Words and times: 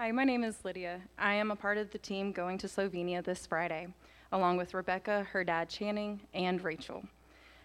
Hi, 0.00 0.12
my 0.12 0.24
name 0.24 0.44
is 0.44 0.56
Lydia. 0.64 1.02
I 1.18 1.34
am 1.34 1.50
a 1.50 1.56
part 1.56 1.76
of 1.76 1.90
the 1.90 1.98
team 1.98 2.32
going 2.32 2.56
to 2.56 2.66
Slovenia 2.68 3.22
this 3.22 3.44
Friday, 3.44 3.88
along 4.32 4.56
with 4.56 4.72
Rebecca, 4.72 5.26
her 5.30 5.44
dad 5.44 5.68
Channing, 5.68 6.22
and 6.32 6.64
Rachel. 6.64 7.04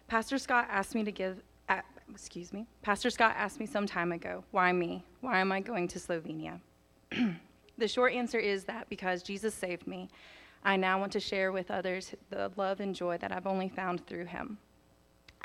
Pastor 0.09 0.37
Scott 0.37 0.67
asked 0.69 0.95
me 0.95 1.05
to 1.05 1.13
give, 1.13 1.41
uh, 1.69 1.79
excuse 2.09 2.51
me, 2.51 2.67
Pastor 2.81 3.09
Scott 3.09 3.35
asked 3.37 3.61
me 3.61 3.65
some 3.65 3.85
time 3.85 4.11
ago, 4.11 4.43
why 4.51 4.73
me? 4.73 5.01
Why 5.21 5.39
am 5.39 5.53
I 5.53 5.61
going 5.61 5.87
to 5.87 5.97
Slovenia? 5.97 6.59
the 7.77 7.87
short 7.87 8.11
answer 8.11 8.37
is 8.37 8.65
that 8.65 8.89
because 8.89 9.23
Jesus 9.23 9.53
saved 9.53 9.87
me, 9.87 10.09
I 10.61 10.75
now 10.75 10.99
want 10.99 11.13
to 11.13 11.21
share 11.21 11.53
with 11.53 11.71
others 11.71 12.15
the 12.31 12.51
love 12.57 12.81
and 12.81 12.93
joy 12.93 13.17
that 13.19 13.31
I've 13.31 13.47
only 13.47 13.69
found 13.69 14.05
through 14.05 14.25
him. 14.25 14.57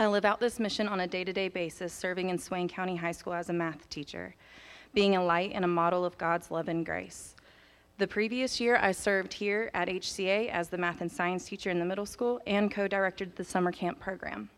I 0.01 0.09
live 0.09 0.25
out 0.25 0.41
this 0.41 0.59
mission 0.59 0.88
on 0.88 0.98
a 0.98 1.07
day 1.07 1.23
to 1.23 1.33
day 1.33 1.47
basis, 1.47 1.93
serving 1.93 2.30
in 2.30 2.38
Swain 2.38 2.69
County 2.69 2.97
High 2.97 3.12
School 3.12 3.34
as 3.34 3.48
a 3.48 3.52
math 3.52 3.88
teacher, 3.91 4.34
being 4.95 5.17
a 5.17 5.25
light 5.25 5.53
and 5.55 5.65
a 5.65 5.69
model 5.69 6.05
of 6.05 6.19
God's 6.19 6.51
love 6.51 6.69
and 6.69 6.85
grace. 6.85 7.35
The 7.98 8.07
previous 8.07 8.61
year, 8.61 8.77
I 8.77 8.93
served 8.93 9.33
here 9.33 9.71
at 9.75 9.89
HCA 9.89 10.48
as 10.51 10.69
the 10.69 10.79
math 10.79 11.03
and 11.03 11.12
science 11.12 11.45
teacher 11.45 11.71
in 11.71 11.79
the 11.79 11.85
middle 11.85 12.07
school 12.07 12.41
and 12.47 12.73
co 12.73 12.89
directed 12.89 13.37
the 13.37 13.45
summer 13.45 13.73
camp 13.73 14.01
program. 14.01 14.48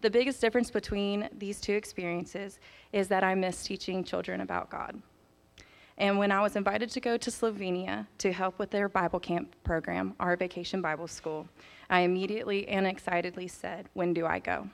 The 0.00 0.10
biggest 0.10 0.40
difference 0.40 0.70
between 0.70 1.28
these 1.36 1.60
two 1.60 1.74
experiences 1.74 2.58
is 2.92 3.08
that 3.08 3.24
I 3.24 3.34
miss 3.34 3.64
teaching 3.64 4.04
children 4.04 4.40
about 4.40 4.70
God. 4.70 5.00
And 5.96 6.18
when 6.18 6.30
I 6.30 6.40
was 6.40 6.54
invited 6.54 6.90
to 6.90 7.00
go 7.00 7.16
to 7.16 7.30
Slovenia 7.30 8.06
to 8.18 8.32
help 8.32 8.58
with 8.58 8.70
their 8.70 8.88
Bible 8.88 9.18
camp 9.18 9.54
program, 9.64 10.14
our 10.20 10.36
vacation 10.36 10.80
Bible 10.80 11.08
school, 11.08 11.48
I 11.90 12.00
immediately 12.00 12.68
and 12.68 12.86
excitedly 12.86 13.48
said, 13.48 13.88
When 13.94 14.14
do 14.14 14.24
I 14.24 14.38
go? 14.38 14.68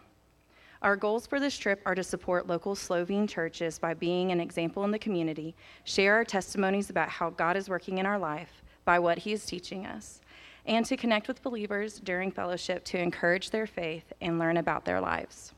Our 0.85 0.97
goals 0.97 1.27
for 1.27 1.41
this 1.41 1.57
trip 1.57 1.81
are 1.87 1.95
to 1.95 2.05
support 2.05 2.47
local 2.47 2.75
Slovene 2.75 3.27
churches 3.27 3.79
by 3.79 3.95
being 3.95 4.31
an 4.33 4.39
example 4.39 4.85
in 4.85 4.91
the 4.91 4.99
community, 4.99 5.57
share 5.85 6.17
our 6.17 6.27
testimonies 6.27 6.91
about 6.91 7.09
how 7.09 7.31
God 7.31 7.57
is 7.57 7.71
working 7.71 7.97
in 7.97 8.05
our 8.05 8.19
life 8.19 8.63
by 8.85 8.99
what 8.99 9.17
He 9.17 9.33
is 9.33 9.47
teaching 9.47 9.87
us, 9.87 10.21
and 10.67 10.85
to 10.85 10.99
connect 10.99 11.27
with 11.27 11.43
believers 11.43 12.01
during 12.01 12.31
fellowship 12.31 12.85
to 12.85 12.99
encourage 12.99 13.49
their 13.49 13.67
faith 13.67 14.13
and 14.21 14.39
learn 14.39 14.59
about 14.59 14.85
their 14.85 15.01
lives. 15.01 15.55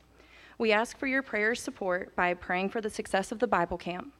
We 0.58 0.70
ask 0.70 0.96
for 0.96 1.08
your 1.08 1.22
prayer 1.22 1.56
support 1.56 2.14
by 2.14 2.32
praying 2.34 2.68
for 2.68 2.80
the 2.80 2.88
success 2.88 3.32
of 3.32 3.40
the 3.40 3.48
Bible 3.48 3.78
camp, 3.78 4.12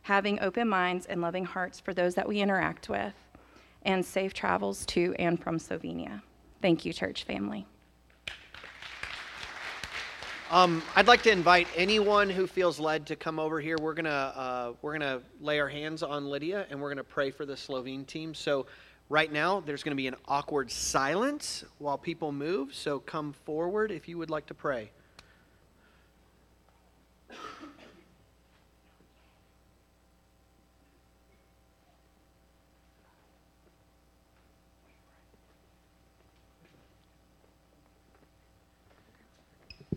having 0.00 0.40
open 0.40 0.66
minds 0.66 1.04
and 1.04 1.20
loving 1.20 1.44
hearts 1.44 1.78
for 1.78 1.92
those 1.92 2.14
that 2.14 2.26
we 2.26 2.40
interact 2.40 2.88
with, 2.88 3.12
and 3.82 4.02
safe 4.02 4.32
travels 4.32 4.86
to 4.86 5.14
and 5.18 5.38
from 5.38 5.58
Slovenia. 5.58 6.22
Thank 6.62 6.86
you, 6.86 6.94
church 6.94 7.24
family. 7.24 7.66
Um, 10.54 10.84
I'd 10.94 11.08
like 11.08 11.24
to 11.24 11.32
invite 11.32 11.66
anyone 11.74 12.30
who 12.30 12.46
feels 12.46 12.78
led 12.78 13.06
to 13.06 13.16
come 13.16 13.40
over 13.40 13.60
here. 13.60 13.76
We're 13.76 13.92
gonna 13.92 14.08
uh, 14.08 14.72
we're 14.82 14.92
gonna 14.92 15.20
lay 15.40 15.58
our 15.58 15.68
hands 15.68 16.04
on 16.04 16.26
Lydia 16.26 16.66
and 16.70 16.80
we're 16.80 16.90
gonna 16.90 17.02
pray 17.02 17.32
for 17.32 17.44
the 17.44 17.56
Slovene 17.56 18.04
team. 18.04 18.34
So 18.34 18.66
right 19.08 19.32
now 19.32 19.58
there's 19.66 19.82
gonna 19.82 19.96
be 19.96 20.06
an 20.06 20.14
awkward 20.28 20.70
silence 20.70 21.64
while 21.78 21.98
people 21.98 22.30
move. 22.30 22.72
So 22.72 23.00
come 23.00 23.32
forward 23.32 23.90
if 23.90 24.06
you 24.06 24.16
would 24.16 24.30
like 24.30 24.46
to 24.46 24.54
pray. 24.54 24.92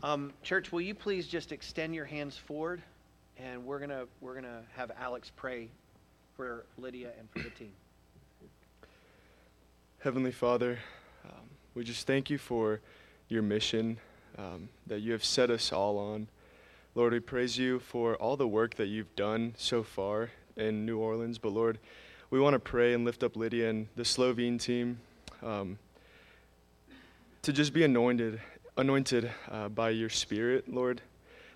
Um, 0.08 0.32
church, 0.42 0.72
will 0.72 0.80
you 0.80 0.96
please 0.96 1.28
just 1.28 1.52
extend 1.52 1.94
your 1.94 2.06
hands 2.06 2.38
forward, 2.38 2.82
and 3.38 3.66
we're 3.66 3.78
gonna 3.78 4.06
we're 4.22 4.36
gonna 4.36 4.62
have 4.74 4.90
Alex 4.98 5.34
pray 5.36 5.68
for 6.38 6.64
Lydia 6.78 7.10
and 7.20 7.30
for 7.30 7.40
the 7.40 7.50
team. 7.50 7.74
Heavenly 10.00 10.32
Father, 10.32 10.80
um, 11.26 11.50
we 11.76 11.84
just 11.84 12.08
thank 12.08 12.30
you 12.30 12.38
for 12.38 12.80
your 13.28 13.42
mission 13.42 13.98
um, 14.38 14.70
that 14.86 15.02
you 15.02 15.12
have 15.12 15.26
set 15.26 15.50
us 15.50 15.74
all 15.74 15.98
on. 15.98 16.30
Lord, 16.96 17.12
we 17.12 17.20
praise 17.20 17.58
you 17.58 17.80
for 17.80 18.16
all 18.16 18.38
the 18.38 18.48
work 18.48 18.76
that 18.76 18.88
you've 18.88 19.14
done 19.18 19.56
so 19.58 19.84
far 19.84 20.30
in 20.56 20.86
New 20.86 21.00
Orleans. 21.00 21.38
But 21.38 21.52
Lord, 21.52 21.80
we 22.30 22.40
want 22.40 22.54
to 22.54 22.60
pray 22.60 22.94
and 22.94 23.04
lift 23.04 23.24
up 23.24 23.36
Lydia 23.36 23.70
and 23.70 23.88
the 23.98 24.06
Slovene 24.06 24.58
team 24.58 25.02
um, 25.44 25.78
to 27.42 27.52
just 27.52 27.74
be 27.74 27.84
anointed 27.84 28.40
anointed 28.78 29.32
uh, 29.50 29.70
by 29.70 29.90
your 29.90 30.10
Spirit, 30.10 30.72
Lord, 30.72 31.02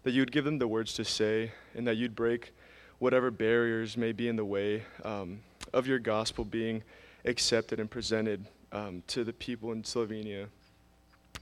that 0.04 0.12
you'd 0.12 0.32
give 0.32 0.44
them 0.44 0.58
the 0.58 0.68
words 0.68 0.94
to 0.96 1.06
say 1.06 1.52
and 1.76 1.88
that 1.88 1.96
you'd 1.96 2.16
break 2.16 2.54
whatever 2.98 3.32
barriers 3.32 3.96
may 3.96 4.12
be 4.12 4.28
in 4.28 4.36
the 4.36 4.46
way 4.46 4.84
um, 5.06 5.40
of 5.74 5.88
your 5.88 6.00
gospel 6.00 6.44
being 6.44 6.84
accepted 7.26 7.80
and 7.80 7.90
presented 7.90 8.46
um, 8.72 9.04
to 9.08 9.24
the 9.24 9.34
people 9.34 9.72
in 9.72 9.84
Slovenia. 9.84 10.48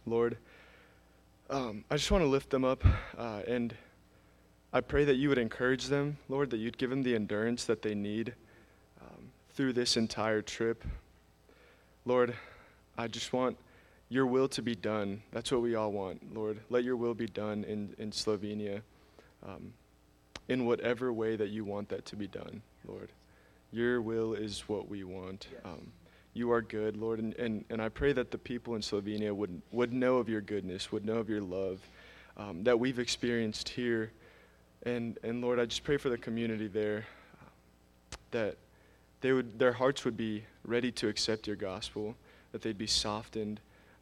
Lord, 0.05 0.37
um, 1.49 1.85
I 1.89 1.95
just 1.95 2.11
want 2.11 2.23
to 2.23 2.29
lift 2.29 2.49
them 2.49 2.65
up 2.65 2.83
uh, 3.17 3.41
and 3.47 3.73
I 4.71 4.81
pray 4.81 5.05
that 5.05 5.15
you 5.15 5.29
would 5.29 5.37
encourage 5.37 5.85
them, 5.85 6.17
Lord, 6.27 6.51
that 6.51 6.57
you'd 6.57 6.77
give 6.77 6.89
them 6.89 7.03
the 7.03 7.15
endurance 7.15 7.63
that 7.65 7.81
they 7.81 7.95
need 7.95 8.33
um, 9.01 9.31
through 9.53 9.73
this 9.73 9.97
entire 9.97 10.41
trip. 10.41 10.83
Lord, 12.05 12.35
I 12.97 13.07
just 13.07 13.33
want 13.33 13.57
your 14.09 14.25
will 14.25 14.47
to 14.49 14.61
be 14.61 14.75
done. 14.75 15.21
That's 15.31 15.51
what 15.51 15.61
we 15.61 15.75
all 15.75 15.91
want, 15.91 16.35
Lord. 16.35 16.59
Let 16.69 16.83
your 16.83 16.95
will 16.95 17.13
be 17.13 17.27
done 17.27 17.63
in, 17.63 17.95
in 17.97 18.11
Slovenia 18.11 18.81
um, 19.47 19.73
in 20.47 20.65
whatever 20.65 21.13
way 21.13 21.35
that 21.35 21.49
you 21.49 21.63
want 21.63 21.89
that 21.89 22.05
to 22.05 22.15
be 22.15 22.27
done, 22.27 22.61
Lord. 22.85 23.11
Your 23.71 24.01
will 24.01 24.33
is 24.33 24.61
what 24.67 24.89
we 24.89 25.03
want. 25.03 25.47
Yes. 25.51 25.61
Um, 25.63 25.91
you 26.33 26.51
are 26.51 26.61
good, 26.61 26.95
Lord, 26.95 27.19
and, 27.19 27.33
and, 27.35 27.65
and 27.69 27.81
I 27.81 27.89
pray 27.89 28.13
that 28.13 28.31
the 28.31 28.37
people 28.37 28.75
in 28.75 28.81
Slovenia 28.81 29.33
would, 29.33 29.61
would 29.71 29.91
know 29.91 30.17
of 30.17 30.29
your 30.29 30.41
goodness, 30.41 30.91
would 30.91 31.05
know 31.05 31.17
of 31.17 31.29
your 31.29 31.41
love 31.41 31.79
um, 32.37 32.63
that 32.63 32.79
we've 32.79 32.99
experienced 32.99 33.69
here. 33.69 34.11
And, 34.83 35.17
and 35.23 35.41
Lord, 35.41 35.59
I 35.59 35.65
just 35.65 35.83
pray 35.83 35.97
for 35.97 36.09
the 36.09 36.17
community 36.17 36.67
there 36.67 37.05
that 38.31 38.57
they 39.21 39.33
would, 39.33 39.59
their 39.59 39.73
hearts 39.73 40.05
would 40.05 40.15
be 40.15 40.45
ready 40.63 40.91
to 40.93 41.07
accept 41.07 41.47
your 41.47 41.55
gospel, 41.55 42.15
that 42.51 42.61
they'd 42.61 42.77
be 42.77 42.87
softened 42.87 43.59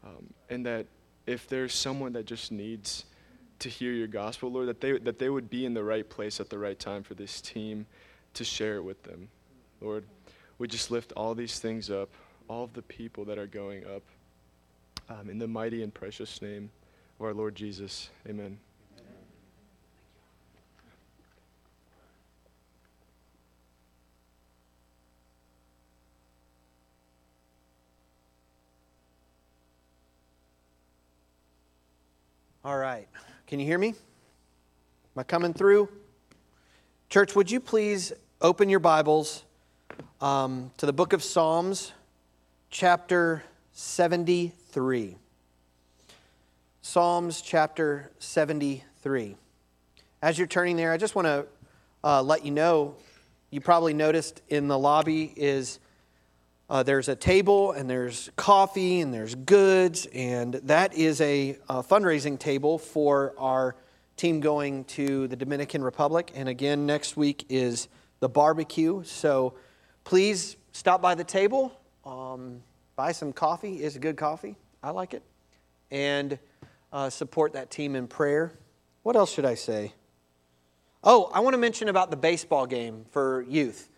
um, 0.07 0.33
and 0.49 0.65
that 0.65 0.85
if 1.25 1.47
there's 1.47 1.73
someone 1.73 2.13
that 2.13 2.25
just 2.25 2.51
needs 2.51 3.05
to 3.59 3.69
hear 3.69 3.91
your 3.91 4.07
gospel, 4.07 4.51
Lord, 4.51 4.67
that 4.67 4.81
they, 4.81 4.97
that 4.99 5.19
they 5.19 5.29
would 5.29 5.49
be 5.49 5.65
in 5.65 5.73
the 5.73 5.83
right 5.83 6.07
place 6.07 6.39
at 6.39 6.49
the 6.49 6.57
right 6.57 6.77
time 6.77 7.03
for 7.03 7.15
this 7.15 7.41
team 7.41 7.85
to 8.35 8.43
share 8.43 8.75
it 8.75 8.83
with 8.83 9.03
them. 9.03 9.29
Lord, 9.81 10.05
we 10.57 10.67
just 10.67 10.91
lift 10.91 11.11
all 11.13 11.35
these 11.35 11.59
things 11.59 11.89
up, 11.89 12.09
all 12.47 12.63
of 12.63 12.73
the 12.73 12.81
people 12.81 13.25
that 13.25 13.37
are 13.37 13.47
going 13.47 13.83
up. 13.85 14.03
Um, 15.09 15.29
in 15.29 15.39
the 15.39 15.47
mighty 15.47 15.83
and 15.83 15.93
precious 15.93 16.41
name 16.41 16.69
of 17.19 17.25
our 17.25 17.33
Lord 17.33 17.55
Jesus. 17.55 18.09
Amen. 18.27 18.59
All 32.67 32.77
right. 32.77 33.07
Can 33.47 33.61
you 33.61 33.65
hear 33.65 33.77
me? 33.77 33.87
Am 33.87 33.95
I 35.15 35.23
coming 35.23 35.53
through? 35.53 35.87
Church, 37.09 37.33
would 37.33 37.49
you 37.49 37.61
please 37.61 38.11
open 38.41 38.67
your 38.67 38.81
Bibles 38.81 39.45
um, 40.19 40.69
to 40.75 40.85
the 40.85 40.91
book 40.91 41.13
of 41.13 41.23
Psalms, 41.23 41.93
chapter 42.69 43.41
73. 43.71 45.15
Psalms, 46.81 47.41
chapter 47.41 48.11
73. 48.19 49.37
As 50.21 50.37
you're 50.37 50.45
turning 50.45 50.75
there, 50.75 50.91
I 50.91 50.97
just 50.97 51.15
want 51.15 51.27
to 51.27 51.45
uh, 52.03 52.21
let 52.21 52.43
you 52.43 52.51
know 52.51 52.97
you 53.49 53.61
probably 53.61 53.93
noticed 53.93 54.41
in 54.49 54.67
the 54.67 54.77
lobby 54.77 55.31
is 55.37 55.79
uh, 56.69 56.83
there's 56.83 57.07
a 57.07 57.15
table 57.15 57.71
and 57.71 57.89
there's 57.89 58.29
coffee 58.35 58.99
and 58.99 59.13
there's 59.13 59.35
goods, 59.35 60.05
and 60.13 60.55
that 60.55 60.93
is 60.93 61.21
a, 61.21 61.57
a, 61.69 61.81
fundraising 61.81 62.37
table 62.37 62.77
for 62.77 63.33
our 63.37 63.75
team 64.17 64.41
going 64.41 64.83
to 64.83 65.27
the 65.27 65.35
Dominican 65.35 65.81
Republic. 65.81 66.31
And 66.35 66.49
again, 66.49 66.85
next 66.85 67.15
week 67.15 67.45
is 67.47 67.87
the 68.19 68.27
barbecue. 68.27 69.03
So 69.05 69.53
please 70.03 70.57
stop 70.73 71.01
by 71.01 71.15
the 71.15 71.23
table, 71.23 71.79
um, 72.05 72.61
buy 72.95 73.13
some 73.13 73.31
coffee. 73.31 73.75
It's 73.75 73.95
a 73.95 73.99
good 73.99 74.17
coffee. 74.17 74.57
I 74.83 74.89
like 74.89 75.13
it. 75.13 75.23
And 75.89 76.37
uh, 76.91 77.09
support 77.09 77.53
that 77.53 77.71
team 77.71 77.95
in 77.95 78.07
prayer. 78.07 78.51
What 79.03 79.15
else 79.15 79.31
should 79.31 79.45
I 79.45 79.55
say? 79.55 79.93
Oh, 81.03 81.29
I 81.33 81.39
want 81.39 81.53
to 81.53 81.57
mention 81.57 81.87
about 81.87 82.11
the 82.11 82.17
baseball 82.17 82.65
game 82.65 83.05
for 83.11 83.43
youth. 83.43 83.89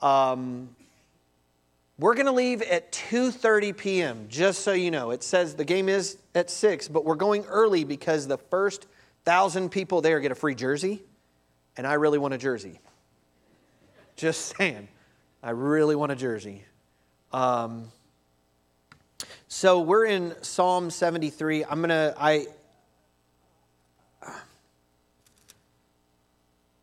Um, 0.00 0.70
we're 2.02 2.14
going 2.14 2.26
to 2.26 2.32
leave 2.32 2.62
at 2.62 2.90
2:30 2.90 3.76
p.m. 3.76 4.26
just 4.28 4.62
so 4.62 4.72
you 4.72 4.90
know. 4.90 5.12
It 5.12 5.22
says 5.22 5.54
the 5.54 5.64
game 5.64 5.88
is 5.88 6.18
at 6.34 6.50
6, 6.50 6.88
but 6.88 7.04
we're 7.04 7.14
going 7.14 7.44
early 7.44 7.84
because 7.84 8.26
the 8.26 8.38
first 8.38 8.86
1000 9.24 9.70
people 9.70 10.00
there 10.00 10.18
get 10.18 10.32
a 10.32 10.34
free 10.34 10.56
jersey, 10.56 11.00
and 11.76 11.86
I 11.86 11.94
really 11.94 12.18
want 12.18 12.34
a 12.34 12.38
jersey. 12.38 12.80
Just 14.16 14.56
saying. 14.56 14.88
I 15.44 15.50
really 15.50 15.94
want 15.94 16.10
a 16.10 16.16
jersey. 16.16 16.64
Um, 17.32 17.92
so 19.46 19.80
we're 19.80 20.06
in 20.06 20.34
Psalm 20.42 20.90
73. 20.90 21.64
I'm 21.64 21.80
gonna 21.80 22.14
I 22.18 22.46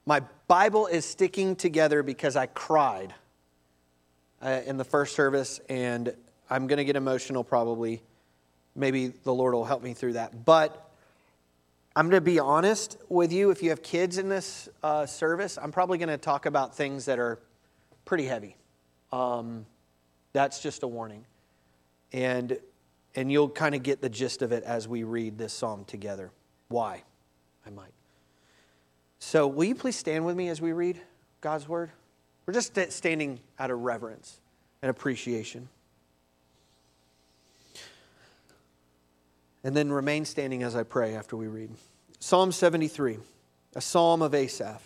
my 0.06 0.22
Bible 0.48 0.88
is 0.88 1.04
sticking 1.04 1.58
together 1.58 2.04
because 2.04 2.38
I 2.38 2.46
cried 2.46 3.14
uh, 4.42 4.62
in 4.66 4.78
the 4.78 4.84
first 4.84 5.16
service, 5.16 5.60
and 5.70 6.14
I'm 6.50 6.68
gonna 6.68 6.84
get 6.84 6.96
emotional 6.96 7.44
probably. 7.44 8.02
Maybe 8.76 9.08
the 9.08 9.34
Lord 9.34 9.54
will 9.54 9.66
help 9.66 9.84
me 9.84 9.94
through 9.94 10.14
that. 10.14 10.46
But 10.46 10.90
I'm 11.96 12.10
going 12.10 12.22
to 12.22 12.26
be 12.26 12.40
honest 12.40 12.98
with 13.10 13.34
you. 13.34 13.50
If 13.50 13.62
you 13.62 13.72
have 13.72 13.82
kids 13.82 14.18
in 14.18 14.30
this 14.30 14.70
uh, 14.84 15.06
service, 15.06 15.58
I'm 15.62 15.72
probably 15.72 15.98
going 15.98 16.08
to 16.08 16.18
talk 16.18 16.46
about 16.46 16.76
things 16.76 17.06
that 17.06 17.20
are 17.20 17.40
pretty 18.06 18.26
heavy. 18.26 18.56
Um, 19.12 19.66
that's 20.32 20.62
just 20.62 20.84
a 20.84 20.88
warning. 20.88 21.26
And, 22.14 22.58
and 23.16 23.30
you'll 23.32 23.50
kind 23.50 23.76
of 23.76 23.84
get 23.84 24.02
the 24.02 24.10
gist 24.10 24.42
of 24.42 24.52
it 24.52 24.64
as 24.64 24.88
we 24.88 25.04
read 25.04 25.38
this 25.38 25.52
psalm 25.52 25.84
together. 25.84 26.32
Why? 26.70 27.04
I 27.66 27.70
might. 27.72 27.92
So, 29.18 29.48
will 29.48 29.66
you 29.66 29.76
please 29.76 29.98
stand 29.98 30.26
with 30.26 30.38
me 30.38 30.48
as 30.48 30.62
we 30.62 30.72
read 30.72 31.02
God's 31.42 31.68
word? 31.68 31.92
We're 32.50 32.54
just 32.54 32.76
standing 32.92 33.42
out 33.60 33.70
of 33.70 33.82
reverence 33.82 34.40
and 34.82 34.90
appreciation. 34.90 35.70
And 39.64 39.78
then 39.78 39.92
remain 39.92 40.26
standing 40.26 40.64
as 40.64 40.76
I 40.76 40.82
pray 40.82 41.14
after 41.14 41.38
we 41.38 41.46
read. 41.46 41.70
Psalm 42.20 42.52
73, 42.52 43.20
a 43.76 43.82
psalm 43.82 44.24
of 44.24 44.34
Asaph. 44.34 44.82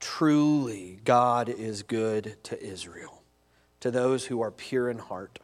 Truly, 0.00 1.00
God 1.04 1.50
is 1.50 1.82
good 1.82 2.38
to 2.44 2.58
Israel, 2.58 3.22
to 3.80 3.90
those 3.90 4.24
who 4.24 4.40
are 4.40 4.50
pure 4.50 4.88
in 4.88 4.96
heart. 4.96 5.38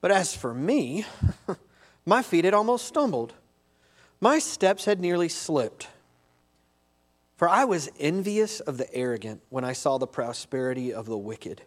But 0.00 0.10
as 0.10 0.34
for 0.34 0.52
me, 0.52 1.04
my 2.04 2.24
feet 2.24 2.44
had 2.44 2.54
almost 2.54 2.86
stumbled. 2.86 3.34
My 4.20 4.40
steps 4.40 4.84
had 4.86 4.98
nearly 4.98 5.28
slipped. 5.28 5.86
For 7.36 7.48
I 7.48 7.64
was 7.64 7.90
envious 7.98 8.60
of 8.60 8.78
the 8.78 8.92
arrogant 8.94 9.42
when 9.48 9.64
I 9.64 9.72
saw 9.72 9.98
the 9.98 10.06
prosperity 10.06 10.92
of 10.92 11.06
the 11.06 11.18
wicked. 11.18 11.62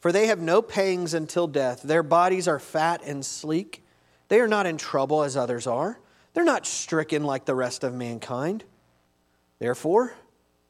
For 0.00 0.12
they 0.12 0.26
have 0.26 0.40
no 0.40 0.62
pangs 0.62 1.14
until 1.14 1.46
death. 1.46 1.82
Their 1.82 2.02
bodies 2.02 2.48
are 2.48 2.58
fat 2.58 3.02
and 3.04 3.24
sleek. 3.24 3.84
They 4.28 4.40
are 4.40 4.48
not 4.48 4.66
in 4.66 4.78
trouble 4.78 5.22
as 5.22 5.36
others 5.36 5.66
are. 5.66 6.00
They're 6.32 6.44
not 6.44 6.66
stricken 6.66 7.24
like 7.24 7.44
the 7.44 7.54
rest 7.54 7.84
of 7.84 7.94
mankind. 7.94 8.64
Therefore, 9.58 10.14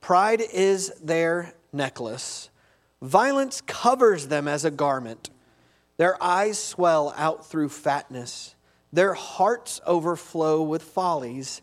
pride 0.00 0.42
is 0.52 0.92
their 1.02 1.54
necklace. 1.72 2.50
Violence 3.00 3.60
covers 3.60 4.26
them 4.26 4.48
as 4.48 4.64
a 4.64 4.70
garment. 4.70 5.30
Their 5.96 6.22
eyes 6.22 6.58
swell 6.58 7.14
out 7.16 7.46
through 7.46 7.68
fatness. 7.68 8.54
Their 8.92 9.14
hearts 9.14 9.80
overflow 9.86 10.62
with 10.62 10.82
follies. 10.82 11.62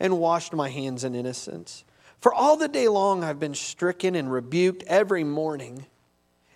and 0.00 0.18
washed 0.18 0.52
my 0.52 0.70
hands 0.70 1.04
in 1.04 1.14
innocence. 1.14 1.84
For 2.18 2.34
all 2.34 2.56
the 2.56 2.68
day 2.68 2.88
long 2.88 3.22
I've 3.22 3.38
been 3.38 3.54
stricken 3.54 4.14
and 4.14 4.32
rebuked 4.32 4.82
every 4.86 5.22
morning. 5.22 5.86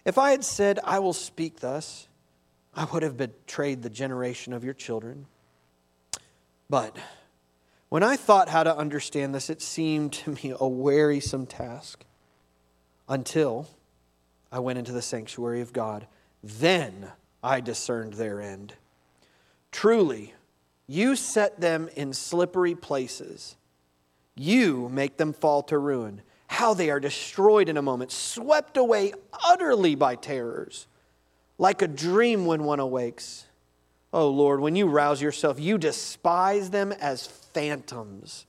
If 0.05 0.19
I 0.19 0.31
had 0.31 0.45
said, 0.45 0.81
I 0.83 0.99
will 0.99 1.13
speak 1.13 1.61
thus, 1.61 2.09
I 2.75 2.87
would 2.87 3.03
have 3.03 3.17
betrayed 3.17 3.83
the 3.83 3.91
generation 3.91 4.53
of 4.53 4.65
your 4.65 4.75
children. 4.75 5.27
But 6.69 6.97
when 7.89 8.03
I 8.03 8.17
thought 8.17 8.49
how 8.49 8.65
to 8.65 8.77
understand 8.77 9.35
this, 9.35 9.49
it 9.49 9.63
seemed 9.63 10.13
to 10.15 10.31
me 10.31 10.55
a 10.59 10.67
wearisome 10.67 11.47
task 11.47 12.05
until 13.09 13.69
I 14.51 14.59
went 14.59 14.79
into 14.79 14.93
the 14.93 15.03
sanctuary 15.03 15.61
of 15.61 15.73
God. 15.73 16.07
Then 16.43 17.13
I 17.43 17.61
discerned 17.61 18.15
their 18.15 18.41
end. 18.41 18.75
Truly, 19.71 20.35
you 20.87 21.17
set 21.17 21.61
them 21.61 21.89
in 21.97 22.13
slippery 22.13 22.75
places. 22.75 23.57
You 24.37 24.89
make 24.89 25.17
them 25.17 25.33
fall 25.33 25.63
to 25.65 25.79
ruin 25.79 26.23
how 26.55 26.73
they 26.73 26.89
are 26.89 27.01
destroyed 27.01 27.69
in 27.69 27.77
a 27.77 27.83
moment, 27.83 28.13
swept 28.13 28.77
away 28.77 29.13
utterly 29.45 29.97
by 29.97 30.15
terrors, 30.15 30.87
like 31.59 31.83
a 31.83 31.89
dream 31.89 32.47
when 32.47 32.63
one 32.63 32.79
awakes. 32.79 33.47
Oh 34.13 34.29
Lord, 34.29 34.61
when 34.61 34.77
you 34.77 34.87
rouse 34.87 35.21
yourself, 35.21 35.59
you 35.59 35.79
despise 35.79 36.71
them 36.71 36.93
as 36.93 37.27
phantoms. 37.27 38.47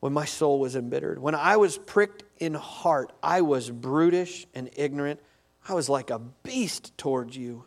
When 0.00 0.12
my 0.12 0.24
soul 0.24 0.58
was 0.58 0.74
embittered, 0.74 1.20
when 1.20 1.36
I 1.36 1.56
was 1.56 1.78
pricked 1.78 2.24
in 2.38 2.54
heart, 2.54 3.12
I 3.22 3.42
was 3.42 3.70
brutish 3.70 4.46
and 4.52 4.68
ignorant. 4.76 5.20
I 5.68 5.74
was 5.74 5.88
like 5.88 6.10
a 6.10 6.18
beast 6.18 6.98
towards 6.98 7.36
you. 7.36 7.64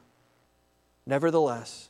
Nevertheless, 1.05 1.89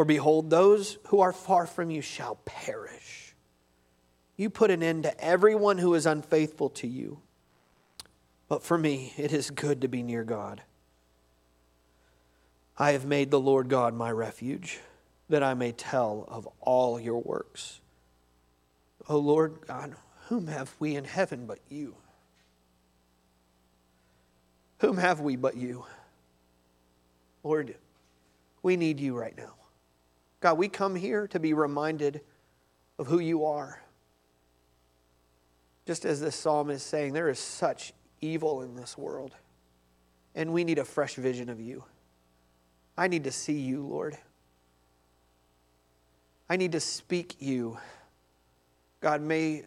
For 0.00 0.06
behold, 0.06 0.48
those 0.48 0.96
who 1.08 1.20
are 1.20 1.30
far 1.30 1.66
from 1.66 1.90
you 1.90 2.00
shall 2.00 2.36
perish. 2.46 3.34
You 4.34 4.48
put 4.48 4.70
an 4.70 4.82
end 4.82 5.02
to 5.02 5.22
everyone 5.22 5.76
who 5.76 5.92
is 5.92 6.06
unfaithful 6.06 6.70
to 6.70 6.86
you. 6.86 7.20
But 8.48 8.62
for 8.62 8.78
me, 8.78 9.12
it 9.18 9.30
is 9.30 9.50
good 9.50 9.82
to 9.82 9.88
be 9.88 10.02
near 10.02 10.24
God. 10.24 10.62
I 12.78 12.92
have 12.92 13.04
made 13.04 13.30
the 13.30 13.38
Lord 13.38 13.68
God 13.68 13.92
my 13.92 14.10
refuge, 14.10 14.80
that 15.28 15.42
I 15.42 15.52
may 15.52 15.70
tell 15.70 16.24
of 16.28 16.48
all 16.62 16.98
your 16.98 17.20
works. 17.20 17.82
O 19.06 19.18
Lord 19.18 19.58
God, 19.66 19.96
whom 20.28 20.46
have 20.46 20.74
we 20.78 20.96
in 20.96 21.04
heaven 21.04 21.44
but 21.44 21.58
you? 21.68 21.94
Whom 24.78 24.96
have 24.96 25.20
we 25.20 25.36
but 25.36 25.58
you? 25.58 25.84
Lord, 27.44 27.74
we 28.62 28.78
need 28.78 28.98
you 28.98 29.14
right 29.14 29.36
now. 29.36 29.56
God, 30.40 30.56
we 30.56 30.68
come 30.68 30.96
here 30.96 31.26
to 31.28 31.38
be 31.38 31.52
reminded 31.52 32.22
of 32.98 33.06
who 33.06 33.18
you 33.18 33.44
are. 33.44 33.82
Just 35.86 36.04
as 36.04 36.20
this 36.20 36.36
psalm 36.36 36.70
is 36.70 36.82
saying, 36.82 37.12
there 37.12 37.28
is 37.28 37.38
such 37.38 37.92
evil 38.20 38.62
in 38.62 38.74
this 38.74 38.96
world, 38.96 39.34
and 40.34 40.52
we 40.52 40.64
need 40.64 40.78
a 40.78 40.84
fresh 40.84 41.14
vision 41.14 41.48
of 41.48 41.60
you. 41.60 41.84
I 42.96 43.08
need 43.08 43.24
to 43.24 43.32
see 43.32 43.58
you, 43.58 43.82
Lord. 43.82 44.16
I 46.48 46.56
need 46.56 46.72
to 46.72 46.80
speak 46.80 47.36
you. 47.38 47.78
God, 49.00 49.22
may 49.22 49.64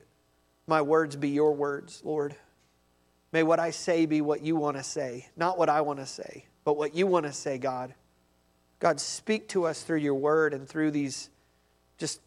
my 0.68 0.82
words 0.82 1.16
be 1.16 1.30
your 1.30 1.54
words, 1.54 2.02
Lord. 2.04 2.36
May 3.32 3.44
what 3.44 3.60
I 3.60 3.72
say 3.72 4.06
be 4.06 4.22
what 4.22 4.42
you 4.42 4.56
want 4.56 4.78
to 4.78 4.84
say, 4.84 5.28
not 5.36 5.58
what 5.58 5.70
I 5.70 5.82
want 5.82 6.00
to 6.00 6.06
say, 6.06 6.46
but 6.64 6.78
what 6.78 6.94
you 6.96 7.08
want 7.08 7.26
to 7.26 7.34
say, 7.34 7.58
God. 7.58 7.94
God, 8.84 9.00
speak 9.00 9.48
to 9.48 9.64
us 9.64 9.82
through 9.82 10.00
your 10.00 10.16
word 10.16 10.54
and 10.54 10.68
through 10.68 10.92
these 10.92 11.30
just 11.98 12.20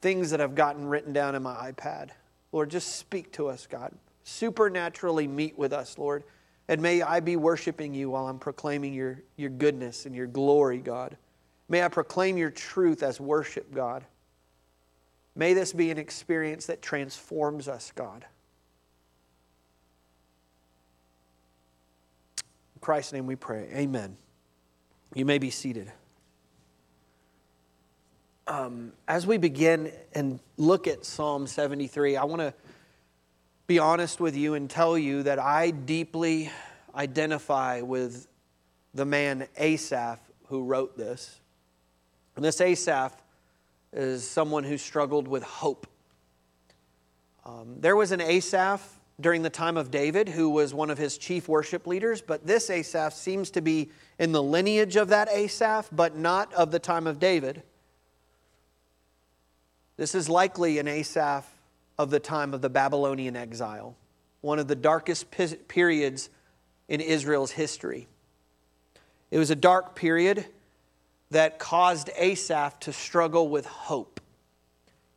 things 0.00 0.30
that 0.30 0.40
I've 0.40 0.54
gotten 0.54 0.86
written 0.86 1.12
down 1.12 1.34
in 1.34 1.42
my 1.42 1.72
iPad. 1.72 2.10
Lord, 2.52 2.70
just 2.70 2.94
speak 2.94 3.32
to 3.32 3.48
us, 3.48 3.66
God. 3.66 3.92
Supernaturally 4.22 5.26
meet 5.26 5.58
with 5.58 5.72
us, 5.72 5.98
Lord. 5.98 6.22
And 6.68 6.80
may 6.80 7.02
I 7.02 7.18
be 7.18 7.34
worshiping 7.34 7.92
you 7.92 8.10
while 8.10 8.28
I'm 8.28 8.38
proclaiming 8.38 8.94
your, 8.94 9.20
your 9.36 9.50
goodness 9.50 10.06
and 10.06 10.14
your 10.14 10.28
glory, 10.28 10.78
God. 10.78 11.16
May 11.68 11.82
I 11.82 11.88
proclaim 11.88 12.36
your 12.36 12.50
truth 12.50 13.02
as 13.02 13.18
worship, 13.18 13.74
God. 13.74 14.04
May 15.34 15.54
this 15.54 15.72
be 15.72 15.90
an 15.90 15.98
experience 15.98 16.66
that 16.66 16.82
transforms 16.82 17.66
us, 17.66 17.90
God. 17.96 18.24
In 22.76 22.80
Christ's 22.80 23.12
name 23.12 23.26
we 23.26 23.34
pray. 23.34 23.68
Amen. 23.74 24.16
You 25.12 25.24
may 25.24 25.38
be 25.38 25.50
seated. 25.50 25.90
Um, 28.46 28.92
as 29.08 29.26
we 29.26 29.38
begin 29.38 29.90
and 30.14 30.38
look 30.56 30.86
at 30.86 31.04
Psalm 31.04 31.48
73, 31.48 32.16
I 32.16 32.24
want 32.24 32.42
to 32.42 32.54
be 33.66 33.80
honest 33.80 34.20
with 34.20 34.36
you 34.36 34.54
and 34.54 34.70
tell 34.70 34.96
you 34.96 35.24
that 35.24 35.40
I 35.40 35.72
deeply 35.72 36.50
identify 36.94 37.80
with 37.80 38.28
the 38.94 39.04
man 39.04 39.48
Asaph 39.56 40.20
who 40.46 40.62
wrote 40.62 40.96
this. 40.96 41.40
And 42.36 42.44
this 42.44 42.60
Asaph 42.60 43.20
is 43.92 44.28
someone 44.28 44.62
who 44.62 44.78
struggled 44.78 45.26
with 45.26 45.42
hope. 45.42 45.88
Um, 47.44 47.76
there 47.80 47.96
was 47.96 48.12
an 48.12 48.20
Asaph 48.20 48.80
during 49.20 49.42
the 49.42 49.50
time 49.50 49.76
of 49.76 49.90
David 49.90 50.28
who 50.28 50.50
was 50.50 50.72
one 50.72 50.88
of 50.90 50.98
his 50.98 51.18
chief 51.18 51.48
worship 51.48 51.86
leaders, 51.86 52.22
but 52.22 52.46
this 52.46 52.70
Asaph 52.70 53.12
seems 53.12 53.50
to 53.50 53.60
be 53.60 53.90
in 54.20 54.32
the 54.32 54.42
lineage 54.42 54.96
of 54.96 55.08
that 55.08 55.28
Asaph, 55.30 55.88
but 55.90 56.14
not 56.14 56.52
of 56.52 56.70
the 56.70 56.78
time 56.78 57.06
of 57.06 57.18
David. 57.18 57.62
This 59.96 60.14
is 60.14 60.28
likely 60.28 60.78
an 60.78 60.86
Asaph 60.86 61.46
of 61.98 62.10
the 62.10 62.20
time 62.20 62.52
of 62.52 62.60
the 62.60 62.68
Babylonian 62.68 63.34
exile, 63.34 63.96
one 64.42 64.58
of 64.58 64.68
the 64.68 64.76
darkest 64.76 65.30
periods 65.68 66.28
in 66.86 67.00
Israel's 67.00 67.52
history. 67.52 68.08
It 69.30 69.38
was 69.38 69.50
a 69.50 69.56
dark 69.56 69.94
period 69.94 70.44
that 71.30 71.58
caused 71.58 72.10
Asaph 72.18 72.78
to 72.80 72.92
struggle 72.92 73.48
with 73.48 73.64
hope. 73.64 74.20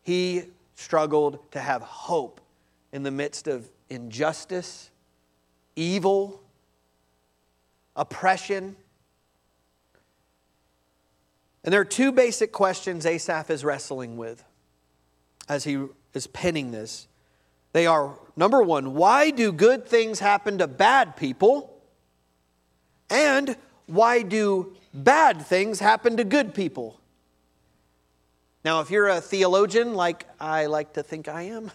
He 0.02 0.44
struggled 0.76 1.40
to 1.52 1.60
have 1.60 1.82
hope 1.82 2.40
in 2.94 3.04
the 3.04 3.12
midst 3.12 3.50
of 3.50 3.70
injustice, 3.90 4.92
evil, 5.76 6.42
oppression. 7.98 8.78
And 11.64 11.72
there 11.74 11.82
are 11.82 11.86
two 11.86 12.12
basic 12.12 12.52
questions 12.52 13.06
Asaph 13.06 13.50
is 13.50 13.64
wrestling 13.64 14.18
with 14.18 14.44
as 15.48 15.64
he 15.64 15.86
is 16.14 16.28
penning 16.28 16.72
this. 16.72 17.08
They 17.72 17.88
are 17.88 18.20
number 18.36 18.62
one, 18.62 18.94
why 18.94 19.32
do 19.32 19.52
good 19.52 19.88
things 19.88 20.20
happen 20.20 20.58
to 20.60 20.68
bad 20.68 21.16
people? 21.16 21.82
And 23.10 23.56
why 23.88 24.22
do 24.22 24.76
bad 24.94 25.42
things 25.46 25.80
happen 25.80 26.18
to 26.18 26.24
good 26.24 26.54
people? 26.54 27.00
Now, 28.64 28.80
if 28.80 28.90
you're 28.90 29.10
a 29.10 29.20
theologian, 29.20 29.94
like 29.94 30.26
I 30.40 30.68
like 30.68 30.94
to 30.94 31.04
think 31.04 31.28
I 31.28 31.44
am, 31.44 31.72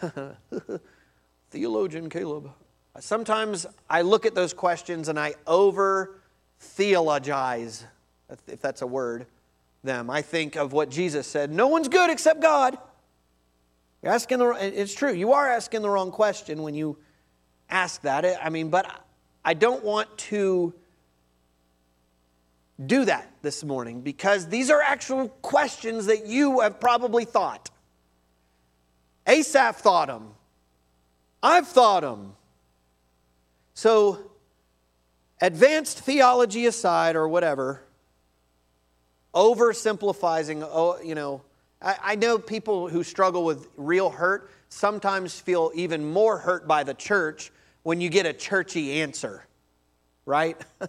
theologian 1.50 2.08
Caleb, 2.08 2.50
sometimes 2.98 3.66
I 3.90 4.02
look 4.02 4.24
at 4.24 4.34
those 4.34 4.54
questions 4.54 5.08
and 5.08 5.18
I 5.18 5.34
over 5.46 6.18
theologize, 6.60 7.84
if 8.46 8.62
that's 8.62 8.82
a 8.82 8.86
word, 8.86 9.26
them. 9.82 10.10
I 10.10 10.22
think 10.22 10.56
of 10.56 10.72
what 10.72 10.90
Jesus 10.90 11.26
said 11.26 11.50
no 11.50 11.68
one's 11.68 11.88
good 11.88 12.10
except 12.10 12.40
God. 12.40 12.78
You're 14.02 14.12
asking 14.12 14.38
the, 14.38 14.50
it's 14.60 14.94
true, 14.94 15.12
you 15.12 15.32
are 15.32 15.48
asking 15.48 15.82
the 15.82 15.90
wrong 15.90 16.12
question 16.12 16.62
when 16.62 16.74
you 16.74 16.98
ask 17.68 18.02
that. 18.02 18.24
I 18.42 18.48
mean, 18.48 18.70
but 18.70 19.04
I 19.44 19.54
don't 19.54 19.82
want 19.82 20.16
to 20.18 20.72
do 22.84 23.04
that 23.06 23.30
this 23.42 23.64
morning 23.64 24.02
because 24.02 24.46
these 24.46 24.70
are 24.70 24.80
actual 24.80 25.28
questions 25.28 26.06
that 26.06 26.26
you 26.26 26.60
have 26.60 26.78
probably 26.78 27.24
thought. 27.24 27.70
Asaph 29.26 29.76
thought 29.76 30.08
them. 30.08 30.30
I've 31.42 31.66
thought 31.66 32.02
them. 32.02 32.34
So, 33.74 34.30
advanced 35.40 36.00
theology 36.00 36.66
aside 36.66 37.14
or 37.14 37.28
whatever, 37.28 37.82
oversimplifying, 39.34 40.66
oh, 40.70 41.00
you 41.02 41.14
know, 41.14 41.42
I, 41.80 41.96
I 42.02 42.14
know 42.16 42.38
people 42.38 42.88
who 42.88 43.04
struggle 43.04 43.44
with 43.44 43.68
real 43.76 44.10
hurt 44.10 44.50
sometimes 44.68 45.38
feel 45.38 45.70
even 45.74 46.04
more 46.04 46.38
hurt 46.38 46.66
by 46.66 46.82
the 46.84 46.94
church 46.94 47.52
when 47.82 48.00
you 48.00 48.08
get 48.08 48.26
a 48.26 48.32
churchy 48.32 49.00
answer, 49.00 49.46
right? 50.26 50.56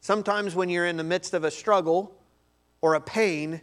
Sometimes 0.00 0.54
when 0.54 0.68
you're 0.70 0.86
in 0.86 0.96
the 0.96 1.04
midst 1.04 1.34
of 1.34 1.44
a 1.44 1.50
struggle 1.50 2.16
or 2.80 2.94
a 2.94 3.00
pain, 3.00 3.60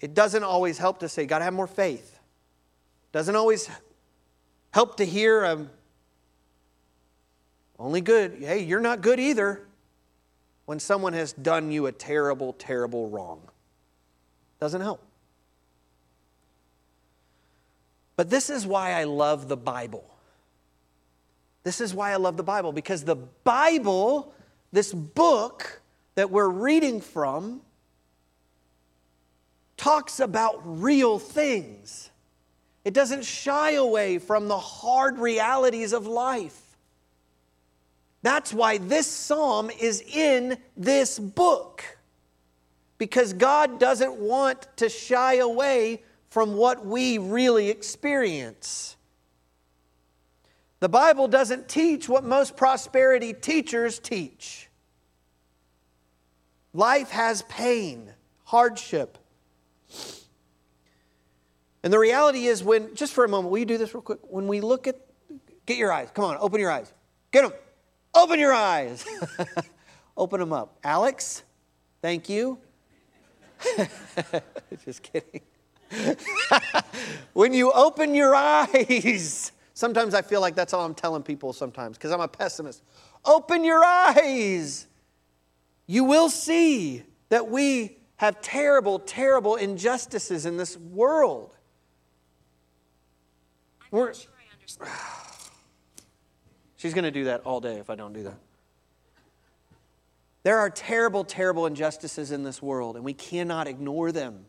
it 0.00 0.14
doesn't 0.14 0.44
always 0.44 0.78
help 0.78 1.00
to 1.00 1.08
say, 1.08 1.26
Got 1.26 1.38
to 1.38 1.44
have 1.44 1.52
more 1.52 1.66
faith. 1.66 2.18
Doesn't 3.12 3.34
always 3.34 3.68
help 4.70 4.96
to 4.98 5.04
hear, 5.04 5.44
um, 5.44 5.68
only 7.78 8.00
good. 8.00 8.36
Hey, 8.40 8.62
you're 8.62 8.80
not 8.80 9.00
good 9.00 9.18
either 9.18 9.66
when 10.70 10.78
someone 10.78 11.14
has 11.14 11.32
done 11.32 11.72
you 11.72 11.86
a 11.86 11.90
terrible, 11.90 12.52
terrible 12.52 13.08
wrong. 13.08 13.40
Doesn't 14.60 14.82
help. 14.82 15.02
But 18.14 18.30
this 18.30 18.50
is 18.50 18.64
why 18.64 18.92
I 18.92 19.02
love 19.02 19.48
the 19.48 19.56
Bible. 19.56 20.08
This 21.64 21.80
is 21.80 21.92
why 21.92 22.12
I 22.12 22.16
love 22.18 22.36
the 22.36 22.44
Bible, 22.44 22.70
because 22.70 23.02
the 23.02 23.16
Bible 23.16 24.32
this 24.70 24.92
book 24.92 25.82
that 26.14 26.30
we're 26.30 26.48
reading 26.48 27.00
from 27.00 27.62
talks 29.76 30.20
about 30.20 30.60
real 30.64 31.18
things. 31.18 32.10
It 32.84 32.94
doesn't 32.94 33.24
shy 33.24 33.72
away 33.72 34.20
from 34.20 34.46
the 34.46 34.60
hard 34.60 35.18
realities 35.18 35.92
of 35.92 36.06
life. 36.06 36.69
That's 38.22 38.52
why 38.52 38.78
this 38.78 39.06
psalm 39.06 39.70
is 39.70 40.02
in 40.02 40.58
this 40.76 41.18
book. 41.18 41.84
Because 42.98 43.32
God 43.32 43.80
doesn't 43.80 44.14
want 44.16 44.66
to 44.76 44.88
shy 44.88 45.36
away 45.36 46.02
from 46.28 46.54
what 46.54 46.84
we 46.84 47.18
really 47.18 47.70
experience. 47.70 48.96
The 50.80 50.88
Bible 50.88 51.28
doesn't 51.28 51.68
teach 51.68 52.08
what 52.08 52.24
most 52.24 52.56
prosperity 52.56 53.32
teachers 53.32 53.98
teach. 53.98 54.68
Life 56.72 57.10
has 57.10 57.42
pain, 57.42 58.12
hardship. 58.44 59.18
And 61.82 61.92
the 61.92 61.98
reality 61.98 62.46
is, 62.46 62.62
when, 62.62 62.94
just 62.94 63.14
for 63.14 63.24
a 63.24 63.28
moment, 63.28 63.50
will 63.50 63.58
you 63.58 63.64
do 63.64 63.78
this 63.78 63.94
real 63.94 64.02
quick? 64.02 64.20
When 64.22 64.46
we 64.46 64.60
look 64.60 64.86
at, 64.86 64.96
get 65.66 65.78
your 65.78 65.92
eyes, 65.92 66.08
come 66.12 66.26
on, 66.26 66.36
open 66.38 66.60
your 66.60 66.70
eyes. 66.70 66.92
Get 67.32 67.42
them. 67.42 67.52
Open 68.14 68.38
your 68.38 68.52
eyes. 68.52 69.04
open 70.16 70.40
them 70.40 70.52
up. 70.52 70.78
Alex, 70.82 71.42
thank 72.02 72.28
you. 72.28 72.58
just 74.84 75.02
kidding. 75.02 75.42
when 77.32 77.52
you 77.52 77.72
open 77.72 78.14
your 78.14 78.34
eyes, 78.34 79.52
Sometimes 79.80 80.12
I 80.12 80.20
feel 80.20 80.42
like 80.42 80.54
that's 80.54 80.74
all 80.74 80.84
I'm 80.84 80.92
telling 80.92 81.22
people 81.22 81.54
sometimes 81.54 81.96
because 81.96 82.10
I'm 82.10 82.20
a 82.20 82.28
pessimist. 82.28 82.82
Open 83.24 83.64
your 83.64 83.82
eyes. 83.82 84.86
You 85.86 86.04
will 86.04 86.28
see 86.28 87.02
that 87.30 87.48
we 87.48 87.96
have 88.16 88.42
terrible, 88.42 88.98
terrible 88.98 89.56
injustices 89.56 90.44
in 90.44 90.58
this 90.58 90.76
world. 90.76 91.56
We're, 93.90 94.12
sure 94.12 94.30
She's 96.80 96.94
going 96.94 97.04
to 97.04 97.10
do 97.10 97.24
that 97.24 97.42
all 97.44 97.60
day 97.60 97.74
if 97.74 97.90
I 97.90 97.94
don't 97.94 98.14
do 98.14 98.22
that. 98.22 98.38
There 100.44 100.58
are 100.58 100.70
terrible, 100.70 101.24
terrible 101.24 101.66
injustices 101.66 102.32
in 102.32 102.42
this 102.42 102.62
world, 102.62 102.96
and 102.96 103.04
we 103.04 103.12
cannot 103.12 103.68
ignore 103.68 104.12
them. 104.12 104.46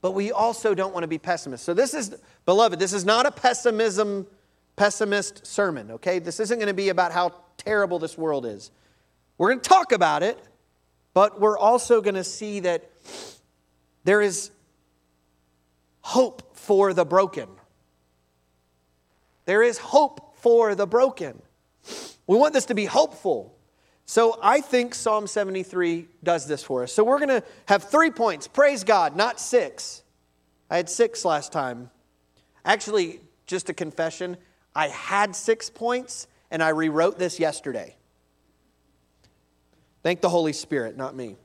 But 0.00 0.12
we 0.12 0.30
also 0.30 0.76
don't 0.76 0.92
want 0.92 1.02
to 1.02 1.08
be 1.08 1.18
pessimists. 1.18 1.66
So, 1.66 1.74
this 1.74 1.92
is, 1.92 2.14
beloved, 2.44 2.78
this 2.78 2.92
is 2.92 3.04
not 3.04 3.26
a 3.26 3.32
pessimism 3.32 4.28
pessimist 4.76 5.44
sermon, 5.44 5.90
okay? 5.90 6.20
This 6.20 6.38
isn't 6.38 6.56
going 6.56 6.68
to 6.68 6.74
be 6.74 6.88
about 6.88 7.10
how 7.10 7.34
terrible 7.56 7.98
this 7.98 8.16
world 8.16 8.46
is. 8.46 8.70
We're 9.36 9.48
going 9.48 9.60
to 9.60 9.68
talk 9.68 9.90
about 9.90 10.22
it, 10.22 10.38
but 11.14 11.40
we're 11.40 11.58
also 11.58 12.00
going 12.00 12.14
to 12.14 12.24
see 12.24 12.60
that 12.60 12.88
there 14.04 14.22
is 14.22 14.52
hope 16.00 16.56
for 16.56 16.94
the 16.94 17.04
broken. 17.04 17.48
There 19.46 19.64
is 19.64 19.78
hope 19.78 20.36
for 20.36 20.76
the 20.76 20.86
broken. 20.86 21.42
We 22.26 22.36
want 22.36 22.54
this 22.54 22.66
to 22.66 22.74
be 22.74 22.84
hopeful. 22.84 23.56
So 24.06 24.38
I 24.42 24.60
think 24.60 24.94
Psalm 24.94 25.26
73 25.26 26.06
does 26.22 26.46
this 26.46 26.62
for 26.62 26.82
us. 26.82 26.92
So 26.92 27.04
we're 27.04 27.18
going 27.18 27.40
to 27.40 27.44
have 27.66 27.84
three 27.84 28.10
points. 28.10 28.48
Praise 28.48 28.84
God, 28.84 29.16
not 29.16 29.40
six. 29.40 30.02
I 30.70 30.76
had 30.76 30.88
six 30.88 31.24
last 31.24 31.52
time. 31.52 31.90
Actually, 32.64 33.20
just 33.46 33.68
a 33.68 33.74
confession, 33.74 34.36
I 34.74 34.88
had 34.88 35.36
six 35.36 35.68
points 35.68 36.26
and 36.50 36.62
I 36.62 36.70
rewrote 36.70 37.18
this 37.18 37.40
yesterday. 37.40 37.96
Thank 40.02 40.20
the 40.20 40.28
Holy 40.28 40.52
Spirit, 40.52 40.96
not 40.96 41.14
me. 41.14 41.36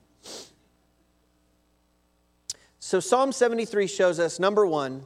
So, 2.79 2.99
Psalm 2.99 3.31
73 3.31 3.87
shows 3.87 4.19
us 4.19 4.39
number 4.39 4.65
one, 4.65 5.03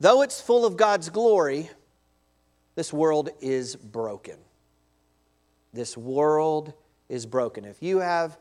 though 0.00 0.22
it's 0.22 0.40
full 0.40 0.64
of 0.64 0.76
God's 0.76 1.10
glory, 1.10 1.70
This 2.74 2.92
world 2.92 3.30
is 3.40 3.76
broken. 3.76 4.36
This 5.72 5.96
world 5.96 6.72
is 7.08 7.26
broken. 7.26 7.64
If 7.64 7.82
you 7.82 7.98
have, 7.98 8.36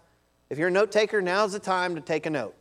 if 0.49 0.57
you're 0.57 0.69
a 0.69 0.71
note 0.71 0.91
taker, 0.91 1.21
now's 1.21 1.53
the 1.53 1.59
time 1.59 1.95
to 1.95 2.01
take 2.01 2.25
a 2.25 2.29
note. 2.29 2.55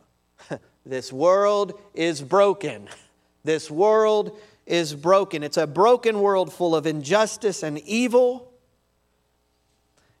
this 0.85 1.11
world 1.13 1.79
is 1.93 2.21
broken. 2.21 2.89
This 3.45 3.69
world 3.69 4.39
is 4.65 4.95
broken. 4.95 5.43
It's 5.43 5.57
a 5.57 5.67
broken 5.67 6.21
world 6.21 6.53
full 6.53 6.77
of 6.77 6.87
injustice 6.87 7.61
and 7.61 7.77
evil. 7.79 8.53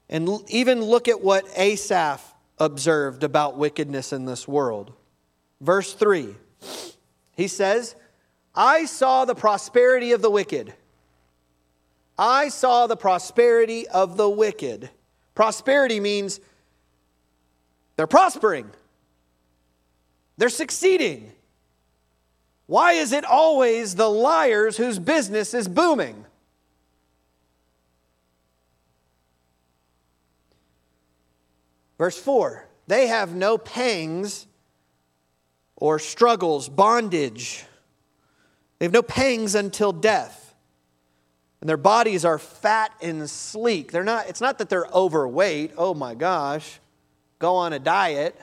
And 0.09 0.29
even 0.49 0.81
look 0.81 1.07
at 1.07 1.21
what 1.21 1.45
Asaph 1.55 2.35
observed 2.59 3.23
about 3.23 3.57
wickedness 3.57 4.11
in 4.11 4.25
this 4.25 4.45
world. 4.45 4.91
Verse 5.61 5.93
3, 5.93 6.35
he 7.31 7.47
says, 7.47 7.95
I 8.53 8.83
saw 8.83 9.23
the 9.23 9.35
prosperity 9.35 10.11
of 10.11 10.21
the 10.21 10.29
wicked. 10.29 10.73
I 12.17 12.49
saw 12.49 12.87
the 12.87 12.95
prosperity 12.95 13.87
of 13.87 14.17
the 14.17 14.29
wicked. 14.29 14.89
Prosperity 15.35 15.99
means 15.99 16.39
they're 17.95 18.07
prospering, 18.07 18.69
they're 20.37 20.49
succeeding. 20.49 21.31
Why 22.65 22.93
is 22.93 23.11
it 23.11 23.25
always 23.25 23.95
the 23.95 24.09
liars 24.09 24.77
whose 24.77 24.97
business 24.97 25.53
is 25.53 25.67
booming? 25.67 26.25
Verse 31.97 32.17
4 32.17 32.67
They 32.87 33.07
have 33.07 33.35
no 33.35 33.57
pangs 33.57 34.47
or 35.75 35.99
struggles, 35.99 36.69
bondage. 36.69 37.65
They 38.79 38.85
have 38.85 38.93
no 38.93 39.01
pangs 39.01 39.55
until 39.55 39.91
death. 39.91 40.42
And 41.63 41.69
their 41.69 41.77
bodies 41.77 42.25
are 42.25 42.39
fat 42.39 42.91
and 43.01 43.29
sleek. 43.29 43.93
They're 43.93 44.03
not, 44.03 44.27
it's 44.27 44.41
not 44.41 44.57
that 44.57 44.67
they're 44.67 44.89
overweight. 44.93 45.71
Oh 45.77 45.93
my 45.93 46.13
gosh, 46.13 46.81
go 47.39 47.55
on 47.55 47.71
a 47.71 47.79
diet. 47.79 48.37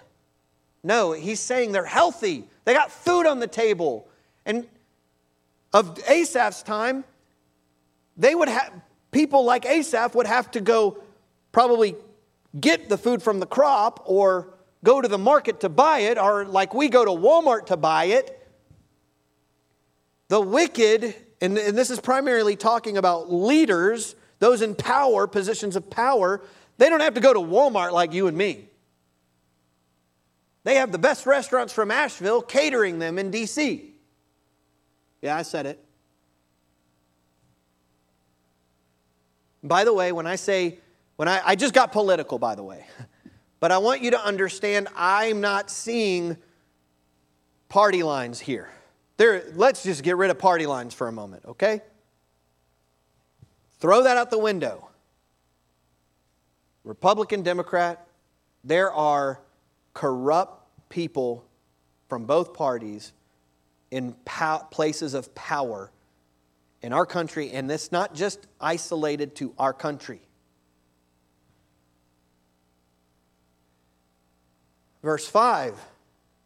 No, 0.83 1.13
he's 1.13 1.39
saying 1.39 1.73
they're 1.73 1.85
healthy. 1.85 2.45
They 2.65 2.73
got 2.73 2.91
food 2.91 3.27
on 3.27 3.39
the 3.39 3.47
table. 3.47 4.09
And 4.47 4.67
of 5.75 5.99
Asaph's 6.09 6.63
time, 6.63 7.05
they 8.17 8.35
would 8.35 8.49
have 8.49 8.73
people 9.11 9.45
like 9.45 9.67
Asaph 9.67 10.15
would 10.15 10.27
have 10.27 10.51
to 10.53 10.63
go 10.63 11.03
probably 11.53 11.97
get 12.59 12.89
the 12.89 12.97
food 12.97 13.23
from 13.23 13.39
the 13.39 13.45
crop 13.45 14.03
or 14.07 14.49
go 14.83 14.99
to 14.99 15.09
the 15.09 15.19
market 15.19 15.61
to 15.61 15.69
buy 15.69 15.99
it, 15.99 16.17
or 16.17 16.47
like 16.47 16.73
we 16.73 16.89
go 16.89 17.05
to 17.05 17.11
Walmart 17.11 17.67
to 17.67 17.77
buy 17.77 18.05
it. 18.05 18.49
The 20.29 20.41
wicked, 20.41 21.15
and, 21.41 21.57
and 21.57 21.77
this 21.77 21.91
is 21.91 22.01
primarily 22.01 22.57
talking 22.57 22.97
about 22.97 23.33
leaders, 23.33 24.15
those 24.39 24.63
in 24.63 24.75
power, 24.75 25.27
positions 25.27 25.77
of 25.77 25.89
power, 25.89 26.43
they 26.79 26.89
don't 26.89 27.01
have 27.01 27.15
to 27.15 27.21
go 27.21 27.33
to 27.33 27.41
Walmart 27.41 27.93
like 27.93 28.13
you 28.13 28.27
and 28.27 28.37
me. 28.37 28.69
They 30.65 30.75
have 30.77 30.93
the 30.93 30.99
best 30.99 31.27
restaurants 31.27 31.73
from 31.73 31.91
Asheville 31.91 32.43
catering 32.43 32.99
them 32.99 33.19
in 33.19 33.31
D.C. 33.31 33.95
Yeah, 35.23 35.37
I 35.37 35.43
said 35.43 35.67
it. 35.67 35.85
By 39.63 39.85
the 39.85 39.93
way, 39.93 40.13
when 40.13 40.27
I 40.27 40.37
say 40.37 40.79
when 41.17 41.29
I, 41.29 41.43
I 41.45 41.55
just 41.55 41.75
got 41.75 41.93
political, 41.93 42.39
by 42.39 42.55
the 42.55 42.63
way, 42.63 42.87
but 43.61 43.71
I 43.71 43.79
want 43.79 44.01
you 44.01 44.11
to 44.13 44.25
understand 44.25 44.89
I'm 44.97 45.41
not 45.41 45.71
seeing 45.71 46.37
party 47.69 48.03
lines 48.03 48.41
here. 48.41 48.71
There, 49.21 49.45
let's 49.55 49.83
just 49.83 50.03
get 50.03 50.17
rid 50.17 50.31
of 50.31 50.39
party 50.39 50.65
lines 50.65 50.95
for 50.95 51.07
a 51.07 51.13
moment, 51.13 51.45
okay? 51.45 51.83
Throw 53.79 54.05
that 54.05 54.17
out 54.17 54.31
the 54.31 54.39
window. 54.39 54.89
Republican, 56.85 57.43
Democrat, 57.43 58.07
there 58.65 58.91
are 58.91 59.39
corrupt 59.93 60.67
people 60.89 61.45
from 62.09 62.25
both 62.25 62.55
parties 62.55 63.13
in 63.91 64.15
places 64.71 65.13
of 65.13 65.35
power 65.35 65.91
in 66.81 66.95
our 66.95 67.05
country, 67.05 67.51
and 67.51 67.71
it's 67.71 67.93
not 67.93 68.15
just 68.15 68.47
isolated 68.59 69.37
to 69.37 69.53
our 69.59 69.75
country. 69.75 70.23
Verse 75.03 75.29
5 75.29 75.79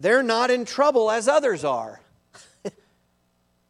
they're 0.01 0.25
not 0.25 0.51
in 0.51 0.65
trouble 0.65 1.09
as 1.09 1.29
others 1.29 1.63
are. 1.63 2.01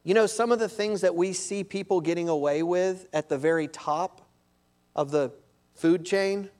You 0.04 0.12
know, 0.12 0.26
some 0.26 0.52
of 0.52 0.58
the 0.58 0.68
things 0.68 1.00
that 1.00 1.14
we 1.14 1.32
see 1.32 1.64
people 1.64 2.00
getting 2.00 2.28
away 2.28 2.62
with 2.62 3.06
at 3.12 3.30
the 3.30 3.38
very 3.38 3.68
top 3.68 4.20
of 4.94 5.10
the 5.10 5.32
food 5.74 6.04
chain, 6.04 6.50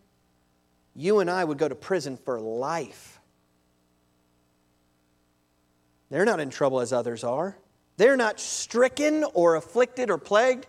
you 0.95 1.21
and 1.21 1.31
I 1.31 1.45
would 1.45 1.59
go 1.59 1.69
to 1.69 1.75
prison 1.75 2.17
for 2.17 2.41
life. 2.41 3.21
They're 6.11 6.25
not 6.25 6.41
in 6.41 6.49
trouble 6.49 6.81
as 6.81 6.93
others 6.93 7.23
are. 7.23 7.57
They're 7.97 8.17
not 8.17 8.41
stricken 8.41 9.25
or 9.35 9.57
afflicted 9.57 10.11
or 10.11 10.19
plagued 10.19 10.67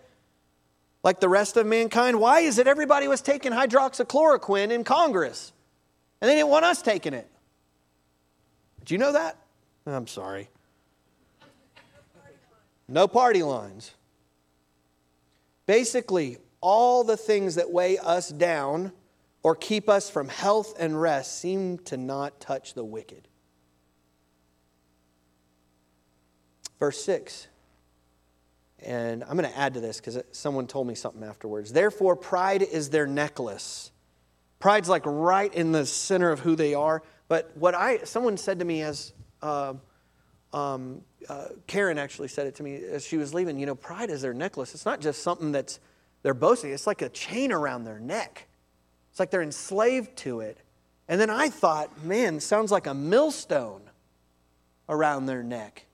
like 1.02 1.20
the 1.20 1.30
rest 1.30 1.56
of 1.56 1.66
mankind. 1.66 2.20
Why 2.20 2.42
is 2.42 2.58
it 2.58 2.68
everybody 2.68 3.08
was 3.08 3.22
taking 3.22 3.52
hydroxychloroquine 3.52 4.72
in 4.72 4.84
Congress 4.84 5.54
and 6.20 6.30
they 6.30 6.36
didn't 6.36 6.50
want 6.50 6.66
us 6.66 6.82
taking 6.82 7.14
it? 7.14 7.30
Do 8.84 8.94
you 8.94 8.98
know 8.98 9.14
that? 9.14 9.38
I'm 9.86 10.08
sorry. 10.08 10.50
No 12.88 13.08
party 13.08 13.44
lines. 13.44 13.92
Basically, 15.66 16.38
all 16.62 17.04
the 17.04 17.18
things 17.18 17.56
that 17.56 17.72
weigh 17.72 17.98
us 17.98 18.30
down 18.30 18.92
or 19.44 19.56
keep 19.56 19.90
us 19.90 20.10
from 20.10 20.28
health 20.28 20.76
and 20.80 21.00
rest 21.00 21.40
seem 21.40 21.78
to 21.80 21.98
not 21.98 22.40
touch 22.40 22.74
the 22.74 22.84
wicked. 22.84 23.28
Verse 26.80 27.04
6. 27.04 27.48
And 28.80 29.24
I'm 29.24 29.38
going 29.38 29.50
to 29.50 29.58
add 29.58 29.74
to 29.76 29.80
this 29.80 29.98
because 29.98 30.20
someone 30.32 30.68
told 30.68 30.88
me 30.88 30.96
something 30.96 31.24
afterwards. 31.24 31.72
Therefore, 31.72 32.16
pride 32.16 32.62
is 32.62 32.90
their 32.90 33.08
necklace. 33.08 33.92
Pride's 34.60 34.90
like 34.90 35.04
right 35.06 35.54
in 35.54 35.72
the 35.72 35.86
center 35.86 36.32
of 36.32 36.40
who 36.40 36.56
they 36.56 36.74
are. 36.74 37.02
But 37.28 37.52
what 37.56 37.74
I, 37.74 38.00
someone 38.00 38.38
said 38.38 38.60
to 38.60 38.66
me 38.66 38.82
as, 38.82 39.14
uh, 39.42 39.76
um, 40.56 41.02
uh, 41.28 41.48
Karen 41.68 41.98
actually 41.98 42.30
said 42.30 42.48
it 42.48 42.56
to 42.56 42.64
me 42.64 42.76
as 42.76 43.06
she 43.06 43.18
was 43.18 43.34
leaving, 43.34 43.60
you 43.60 43.66
know, 43.66 43.76
pride 43.76 44.10
is 44.10 44.22
their 44.22 44.34
necklace. 44.34 44.74
It's 44.74 44.86
not 44.86 45.02
just 45.02 45.22
something 45.22 45.52
that's 45.52 45.80
they're 46.24 46.34
boasting, 46.34 46.72
it's 46.72 46.88
like 46.88 47.02
a 47.02 47.10
chain 47.10 47.52
around 47.52 47.84
their 47.84 48.00
neck. 48.00 48.48
It's 49.12 49.20
like 49.20 49.32
they're 49.32 49.42
enslaved 49.42 50.16
to 50.18 50.40
it. 50.40 50.58
And 51.08 51.20
then 51.20 51.30
I 51.30 51.50
thought, 51.50 52.04
man, 52.04 52.40
sounds 52.40 52.72
like 52.72 52.88
a 52.88 52.94
millstone 52.94 53.82
around 54.88 55.26
their 55.26 55.44
neck. 55.44 55.86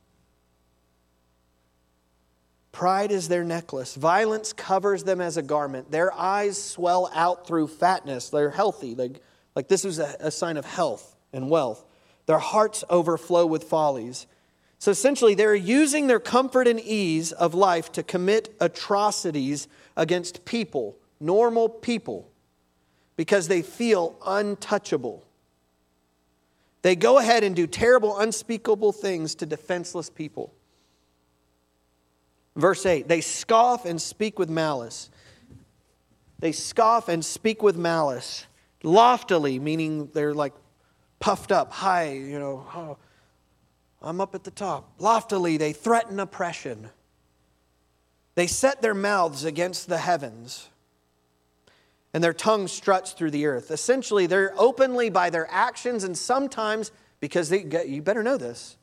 Pride 2.72 3.12
is 3.12 3.28
their 3.28 3.44
necklace. 3.44 3.96
Violence 3.96 4.54
covers 4.54 5.04
them 5.04 5.20
as 5.20 5.38
a 5.38 5.42
garment. 5.42 5.92
Their 5.92 6.14
eyes 6.14 6.62
swell 6.62 7.10
out 7.14 7.46
through 7.46 7.68
fatness. 7.68 8.30
They're 8.30 8.52
healthy. 8.52 8.94
They, 8.94 9.12
like 9.56 9.68
this 9.68 9.84
is 9.86 10.00
a, 10.00 10.16
a 10.20 10.32
sign 10.32 10.56
of 10.56 10.66
health 10.66 11.16
and 11.34 11.50
wealth. 11.50 11.84
Their 12.28 12.40
hearts 12.40 12.84
overflow 12.90 13.46
with 13.46 13.66
follies. 13.66 14.28
So 14.82 14.90
essentially, 14.90 15.36
they're 15.36 15.54
using 15.54 16.08
their 16.08 16.20
comfort 16.20 16.68
and 16.68 16.80
ease 16.80 17.32
of 17.34 17.54
life 17.54 17.92
to 17.92 18.02
commit 18.02 18.52
atrocities 18.60 19.68
against 19.96 20.44
people, 20.44 20.98
normal 21.20 21.70
people, 21.70 22.28
because 23.16 23.48
they 23.48 23.62
feel 23.62 24.16
untouchable. 24.26 25.24
They 26.82 26.96
go 26.96 27.20
ahead 27.20 27.44
and 27.44 27.56
do 27.56 27.68
terrible, 27.68 28.18
unspeakable 28.18 28.92
things 28.92 29.36
to 29.36 29.46
defenseless 29.46 30.10
people. 30.10 30.52
Verse 32.56 32.84
8 32.84 33.08
they 33.08 33.22
scoff 33.22 33.86
and 33.86 34.02
speak 34.02 34.40
with 34.40 34.50
malice. 34.50 35.12
They 36.40 36.54
scoff 36.54 37.08
and 37.08 37.24
speak 37.24 37.62
with 37.62 37.78
malice, 37.78 38.48
loftily, 38.82 39.60
meaning 39.60 40.10
they're 40.12 40.34
like 40.34 40.54
puffed 41.20 41.52
up, 41.52 41.72
high, 41.72 42.14
you 42.14 42.40
know, 42.40 42.66
oh, 42.74 42.98
I'm 44.02 44.20
up 44.20 44.34
at 44.34 44.44
the 44.44 44.52
top. 44.52 44.94
Loftily, 45.00 45.58
they 45.58 45.74
threaten 45.74 46.20
oppression. 46.20 46.90
They 48.36 48.48
set 48.48 48.82
their 48.82 48.94
mouths 48.94 49.44
against 49.44 49.88
the 49.88 49.98
heavens, 49.98 50.70
and 52.14 52.24
their 52.24 52.34
tongue 52.34 52.68
struts 52.68 53.12
through 53.12 53.32
the 53.32 53.46
earth. 53.46 53.72
Essentially, 53.72 54.26
they're 54.26 54.54
openly 54.58 55.10
by 55.10 55.30
their 55.30 55.48
actions, 55.52 56.04
and 56.04 56.18
sometimes, 56.18 56.92
because 57.20 57.50
they, 57.50 57.66
you 57.86 58.02
better 58.02 58.24
know 58.24 58.38
this, 58.38 58.78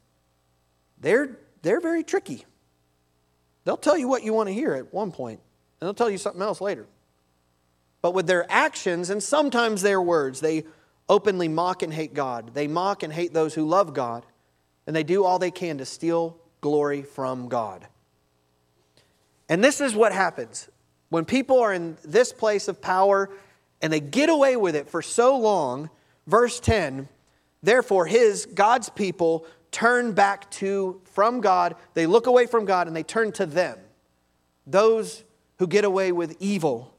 they're, 1.01 1.39
they're 1.63 1.81
very 1.81 2.05
tricky. 2.05 2.45
They'll 3.65 3.77
tell 3.77 3.99
you 3.99 4.09
what 4.09 4.23
you 4.23 4.33
want 4.33 4.49
to 4.49 4.55
hear 4.55 4.75
at 4.75 4.93
one 4.93 5.13
point, 5.13 5.41
and 5.81 5.87
they'll 5.87 5.95
tell 5.95 6.11
you 6.11 6.19
something 6.19 6.43
else 6.43 6.61
later. 6.61 6.87
But 8.01 8.15
with 8.15 8.27
their 8.27 8.47
actions 8.49 9.11
and 9.11 9.23
sometimes 9.23 9.83
their 9.83 10.01
words, 10.01 10.41
they 10.41 10.65
openly 11.09 11.49
mock 11.49 11.83
and 11.83 11.93
hate 11.93 12.15
God. 12.15 12.55
They 12.55 12.69
mock 12.69 13.03
and 13.03 13.13
hate 13.13 13.35
those 13.35 13.55
who 13.55 13.67
love 13.67 13.95
God, 13.95 14.25
and 14.89 14.97
they 14.97 15.05
do 15.05 15.23
all 15.23 15.39
they 15.39 15.51
can 15.51 15.77
to 15.77 15.85
steal 15.85 16.35
glory 16.63 17.03
from 17.03 17.49
God. 17.51 17.87
And 19.51 19.63
this 19.63 19.83
is 19.83 19.95
what 19.95 20.13
happens. 20.13 20.67
When 21.11 21.27
people 21.27 21.61
are 21.61 21.75
in 21.75 21.99
this 22.03 22.33
place 22.33 22.69
of 22.69 22.81
power 22.81 23.29
and 23.83 23.93
they 23.93 24.01
get 24.01 24.31
away 24.31 24.57
with 24.57 24.75
it 24.75 24.89
for 24.89 25.03
so 25.03 25.37
long, 25.37 25.91
verse 26.27 26.59
10, 26.59 27.07
therefore 27.63 28.07
his, 28.07 28.47
God's 28.47 28.89
people, 28.89 29.45
turn 29.71 30.13
back 30.13 30.51
to, 30.53 31.03
from 31.05 31.43
God, 31.43 31.77
they 31.93 32.07
look 32.07 32.27
away 32.27 32.47
from 32.47 32.65
God 32.65 32.87
and 32.87 32.97
they 32.97 33.03
turn 33.03 33.31
to 33.33 33.45
them. 33.45 33.77
Those 34.67 35.23
who 35.59 35.67
get 35.67 35.85
away 35.85 36.13
with 36.13 36.35
evil 36.41 36.95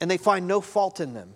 and 0.00 0.10
they 0.10 0.18
find 0.18 0.48
no 0.48 0.60
fault 0.60 0.98
in 0.98 1.14
them. 1.14 1.34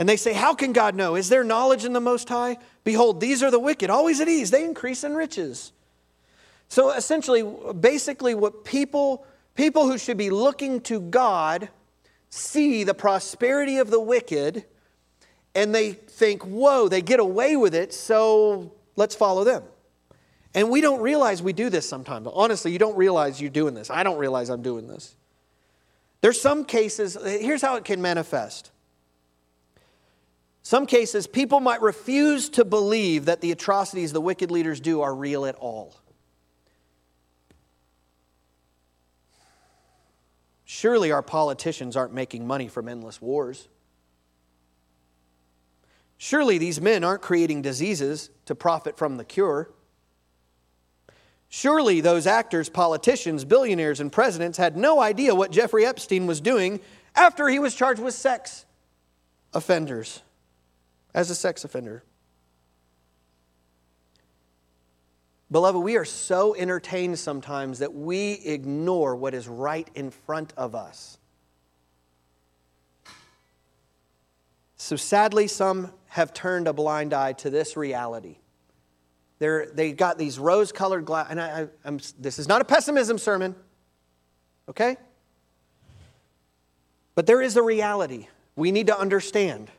And 0.00 0.08
they 0.08 0.16
say, 0.16 0.32
How 0.32 0.54
can 0.54 0.72
God 0.72 0.94
know? 0.94 1.14
Is 1.14 1.28
there 1.28 1.44
knowledge 1.44 1.84
in 1.84 1.92
the 1.92 2.00
Most 2.00 2.30
High? 2.30 2.56
Behold, 2.84 3.20
these 3.20 3.42
are 3.42 3.50
the 3.50 3.60
wicked, 3.60 3.90
always 3.90 4.18
at 4.22 4.28
ease. 4.28 4.50
They 4.50 4.64
increase 4.64 5.04
in 5.04 5.14
riches. 5.14 5.72
So 6.68 6.90
essentially, 6.90 7.44
basically, 7.78 8.34
what 8.34 8.64
people, 8.64 9.26
people 9.54 9.86
who 9.86 9.98
should 9.98 10.16
be 10.16 10.30
looking 10.30 10.80
to 10.82 11.00
God 11.00 11.68
see 12.30 12.82
the 12.82 12.94
prosperity 12.94 13.76
of 13.76 13.90
the 13.90 14.00
wicked 14.00 14.64
and 15.54 15.74
they 15.74 15.92
think, 15.92 16.44
whoa, 16.44 16.88
they 16.88 17.02
get 17.02 17.20
away 17.20 17.56
with 17.56 17.74
it, 17.74 17.92
so 17.92 18.72
let's 18.96 19.14
follow 19.14 19.44
them. 19.44 19.64
And 20.54 20.70
we 20.70 20.80
don't 20.80 21.02
realize 21.02 21.42
we 21.42 21.52
do 21.52 21.68
this 21.68 21.86
sometimes. 21.86 22.26
Honestly, 22.32 22.72
you 22.72 22.78
don't 22.78 22.96
realize 22.96 23.38
you're 23.38 23.50
doing 23.50 23.74
this. 23.74 23.90
I 23.90 24.02
don't 24.02 24.18
realize 24.18 24.48
I'm 24.48 24.62
doing 24.62 24.88
this. 24.88 25.14
There's 26.22 26.40
some 26.40 26.64
cases, 26.64 27.18
here's 27.22 27.60
how 27.60 27.76
it 27.76 27.84
can 27.84 28.00
manifest. 28.00 28.70
Some 30.62 30.86
cases, 30.86 31.26
people 31.26 31.60
might 31.60 31.82
refuse 31.82 32.48
to 32.50 32.64
believe 32.64 33.24
that 33.24 33.40
the 33.40 33.52
atrocities 33.52 34.12
the 34.12 34.20
wicked 34.20 34.50
leaders 34.50 34.80
do 34.80 35.00
are 35.00 35.14
real 35.14 35.46
at 35.46 35.56
all. 35.56 35.96
Surely 40.64 41.10
our 41.10 41.22
politicians 41.22 41.96
aren't 41.96 42.14
making 42.14 42.46
money 42.46 42.68
from 42.68 42.88
endless 42.88 43.20
wars. 43.20 43.68
Surely 46.16 46.58
these 46.58 46.80
men 46.80 47.02
aren't 47.02 47.22
creating 47.22 47.62
diseases 47.62 48.30
to 48.44 48.54
profit 48.54 48.96
from 48.96 49.16
the 49.16 49.24
cure. 49.24 49.70
Surely 51.48 52.00
those 52.00 52.26
actors, 52.26 52.68
politicians, 52.68 53.44
billionaires, 53.44 53.98
and 53.98 54.12
presidents 54.12 54.56
had 54.58 54.76
no 54.76 55.00
idea 55.00 55.34
what 55.34 55.50
Jeffrey 55.50 55.84
Epstein 55.84 56.26
was 56.26 56.40
doing 56.40 56.78
after 57.16 57.48
he 57.48 57.58
was 57.58 57.74
charged 57.74 58.00
with 58.00 58.14
sex 58.14 58.66
offenders, 59.52 60.22
as 61.14 61.30
a 61.30 61.34
sex 61.34 61.64
offender. 61.64 62.02
Beloved, 65.50 65.82
we 65.82 65.96
are 65.96 66.04
so 66.04 66.54
entertained 66.54 67.18
sometimes 67.18 67.80
that 67.80 67.92
we 67.92 68.34
ignore 68.44 69.16
what 69.16 69.34
is 69.34 69.48
right 69.48 69.88
in 69.94 70.10
front 70.10 70.52
of 70.56 70.74
us. 70.74 71.18
So 74.76 74.96
sadly, 74.96 75.48
some 75.48 75.92
have 76.06 76.32
turned 76.32 76.68
a 76.68 76.72
blind 76.72 77.12
eye 77.12 77.32
to 77.34 77.50
this 77.50 77.76
reality. 77.76 78.38
They're, 79.40 79.66
they 79.66 79.92
got 79.92 80.18
these 80.18 80.38
rose 80.38 80.70
colored 80.70 81.04
glass, 81.04 81.28
and 81.30 81.40
I, 81.40 81.68
I, 81.84 81.98
this 82.18 82.38
is 82.38 82.46
not 82.46 82.60
a 82.60 82.64
pessimism 82.64 83.18
sermon, 83.18 83.56
okay? 84.68 84.96
But 87.14 87.26
there 87.26 87.42
is 87.42 87.56
a 87.56 87.62
reality 87.62 88.28
we 88.54 88.70
need 88.70 88.86
to 88.86 88.98
understand, 88.98 89.70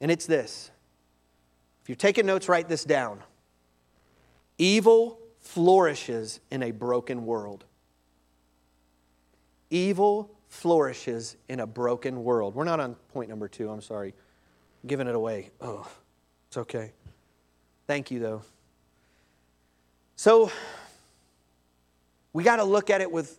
and 0.00 0.10
it's 0.10 0.26
this. 0.26 0.70
If 1.82 1.88
you're 1.88 1.96
taking 1.96 2.26
notes, 2.26 2.48
write 2.48 2.68
this 2.68 2.84
down. 2.84 3.22
Evil 4.58 5.18
flourishes 5.40 6.40
in 6.50 6.62
a 6.62 6.70
broken 6.70 7.24
world. 7.24 7.64
Evil 9.70 10.30
flourishes 10.48 11.36
in 11.48 11.60
a 11.60 11.66
broken 11.66 12.24
world. 12.24 12.54
We're 12.54 12.64
not 12.64 12.80
on 12.80 12.94
point 13.12 13.28
number 13.28 13.48
two, 13.48 13.70
I'm 13.70 13.80
sorry. 13.80 14.14
I'm 14.82 14.88
giving 14.88 15.06
it 15.06 15.14
away. 15.14 15.50
Oh, 15.60 15.90
it's 16.48 16.56
okay. 16.56 16.92
Thank 17.86 18.10
you, 18.10 18.18
though. 18.18 18.42
So, 20.16 20.50
we 22.32 22.44
got 22.44 22.56
to 22.56 22.64
look 22.64 22.90
at 22.90 23.00
it 23.00 23.10
with 23.10 23.38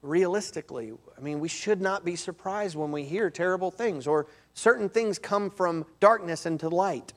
realistically. 0.00 0.92
I 1.16 1.20
mean, 1.20 1.40
we 1.40 1.48
should 1.48 1.80
not 1.80 2.04
be 2.04 2.16
surprised 2.16 2.76
when 2.76 2.90
we 2.90 3.04
hear 3.04 3.30
terrible 3.30 3.70
things 3.70 4.06
or 4.06 4.26
certain 4.54 4.88
things 4.88 5.18
come 5.18 5.50
from 5.50 5.86
darkness 6.00 6.46
into 6.46 6.68
light. 6.68 7.12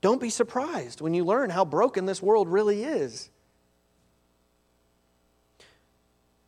Don't 0.00 0.20
be 0.20 0.30
surprised 0.30 1.00
when 1.00 1.14
you 1.14 1.24
learn 1.24 1.50
how 1.50 1.64
broken 1.64 2.06
this 2.06 2.22
world 2.22 2.48
really 2.48 2.84
is. 2.84 3.30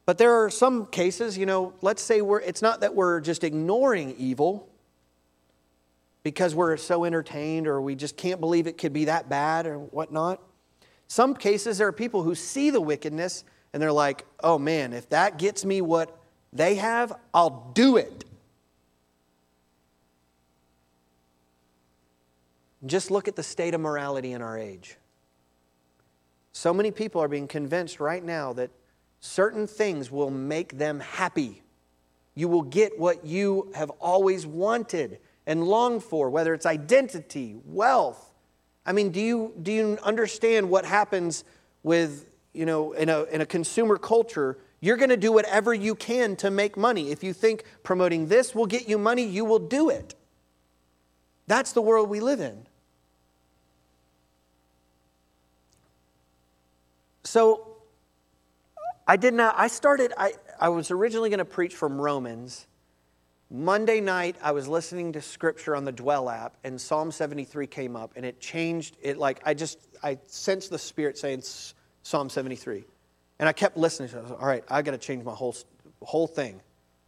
But 0.06 0.18
there 0.18 0.42
are 0.42 0.50
some 0.50 0.86
cases, 0.86 1.36
you 1.38 1.46
know, 1.46 1.74
let's 1.82 2.02
say 2.02 2.20
we're, 2.20 2.40
it's 2.40 2.62
not 2.62 2.80
that 2.80 2.94
we're 2.94 3.20
just 3.20 3.44
ignoring 3.44 4.14
evil, 4.18 4.70
because 6.22 6.54
we're 6.54 6.76
so 6.76 7.04
entertained 7.04 7.66
or 7.66 7.80
we 7.80 7.94
just 7.94 8.16
can't 8.16 8.40
believe 8.40 8.66
it 8.66 8.78
could 8.78 8.92
be 8.92 9.06
that 9.06 9.28
bad 9.28 9.66
or 9.66 9.78
whatnot. 9.78 10.40
Some 11.08 11.34
cases, 11.34 11.78
there 11.78 11.88
are 11.88 11.92
people 11.92 12.22
who 12.22 12.34
see 12.34 12.70
the 12.70 12.80
wickedness 12.80 13.44
and 13.72 13.82
they're 13.82 13.92
like, 13.92 14.26
oh 14.42 14.58
man, 14.58 14.92
if 14.92 15.08
that 15.10 15.38
gets 15.38 15.64
me 15.64 15.80
what 15.80 16.16
they 16.52 16.74
have, 16.76 17.12
I'll 17.32 17.70
do 17.74 17.96
it. 17.96 18.24
Just 22.86 23.10
look 23.10 23.28
at 23.28 23.36
the 23.36 23.42
state 23.42 23.74
of 23.74 23.80
morality 23.80 24.32
in 24.32 24.42
our 24.42 24.58
age. 24.58 24.96
So 26.52 26.74
many 26.74 26.90
people 26.90 27.22
are 27.22 27.28
being 27.28 27.46
convinced 27.46 28.00
right 28.00 28.24
now 28.24 28.52
that 28.54 28.70
certain 29.20 29.66
things 29.66 30.10
will 30.10 30.30
make 30.30 30.78
them 30.78 31.00
happy. 31.00 31.62
You 32.34 32.48
will 32.48 32.62
get 32.62 32.98
what 32.98 33.24
you 33.24 33.70
have 33.74 33.90
always 34.00 34.46
wanted 34.46 35.18
and 35.46 35.64
longed 35.64 36.02
for, 36.02 36.30
whether 36.30 36.54
it's 36.54 36.66
identity, 36.66 37.56
wealth. 37.64 38.32
I 38.86 38.92
mean, 38.92 39.10
do 39.10 39.20
you, 39.20 39.52
do 39.62 39.72
you 39.72 39.98
understand 40.02 40.70
what 40.70 40.84
happens 40.84 41.44
with, 41.82 42.26
you 42.52 42.66
know, 42.66 42.92
in 42.92 43.08
a, 43.08 43.24
in 43.24 43.40
a 43.40 43.46
consumer 43.46 43.98
culture? 43.98 44.58
You're 44.80 44.96
going 44.96 45.10
to 45.10 45.16
do 45.16 45.32
whatever 45.32 45.74
you 45.74 45.94
can 45.94 46.34
to 46.36 46.50
make 46.50 46.76
money. 46.76 47.10
If 47.10 47.22
you 47.22 47.32
think 47.32 47.64
promoting 47.82 48.28
this 48.28 48.54
will 48.54 48.66
get 48.66 48.88
you 48.88 48.96
money, 48.96 49.24
you 49.24 49.44
will 49.44 49.58
do 49.58 49.90
it. 49.90 50.14
That's 51.46 51.72
the 51.72 51.82
world 51.82 52.08
we 52.08 52.20
live 52.20 52.40
in. 52.40 52.66
So, 57.30 57.76
I 59.06 59.16
did 59.16 59.34
not, 59.34 59.54
I 59.56 59.68
started, 59.68 60.12
I, 60.18 60.32
I 60.58 60.68
was 60.70 60.90
originally 60.90 61.30
going 61.30 61.38
to 61.38 61.44
preach 61.44 61.76
from 61.76 62.00
Romans 62.00 62.66
Monday 63.52 64.00
night, 64.00 64.34
I 64.42 64.50
was 64.50 64.66
listening 64.66 65.12
to 65.12 65.22
scripture 65.22 65.76
on 65.76 65.84
the 65.84 65.92
Dwell 65.92 66.28
app, 66.28 66.56
and 66.64 66.80
Psalm 66.80 67.12
73 67.12 67.68
came 67.68 67.94
up, 67.94 68.14
and 68.16 68.26
it 68.26 68.40
changed 68.40 68.96
it. 69.00 69.16
Like, 69.16 69.40
I 69.46 69.54
just, 69.54 69.78
I 70.02 70.18
sensed 70.26 70.70
the 70.70 70.78
Spirit 70.78 71.18
saying 71.18 71.42
Psalm 72.02 72.28
73. 72.28 72.82
And 73.38 73.48
I 73.48 73.52
kept 73.52 73.76
listening 73.76 74.08
it. 74.08 74.16
All 74.16 74.46
right, 74.48 74.64
I 74.68 74.82
got 74.82 74.90
to 74.90 74.98
change 74.98 75.24
my 75.24 75.32
whole, 75.32 75.54
whole 76.02 76.26
thing. 76.26 76.60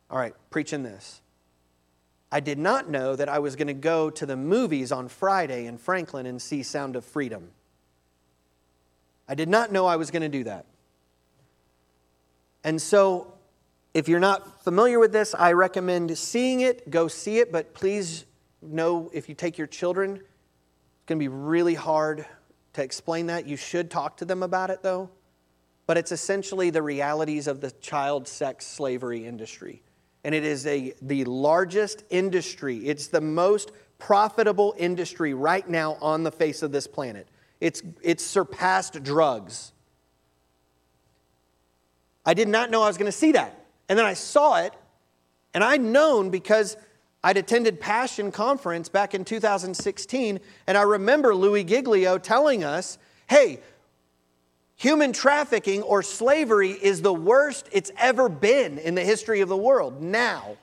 All 0.09 0.19
right, 0.19 0.35
preaching 0.51 0.85
this. 0.85 1.21
I 2.31 2.39
did 2.39 2.61
not 2.61 2.89
know 2.89 3.17
that 3.17 3.29
I 3.29 3.41
was 3.41 3.57
going 3.57 3.67
to 3.67 3.75
go 3.75 4.09
to 4.11 4.25
the 4.25 4.37
movies 4.37 4.93
on 4.93 5.09
Friday 5.09 5.67
in 5.67 5.79
Franklin 5.79 6.27
and 6.27 6.41
see 6.41 6.63
Sound 6.63 6.95
of 6.95 7.05
Freedom. 7.05 7.51
I 9.29 9.35
did 9.35 9.49
not 9.49 9.73
know 9.73 9.87
I 9.87 9.97
was 9.97 10.11
going 10.11 10.23
to 10.23 10.29
do 10.29 10.45
that. 10.45 10.67
And 12.65 12.81
so 12.81 13.35
if 13.95 14.09
you're 14.09 14.21
not 14.21 14.65
familiar 14.65 14.99
with 14.99 15.13
this, 15.13 15.35
I 15.35 15.53
recommend 15.53 16.17
seeing 16.17 16.61
it. 16.61 16.91
Go 16.91 17.09
see 17.09 17.39
it, 17.39 17.53
but 17.53 17.75
please 17.75 18.25
know 18.63 19.11
if 19.13 19.29
you 19.29 19.35
take 19.35 19.59
your 19.59 19.67
children, 19.67 20.17
it's 20.17 21.07
going 21.07 21.19
to 21.19 21.23
be 21.23 21.29
really 21.29 21.75
hard 21.75 22.25
to 22.75 22.83
explain 22.83 23.27
that. 23.27 23.47
You 23.47 23.57
should 23.57 23.91
talk 23.91 24.17
to 24.19 24.25
them 24.25 24.43
about 24.43 24.71
it, 24.71 24.83
though. 24.83 25.11
But 25.87 25.99
it's 25.99 26.13
essentially 26.13 26.71
the 26.71 26.83
realities 26.83 27.49
of 27.49 27.61
the 27.61 27.71
child 27.71 28.29
sex 28.29 28.67
slavery 28.67 29.27
industry. 29.27 29.83
And 30.25 30.35
it 30.35 30.45
is 30.45 30.67
a, 30.67 30.95
the 31.03 31.25
largest 31.25 32.05
industry, 32.09 32.79
it's 32.87 33.09
the 33.09 33.21
most 33.21 33.73
profitable 33.99 34.75
industry 34.79 35.35
right 35.35 35.69
now 35.69 35.97
on 36.01 36.23
the 36.23 36.31
face 36.31 36.63
of 36.63 36.73
this 36.73 36.87
planet. 36.87 37.29
It's, 37.63 37.81
it's 38.03 38.25
surpassed 38.25 39.01
drugs. 39.05 39.71
I 42.27 42.35
did 42.35 42.49
not 42.49 42.73
know 42.73 42.83
I 42.83 42.89
was 42.89 42.99
going 42.99 43.11
to 43.11 43.17
see 43.17 43.33
that. 43.33 43.67
And 43.89 43.97
then 43.97 44.05
I 44.05 44.15
saw 44.15 44.59
it, 44.59 44.75
and 45.55 45.63
I'd 45.63 45.81
known 45.81 46.31
because 46.31 46.77
I'd 47.23 47.37
attended 47.37 47.81
Passion 47.81 48.33
Conference 48.33 48.89
back 48.89 49.15
in 49.15 49.25
2016, 49.25 50.41
and 50.67 50.77
I 50.77 50.83
remember 50.83 51.37
Louis 51.37 51.63
Giglio 51.63 52.19
telling 52.19 52.65
us, 52.65 52.99
hey, 53.29 53.61
human 54.75 55.13
trafficking 55.13 55.83
or 55.83 56.03
slavery 56.03 56.73
is 56.73 57.01
the 57.01 57.15
worst 57.15 57.69
it's 57.71 57.93
ever 57.97 58.29
been 58.29 58.79
in 58.79 58.97
the 58.97 59.05
history 59.05 59.41
of 59.41 59.49
the 59.49 59.57
world 59.57 60.03
now. 60.03 60.57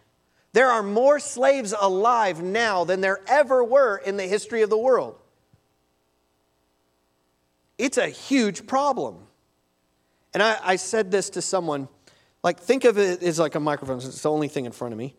There 0.52 0.70
are 0.70 0.84
more 0.84 1.20
slaves 1.20 1.74
alive 1.80 2.44
now 2.44 2.84
than 2.84 3.00
there 3.00 3.22
ever 3.26 3.64
were 3.64 3.96
in 3.96 4.18
the 4.18 4.28
history 4.28 4.64
of 4.64 4.70
the 4.70 4.78
world. 4.78 5.16
It's 7.80 7.98
a 7.98 8.08
huge 8.08 8.68
problem. 8.68 9.18
And 10.34 10.44
I, 10.44 10.60
I 10.62 10.76
said 10.76 11.10
this 11.10 11.32
to 11.32 11.42
someone 11.42 11.88
like, 12.44 12.60
think 12.60 12.84
of 12.84 12.98
it 12.98 13.24
as 13.24 13.40
like 13.40 13.56
a 13.56 13.60
microphone, 13.60 13.98
it's 13.98 14.22
the 14.22 14.30
only 14.30 14.50
thing 14.50 14.66
in 14.66 14.72
front 14.72 14.94
of 14.94 14.98
me. 14.98 15.16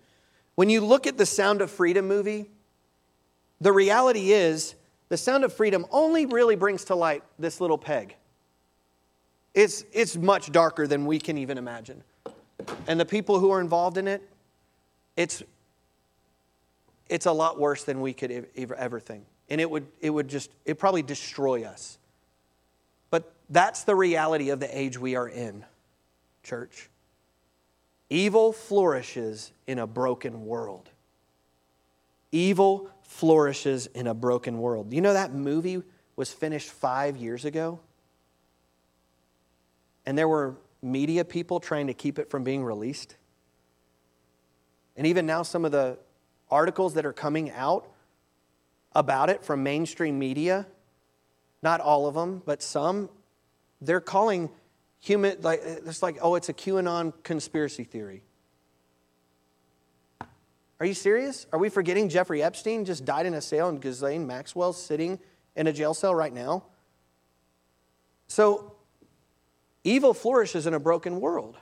When 0.55 0.69
you 0.69 0.83
look 0.83 1.07
at 1.07 1.19
the 1.19 1.27
Sound 1.27 1.63
of 1.63 1.71
Freedom 1.71 2.07
movie, 2.07 2.51
the 3.61 3.73
reality 3.73 4.33
is 4.33 4.75
the 5.09 5.17
Sound 5.17 5.43
of 5.43 5.53
Freedom 5.53 5.87
only 5.91 6.27
really 6.27 6.55
brings 6.55 6.85
to 6.85 6.95
light 6.95 7.25
this 7.39 7.61
little 7.61 7.79
peg. 7.79 8.15
It's, 9.55 9.85
it's 9.93 10.17
much 10.17 10.53
darker 10.53 10.87
than 10.87 11.07
we 11.07 11.19
can 11.19 11.39
even 11.39 11.59
imagine. 11.59 12.05
And 12.87 13.01
the 13.01 13.07
people 13.07 13.41
who 13.41 13.51
are 13.51 13.61
involved 13.61 13.97
in 13.97 14.07
it, 14.07 14.23
it's, 15.17 15.43
it's 17.09 17.27
a 17.27 17.33
lot 17.33 17.59
worse 17.59 17.85
than 17.85 18.01
we 18.03 18.13
could 18.13 18.49
ever, 18.57 18.75
ever 18.75 19.01
think. 19.01 19.25
And 19.49 19.61
it 19.61 19.69
would, 19.69 19.87
it 20.01 20.11
would 20.11 20.29
just, 20.29 20.51
it 20.65 20.79
probably 20.79 21.03
destroy 21.03 21.65
us. 21.65 21.99
That's 23.51 23.83
the 23.83 23.97
reality 23.97 24.51
of 24.51 24.61
the 24.61 24.79
age 24.79 24.97
we 24.97 25.17
are 25.17 25.29
in, 25.29 25.65
church. 26.45 26.89
Evil 28.09 28.53
flourishes 28.53 29.53
in 29.67 29.79
a 29.79 29.87
broken 29.87 30.47
world. 30.47 30.89
Evil 32.33 32.89
flourishes 33.03 33.87
in 33.89 34.07
a 34.07 34.15
broken 34.15 34.59
world. 34.59 34.93
You 34.93 35.01
know 35.01 35.13
that 35.13 35.35
movie 35.35 35.83
was 36.15 36.33
finished 36.33 36.71
five 36.71 37.17
years 37.17 37.45
ago? 37.45 37.81
And 40.07 40.17
there 40.17 40.29
were 40.29 40.57
media 40.83 41.25
people 41.25 41.61
trying 41.61 41.89
to 41.89 41.95
keep 41.95 42.19
it 42.19 42.31
from 42.31 42.45
being 42.45 42.65
released. 42.65 43.17
And 44.97 45.07
even 45.07 45.27
now, 45.27 45.43
some 45.43 45.65
of 45.65 45.73
the 45.73 45.99
articles 46.51 46.95
that 46.95 47.05
are 47.05 47.13
coming 47.13 47.51
out 47.51 47.89
about 48.93 49.31
it 49.31 49.45
from 49.45 49.63
mainstream 49.63 50.19
media, 50.19 50.67
not 51.63 51.81
all 51.81 52.07
of 52.07 52.15
them, 52.15 52.43
but 52.45 52.63
some, 52.63 53.09
they're 53.81 54.01
calling 54.01 54.51
human, 55.01 55.41
like, 55.43 55.61
it's 55.65 56.03
like, 56.03 56.19
oh, 56.21 56.35
it's 56.35 56.49
a 56.49 56.55
QAnon 56.55 57.13
conspiracy 57.23 57.85
theory. 57.85 58.23
Are 60.79 60.87
you 60.87 60.95
serious? 60.95 61.47
Are 61.53 61.59
we 61.59 61.69
forgetting 61.69 62.09
Jeffrey 62.09 62.43
Epstein 62.43 62.85
just 62.85 63.05
died 63.05 63.27
in 63.27 63.35
a 63.35 63.41
cell 63.41 63.69
and 63.69 63.81
Ghislaine 63.81 64.27
Maxwell's 64.27 64.83
sitting 64.83 65.19
in 65.55 65.67
a 65.67 65.73
jail 65.73 65.93
cell 65.93 66.15
right 66.15 66.33
now? 66.33 66.65
So, 68.29 68.73
evil 69.85 70.15
flourishes 70.15 70.67
in 70.67 70.73
a 70.73 70.81
broken 70.81 71.21
world. 71.21 71.57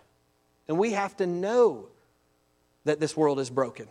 And 0.68 0.78
we 0.78 0.92
have 0.92 1.16
to 1.16 1.26
know 1.26 1.88
that 2.84 3.00
this 3.00 3.16
world 3.16 3.40
is 3.40 3.50
broken. 3.50 3.88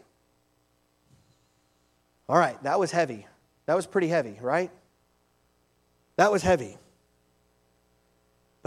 All 2.29 2.37
right, 2.37 2.61
that 2.63 2.79
was 2.79 2.91
heavy. 2.91 3.25
That 3.65 3.75
was 3.75 3.85
pretty 3.85 4.07
heavy, 4.07 4.37
right? 4.41 4.71
That 6.15 6.31
was 6.31 6.41
heavy. 6.41 6.77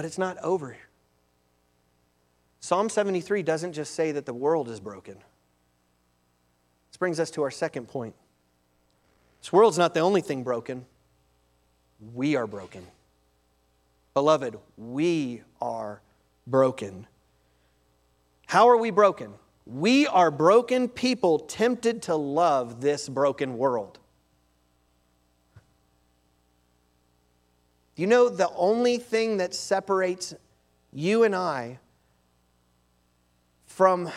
But 0.00 0.06
it's 0.06 0.16
not 0.16 0.38
over. 0.38 0.78
Psalm 2.60 2.88
73 2.88 3.42
doesn't 3.42 3.74
just 3.74 3.94
say 3.94 4.12
that 4.12 4.24
the 4.24 4.32
world 4.32 4.70
is 4.70 4.80
broken. 4.80 5.16
This 6.88 6.96
brings 6.98 7.20
us 7.20 7.30
to 7.32 7.42
our 7.42 7.50
second 7.50 7.86
point. 7.86 8.14
This 9.42 9.52
world's 9.52 9.76
not 9.76 9.92
the 9.92 10.00
only 10.00 10.22
thing 10.22 10.42
broken, 10.42 10.86
we 12.14 12.34
are 12.34 12.46
broken. 12.46 12.86
Beloved, 14.14 14.56
we 14.78 15.42
are 15.60 16.00
broken. 16.46 17.06
How 18.46 18.70
are 18.70 18.78
we 18.78 18.90
broken? 18.90 19.34
We 19.66 20.06
are 20.06 20.30
broken 20.30 20.88
people 20.88 21.40
tempted 21.40 22.00
to 22.04 22.14
love 22.14 22.80
this 22.80 23.06
broken 23.06 23.58
world. 23.58 23.98
You 28.00 28.06
know, 28.06 28.30
the 28.30 28.48
only 28.56 28.96
thing 28.96 29.36
that 29.36 29.52
separates 29.52 30.32
you 30.90 31.22
and 31.22 31.36
I 31.36 31.80
from 33.66 34.10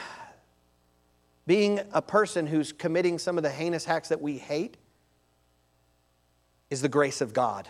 being 1.45 1.81
a 1.91 2.01
person 2.01 2.47
who's 2.47 2.71
committing 2.71 3.19
some 3.19 3.35
of 3.35 3.43
the 3.43 3.49
heinous 3.49 3.85
acts 3.89 4.07
that 4.07 4.21
we 4.21 4.37
hate 4.37 4.77
is 6.69 6.81
the 6.81 6.87
grace 6.87 7.19
of 7.19 7.33
God. 7.33 7.67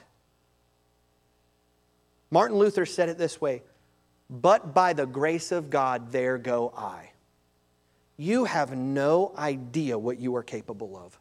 Martin 2.30 2.60
Luther 2.60 2.86
said 2.86 3.10
it 3.10 3.18
this 3.18 3.42
way 3.42 3.64
But 4.30 4.72
by 4.72 4.94
the 4.94 5.08
grace 5.08 5.52
of 5.52 5.72
God, 5.72 6.12
there 6.12 6.38
go 6.38 6.72
I. 6.78 7.10
You 8.18 8.46
have 8.46 8.78
no 8.78 9.34
idea 9.36 9.98
what 9.98 10.20
you 10.20 10.36
are 10.36 10.44
capable 10.44 10.96
of. 10.96 11.20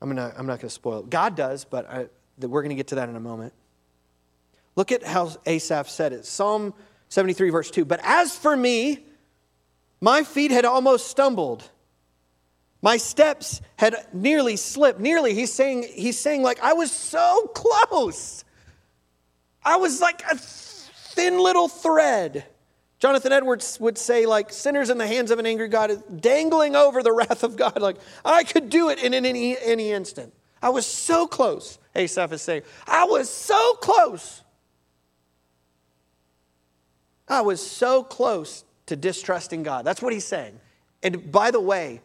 I'm, 0.00 0.08
gonna, 0.08 0.32
I'm 0.36 0.46
not 0.46 0.58
going 0.58 0.68
to 0.68 0.70
spoil 0.70 1.00
it. 1.00 1.10
God 1.10 1.36
does, 1.36 1.64
but 1.64 1.88
I, 1.90 2.06
we're 2.38 2.62
going 2.62 2.70
to 2.70 2.76
get 2.76 2.88
to 2.88 2.96
that 2.96 3.08
in 3.08 3.16
a 3.16 3.20
moment. 3.20 3.52
Look 4.76 4.92
at 4.92 5.02
how 5.02 5.32
Asaph 5.46 5.88
said 5.88 6.12
it 6.12 6.24
Psalm 6.24 6.74
73, 7.08 7.50
verse 7.50 7.70
2. 7.70 7.84
But 7.84 8.00
as 8.02 8.36
for 8.36 8.56
me, 8.56 9.04
my 10.00 10.22
feet 10.22 10.50
had 10.50 10.64
almost 10.64 11.08
stumbled. 11.08 11.68
My 12.82 12.96
steps 12.96 13.60
had 13.76 13.94
nearly 14.12 14.56
slipped. 14.56 15.00
Nearly, 15.00 15.34
he's 15.34 15.52
saying, 15.52 15.86
he's 15.94 16.18
saying, 16.18 16.42
like, 16.42 16.60
I 16.62 16.72
was 16.72 16.90
so 16.90 17.50
close. 17.54 18.44
I 19.62 19.76
was 19.76 20.00
like 20.00 20.22
a 20.30 20.36
thin 20.36 21.38
little 21.38 21.68
thread. 21.68 22.46
Jonathan 23.00 23.32
Edwards 23.32 23.80
would 23.80 23.96
say, 23.96 24.26
like, 24.26 24.52
sinners 24.52 24.90
in 24.90 24.98
the 24.98 25.06
hands 25.06 25.30
of 25.30 25.38
an 25.38 25.46
angry 25.46 25.68
God, 25.68 26.20
dangling 26.20 26.76
over 26.76 27.02
the 27.02 27.12
wrath 27.14 27.42
of 27.42 27.56
God. 27.56 27.80
Like, 27.80 27.96
I 28.24 28.44
could 28.44 28.68
do 28.68 28.90
it 28.90 29.02
in 29.02 29.14
any, 29.14 29.58
any 29.58 29.90
instant. 29.90 30.34
I 30.62 30.68
was 30.68 30.86
so 30.86 31.26
close, 31.26 31.78
Asaph 31.96 32.32
is 32.32 32.42
saying. 32.42 32.62
I 32.86 33.04
was 33.04 33.30
so 33.30 33.72
close. 33.80 34.42
I 37.26 37.40
was 37.40 37.66
so 37.66 38.02
close 38.02 38.64
to 38.86 38.96
distrusting 38.96 39.62
God. 39.62 39.86
That's 39.86 40.02
what 40.02 40.12
he's 40.12 40.26
saying. 40.26 40.60
And 41.02 41.32
by 41.32 41.50
the 41.50 41.60
way, 41.60 42.02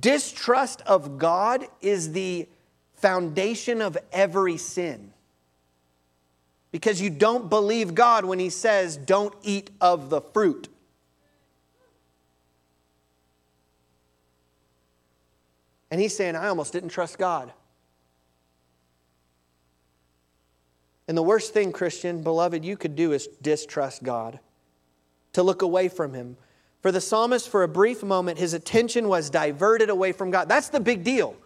distrust 0.00 0.82
of 0.82 1.16
God 1.16 1.64
is 1.80 2.12
the 2.12 2.46
foundation 2.96 3.80
of 3.80 3.96
every 4.12 4.58
sin 4.58 5.14
because 6.72 7.00
you 7.00 7.10
don't 7.10 7.48
believe 7.48 7.94
God 7.94 8.24
when 8.24 8.38
He 8.38 8.50
says, 8.50 8.96
don't 8.96 9.34
eat 9.42 9.70
of 9.80 10.10
the 10.10 10.20
fruit. 10.20 10.68
And 15.90 16.00
He's 16.00 16.16
saying, 16.16 16.34
I 16.34 16.48
almost 16.48 16.72
didn't 16.72 16.88
trust 16.88 17.18
God. 17.18 17.52
And 21.06 21.16
the 21.16 21.22
worst 21.22 21.52
thing, 21.52 21.72
Christian, 21.72 22.22
beloved, 22.22 22.64
you 22.64 22.76
could 22.76 22.96
do 22.96 23.12
is 23.12 23.26
distrust 23.42 24.02
God, 24.02 24.40
to 25.34 25.42
look 25.42 25.60
away 25.60 25.88
from 25.88 26.14
Him. 26.14 26.38
For 26.80 26.90
the 26.90 27.00
psalmist, 27.00 27.48
for 27.48 27.62
a 27.62 27.68
brief 27.68 28.02
moment, 28.02 28.38
his 28.38 28.54
attention 28.54 29.08
was 29.08 29.30
diverted 29.30 29.88
away 29.88 30.10
from 30.10 30.32
God. 30.32 30.48
That's 30.48 30.68
the 30.68 30.80
big 30.80 31.04
deal. 31.04 31.36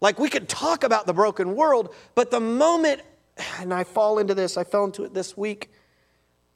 Like 0.00 0.18
we 0.18 0.28
could 0.28 0.48
talk 0.48 0.82
about 0.82 1.06
the 1.06 1.12
broken 1.12 1.54
world, 1.54 1.94
but 2.16 2.32
the 2.32 2.40
moment 2.40 3.02
and 3.58 3.72
I 3.72 3.84
fall 3.84 4.18
into 4.18 4.34
this, 4.34 4.56
I 4.56 4.64
fell 4.64 4.84
into 4.84 5.04
it 5.04 5.14
this 5.14 5.36
week. 5.36 5.70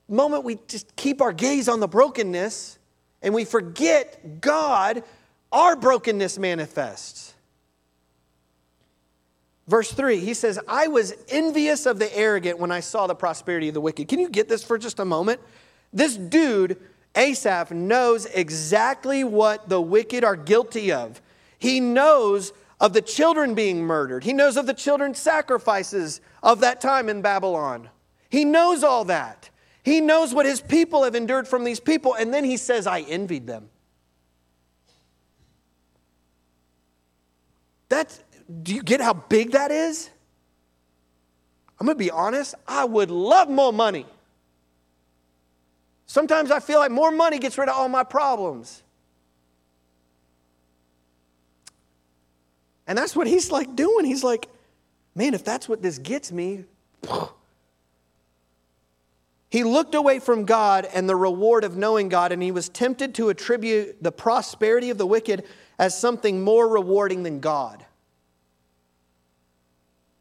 Moment 0.08 0.44
we 0.44 0.58
just 0.68 0.94
keep 0.96 1.22
our 1.22 1.32
gaze 1.32 1.68
on 1.68 1.80
the 1.80 1.88
brokenness 1.88 2.78
and 3.22 3.32
we 3.32 3.44
forget 3.44 4.40
God, 4.40 5.02
our 5.50 5.76
brokenness 5.76 6.38
manifests. 6.38 7.34
Verse 9.66 9.90
3, 9.90 10.18
he 10.18 10.34
says, 10.34 10.58
I 10.68 10.88
was 10.88 11.14
envious 11.28 11.86
of 11.86 11.98
the 11.98 12.14
arrogant 12.14 12.58
when 12.58 12.70
I 12.70 12.80
saw 12.80 13.06
the 13.06 13.14
prosperity 13.14 13.68
of 13.68 13.74
the 13.74 13.80
wicked. 13.80 14.08
Can 14.08 14.18
you 14.18 14.28
get 14.28 14.48
this 14.48 14.62
for 14.62 14.76
just 14.76 14.98
a 14.98 15.06
moment? 15.06 15.40
This 15.90 16.16
dude, 16.18 16.76
Asaph, 17.14 17.70
knows 17.70 18.26
exactly 18.26 19.24
what 19.24 19.70
the 19.70 19.80
wicked 19.80 20.22
are 20.22 20.36
guilty 20.36 20.92
of. 20.92 21.22
He 21.58 21.80
knows 21.80 22.52
of 22.80 22.92
the 22.92 23.02
children 23.02 23.54
being 23.54 23.82
murdered. 23.82 24.24
He 24.24 24.32
knows 24.32 24.56
of 24.56 24.66
the 24.66 24.74
children's 24.74 25.18
sacrifices 25.18 26.20
of 26.42 26.60
that 26.60 26.80
time 26.80 27.08
in 27.08 27.22
Babylon. 27.22 27.88
He 28.28 28.44
knows 28.44 28.82
all 28.82 29.04
that. 29.06 29.50
He 29.82 30.00
knows 30.00 30.34
what 30.34 30.46
his 30.46 30.60
people 30.60 31.04
have 31.04 31.14
endured 31.14 31.46
from 31.46 31.64
these 31.64 31.80
people. 31.80 32.14
And 32.14 32.32
then 32.32 32.44
he 32.44 32.56
says, 32.56 32.86
I 32.86 33.00
envied 33.00 33.46
them. 33.46 33.68
That's, 37.88 38.22
do 38.62 38.74
you 38.74 38.82
get 38.82 39.00
how 39.00 39.12
big 39.12 39.52
that 39.52 39.70
is? 39.70 40.10
I'm 41.78 41.86
going 41.86 41.98
to 41.98 42.04
be 42.04 42.10
honest. 42.10 42.54
I 42.66 42.84
would 42.84 43.10
love 43.10 43.48
more 43.50 43.72
money. 43.72 44.06
Sometimes 46.06 46.50
I 46.50 46.60
feel 46.60 46.78
like 46.78 46.92
more 46.92 47.10
money 47.10 47.38
gets 47.38 47.58
rid 47.58 47.68
of 47.68 47.74
all 47.74 47.88
my 47.88 48.04
problems. 48.04 48.83
And 52.86 52.98
that's 52.98 53.16
what 53.16 53.26
he's 53.26 53.50
like 53.50 53.74
doing. 53.76 54.04
He's 54.04 54.24
like, 54.24 54.48
man, 55.14 55.34
if 55.34 55.44
that's 55.44 55.68
what 55.68 55.82
this 55.82 55.98
gets 55.98 56.30
me. 56.30 56.64
He 59.48 59.62
looked 59.62 59.94
away 59.94 60.18
from 60.18 60.44
God 60.44 60.86
and 60.92 61.08
the 61.08 61.16
reward 61.16 61.62
of 61.62 61.76
knowing 61.76 62.08
God, 62.08 62.32
and 62.32 62.42
he 62.42 62.50
was 62.50 62.68
tempted 62.68 63.14
to 63.14 63.28
attribute 63.28 64.02
the 64.02 64.10
prosperity 64.10 64.90
of 64.90 64.98
the 64.98 65.06
wicked 65.06 65.44
as 65.78 65.96
something 65.96 66.42
more 66.42 66.68
rewarding 66.68 67.22
than 67.22 67.40
God. 67.40 67.84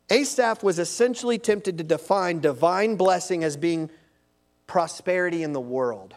Asaph 0.09 0.61
was 0.61 0.77
essentially 0.77 1.39
tempted 1.39 1.79
to 1.79 1.83
define 1.83 2.41
divine 2.41 2.95
blessing 2.95 3.43
as 3.43 3.57
being 3.57 3.89
prosperity 4.67 5.41
in 5.41 5.53
the 5.53 5.59
world. 5.59 6.13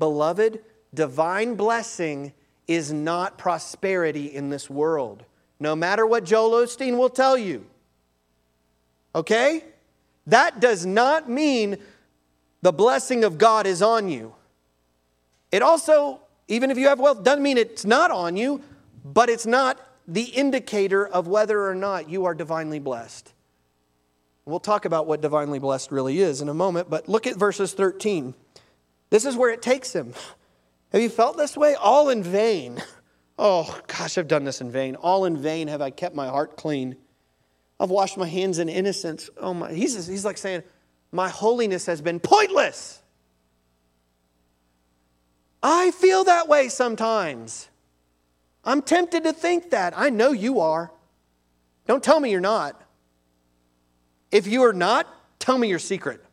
Beloved, 0.00 0.64
divine 0.92 1.54
blessing 1.54 2.32
is 2.68 2.92
not 2.92 3.38
prosperity 3.38 4.26
in 4.26 4.50
this 4.50 4.70
world, 4.70 5.24
no 5.60 5.74
matter 5.74 6.06
what 6.06 6.24
Joel 6.24 6.64
Osteen 6.64 6.96
will 6.96 7.10
tell 7.10 7.36
you. 7.36 7.66
Okay? 9.14 9.64
That 10.26 10.60
does 10.60 10.86
not 10.86 11.28
mean 11.28 11.78
the 12.62 12.72
blessing 12.72 13.24
of 13.24 13.38
God 13.38 13.66
is 13.66 13.82
on 13.82 14.08
you. 14.08 14.34
It 15.50 15.62
also, 15.62 16.20
even 16.48 16.70
if 16.70 16.78
you 16.78 16.88
have 16.88 17.00
wealth, 17.00 17.24
doesn't 17.24 17.42
mean 17.42 17.58
it's 17.58 17.84
not 17.84 18.10
on 18.10 18.36
you, 18.36 18.62
but 19.04 19.28
it's 19.28 19.46
not 19.46 19.80
the 20.06 20.22
indicator 20.22 21.06
of 21.06 21.26
whether 21.26 21.68
or 21.68 21.74
not 21.74 22.08
you 22.08 22.24
are 22.24 22.34
divinely 22.34 22.78
blessed. 22.78 23.32
We'll 24.44 24.60
talk 24.60 24.84
about 24.84 25.06
what 25.06 25.20
divinely 25.20 25.58
blessed 25.58 25.92
really 25.92 26.20
is 26.20 26.40
in 26.40 26.48
a 26.48 26.54
moment, 26.54 26.90
but 26.90 27.08
look 27.08 27.26
at 27.26 27.36
verses 27.36 27.74
13. 27.74 28.34
This 29.10 29.24
is 29.24 29.36
where 29.36 29.50
it 29.50 29.62
takes 29.62 29.92
him. 29.92 30.14
Have 30.92 31.00
you 31.00 31.08
felt 31.08 31.36
this 31.36 31.56
way? 31.56 31.74
All 31.74 32.10
in 32.10 32.22
vain. 32.22 32.82
Oh, 33.38 33.80
gosh, 33.86 34.18
I've 34.18 34.28
done 34.28 34.44
this 34.44 34.60
in 34.60 34.70
vain. 34.70 34.94
All 34.94 35.24
in 35.24 35.36
vain 35.36 35.68
have 35.68 35.80
I 35.80 35.90
kept 35.90 36.14
my 36.14 36.28
heart 36.28 36.56
clean. 36.56 36.96
I've 37.80 37.90
washed 37.90 38.18
my 38.18 38.26
hands 38.26 38.58
in 38.58 38.68
innocence. 38.68 39.30
Oh, 39.38 39.54
my. 39.54 39.72
He's, 39.72 40.06
he's 40.06 40.24
like 40.24 40.36
saying, 40.36 40.62
My 41.10 41.30
holiness 41.30 41.86
has 41.86 42.02
been 42.02 42.20
pointless. 42.20 43.02
I 45.62 45.92
feel 45.92 46.24
that 46.24 46.46
way 46.46 46.68
sometimes. 46.68 47.68
I'm 48.64 48.82
tempted 48.82 49.24
to 49.24 49.32
think 49.32 49.70
that. 49.70 49.94
I 49.96 50.10
know 50.10 50.32
you 50.32 50.60
are. 50.60 50.92
Don't 51.86 52.02
tell 52.02 52.20
me 52.20 52.30
you're 52.30 52.40
not. 52.40 52.80
If 54.30 54.46
you 54.46 54.62
are 54.64 54.72
not, 54.72 55.06
tell 55.38 55.58
me 55.58 55.68
your 55.68 55.78
secret. 55.78 56.24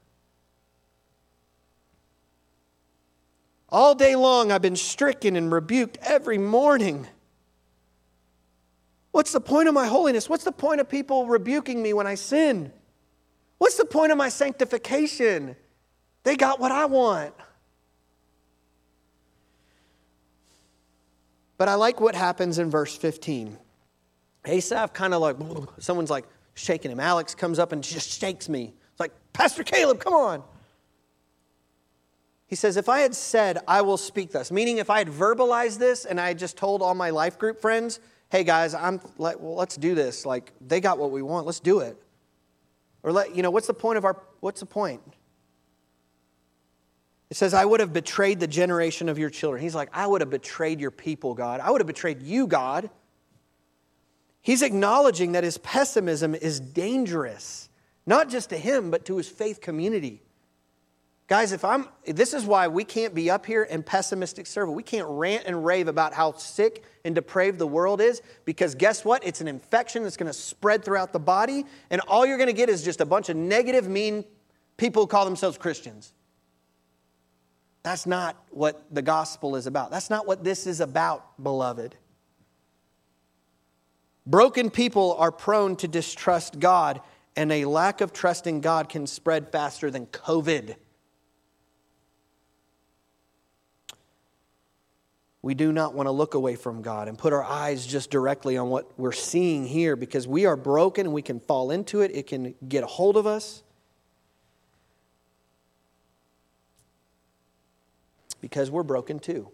All 3.72 3.94
day 3.94 4.16
long, 4.16 4.52
I've 4.52 4.62
been 4.62 4.76
stricken 4.76 5.36
and 5.36 5.52
rebuked 5.52 5.98
every 6.02 6.38
morning. 6.40 7.08
What's 9.12 9.32
the 9.32 9.42
point 9.42 9.68
of 9.68 9.74
my 9.74 9.88
holiness? 9.88 10.28
What's 10.28 10.44
the 10.44 10.52
point 10.52 10.82
of 10.82 10.90
people 10.90 11.28
rebuking 11.28 11.82
me 11.82 11.94
when 11.94 12.08
I 12.08 12.16
sin? 12.16 12.72
What's 13.60 13.78
the 13.78 13.86
point 13.86 14.12
of 14.12 14.18
my 14.18 14.30
sanctification? 14.30 15.56
They 16.24 16.36
got 16.36 16.60
what 16.60 16.72
I 16.72 16.86
want. 16.86 17.34
But 21.58 21.68
I 21.68 21.76
like 21.76 22.00
what 22.00 22.16
happens 22.16 22.58
in 22.58 22.70
verse 22.72 22.96
15. 22.96 23.58
Asaph 24.46 24.94
kind 24.94 25.14
of 25.14 25.22
like, 25.22 25.36
someone's 25.80 26.10
like 26.10 26.26
shaking 26.54 26.90
him. 26.90 27.00
Alex 27.00 27.36
comes 27.36 27.60
up 27.60 27.72
and 27.72 27.84
just 27.84 28.20
shakes 28.20 28.48
me. 28.48 28.74
It's 28.92 29.00
like, 29.00 29.12
Pastor 29.34 29.64
Caleb, 29.64 30.00
come 30.00 30.14
on. 30.14 30.44
He 32.50 32.56
says, 32.56 32.78
If 32.78 32.90
I 32.90 33.02
had 33.02 33.14
said, 33.14 33.60
I 33.68 33.84
will 33.84 33.96
speak 33.96 34.32
thus, 34.32 34.52
meaning 34.52 34.80
if 34.80 34.90
I 34.90 34.98
had 34.98 35.08
verbalized 35.08 35.78
this 35.78 36.04
and 36.04 36.20
I 36.20 36.30
had 36.30 36.40
just 36.40 36.58
told 36.58 36.82
all 36.82 36.96
my 36.96 37.12
life 37.12 37.38
group 37.38 37.62
friends, 37.62 38.00
hey 38.32 38.44
guys, 38.44 38.74
I'm 38.74 39.00
like, 39.20 39.40
well, 39.40 39.54
let's 39.56 39.78
do 39.78 39.94
this. 39.94 40.26
Like, 40.26 40.52
they 40.60 40.82
got 40.82 40.98
what 40.98 41.12
we 41.12 41.22
want, 41.22 41.46
let's 41.46 41.60
do 41.60 41.80
it. 41.80 41.96
Or 43.04 43.12
let, 43.12 43.36
you 43.36 43.44
know, 43.44 43.52
what's 43.52 43.68
the 43.68 43.74
point 43.74 43.98
of 44.00 44.06
our, 44.06 44.20
what's 44.40 44.60
the 44.60 44.66
point? 44.66 45.02
It 47.30 47.38
says, 47.38 47.54
I 47.54 47.64
would 47.64 47.80
have 47.82 47.94
betrayed 47.94 48.40
the 48.40 48.48
generation 48.48 49.10
of 49.10 49.20
your 49.20 49.30
children. 49.30 49.62
He's 49.62 49.76
like, 49.76 49.90
I 49.94 50.08
would 50.08 50.22
have 50.22 50.32
betrayed 50.32 50.80
your 50.80 50.90
people, 50.90 51.36
God. 51.36 51.60
I 51.60 51.70
would 51.70 51.82
have 51.82 51.88
betrayed 51.88 52.24
you, 52.24 52.48
God. 52.48 52.90
He's 54.42 54.64
acknowledging 54.64 55.34
that 55.34 55.44
his 55.44 55.60
pessimism 55.60 56.34
is 56.34 56.60
dangerous, 56.60 57.70
not 58.08 58.30
just 58.30 58.50
to 58.50 58.58
him, 58.58 58.90
but 58.90 59.06
to 59.06 59.18
his 59.18 59.30
faith 59.30 59.62
community. 59.62 60.24
Guys, 61.30 61.52
if 61.52 61.64
I'm, 61.64 61.88
this 62.08 62.34
is 62.34 62.44
why 62.44 62.68
we 62.68 62.84
can't 62.84 63.14
be 63.14 63.30
up 63.30 63.46
here 63.46 63.68
and 63.70 63.86
pessimistic 63.86 64.48
serve. 64.48 64.68
We 64.72 64.82
can't 64.82 65.06
rant 65.08 65.44
and 65.46 65.64
rave 65.64 65.88
about 65.88 66.12
how 66.12 66.34
sick 66.34 66.84
and 67.06 67.14
depraved 67.14 67.60
the 67.60 67.68
world 67.68 68.02
is 68.02 68.24
because 68.46 68.74
guess 68.74 69.06
what? 69.06 69.24
It's 69.24 69.40
an 69.40 69.48
infection 69.48 70.02
that's 70.02 70.18
going 70.18 70.26
to 70.26 70.34
spread 70.34 70.84
throughout 70.84 71.14
the 71.14 71.20
body, 71.20 71.66
and 71.92 72.02
all 72.08 72.26
you're 72.26 72.38
going 72.38 72.48
to 72.48 72.54
get 72.54 72.68
is 72.68 72.84
just 72.84 73.00
a 73.00 73.06
bunch 73.06 73.30
of 73.30 73.38
negative, 73.38 73.88
mean 73.88 74.26
people 74.76 75.04
who 75.04 75.08
call 75.08 75.24
themselves 75.24 75.56
Christians. 75.56 76.14
That's 77.84 78.08
not 78.08 78.36
what 78.50 78.84
the 78.92 79.04
gospel 79.04 79.56
is 79.56 79.68
about. 79.68 79.92
That's 79.92 80.10
not 80.10 80.26
what 80.26 80.44
this 80.44 80.66
is 80.66 80.80
about, 80.80 81.42
beloved. 81.42 81.96
Broken 84.26 84.72
people 84.72 85.16
are 85.20 85.32
prone 85.32 85.76
to 85.76 85.88
distrust 85.88 86.60
God, 86.60 87.02
and 87.36 87.52
a 87.52 87.66
lack 87.66 88.02
of 88.02 88.14
trust 88.14 88.48
in 88.48 88.62
God 88.62 88.90
can 88.90 89.06
spread 89.06 89.52
faster 89.52 89.92
than 89.92 90.08
COVID. 90.08 90.76
We 95.42 95.54
do 95.54 95.72
not 95.72 95.94
want 95.94 96.08
to 96.08 96.12
look 96.12 96.34
away 96.34 96.56
from 96.56 96.82
God 96.82 97.08
and 97.08 97.18
put 97.18 97.32
our 97.32 97.44
eyes 97.44 97.86
just 97.86 98.10
directly 98.12 98.58
on 98.58 98.70
what 98.70 98.92
we're 99.00 99.14
seeing 99.14 99.66
here 99.66 99.96
because 99.96 100.28
we 100.28 100.46
are 100.46 100.58
broken 100.58 101.06
and 101.06 101.14
we 101.14 101.22
can 101.22 101.40
fall 101.40 101.72
into 101.72 102.02
it. 102.02 102.12
It 102.14 102.28
can 102.28 102.56
get 102.68 102.84
a 102.84 102.88
hold 102.88 103.16
of 103.16 103.26
us. 103.26 103.64
because 108.42 108.72
we're 108.72 108.84
broken 108.84 109.20
too. 109.20 109.50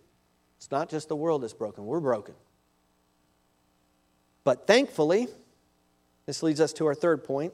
It's 0.57 0.71
not 0.71 0.89
just 0.89 1.09
the 1.09 1.15
world 1.15 1.43
that's 1.43 1.53
broken, 1.53 1.85
we're 1.85 1.99
broken. 1.99 2.35
But 4.43 4.67
thankfully, 4.67 5.27
this 6.25 6.43
leads 6.43 6.61
us 6.61 6.73
to 6.73 6.85
our 6.85 6.95
third 6.95 7.23
point. 7.23 7.53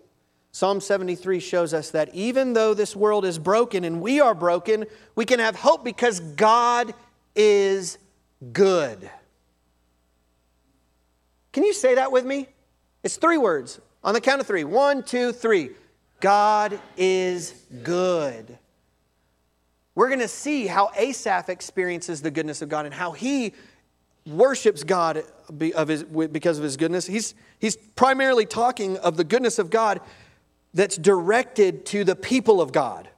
Psalm 0.51 0.81
73 0.81 1.39
shows 1.39 1.73
us 1.73 1.91
that 1.91 2.13
even 2.13 2.53
though 2.53 2.73
this 2.73 2.95
world 2.95 3.23
is 3.23 3.39
broken 3.39 3.85
and 3.85 4.01
we 4.01 4.19
are 4.19 4.35
broken, 4.35 4.85
we 5.15 5.23
can 5.23 5.39
have 5.39 5.55
hope 5.55 5.85
because 5.85 6.19
God 6.19 6.93
is 7.35 7.97
good. 8.51 9.09
Can 11.51 11.63
you 11.63 11.73
say 11.73 11.95
that 11.95 12.11
with 12.11 12.25
me? 12.25 12.47
It's 13.03 13.17
three 13.17 13.37
words 13.37 13.79
on 14.03 14.13
the 14.13 14.21
count 14.21 14.41
of 14.41 14.47
three. 14.47 14.63
One, 14.63 15.03
two, 15.03 15.31
three. 15.31 15.71
God 16.19 16.79
is 16.97 17.53
good. 17.83 18.57
We're 19.95 20.07
going 20.07 20.19
to 20.19 20.27
see 20.27 20.67
how 20.67 20.91
Asaph 20.95 21.49
experiences 21.49 22.21
the 22.21 22.31
goodness 22.31 22.61
of 22.61 22.69
God 22.69 22.85
and 22.85 22.93
how 22.93 23.11
he 23.11 23.53
worships 24.25 24.83
God 24.83 25.23
of 25.75 25.87
his, 25.87 26.03
because 26.03 26.57
of 26.57 26.63
his 26.63 26.77
goodness. 26.77 27.07
He's, 27.07 27.33
he's 27.59 27.75
primarily 27.75 28.45
talking 28.45 28.97
of 28.97 29.17
the 29.17 29.23
goodness 29.23 29.59
of 29.59 29.69
God 29.69 29.99
that's 30.73 30.95
directed 30.95 31.85
to 31.87 32.03
the 32.03 32.15
people 32.15 32.61
of 32.61 32.71
God. 32.71 33.09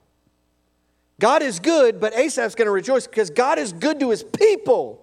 God 1.20 1.44
is 1.44 1.60
good, 1.60 2.00
but 2.00 2.14
Asaph's 2.14 2.56
going 2.56 2.66
to 2.66 2.72
rejoice 2.72 3.06
because 3.06 3.30
God 3.30 3.60
is 3.60 3.72
good 3.74 4.00
to 4.00 4.10
his 4.10 4.24
people. 4.24 5.03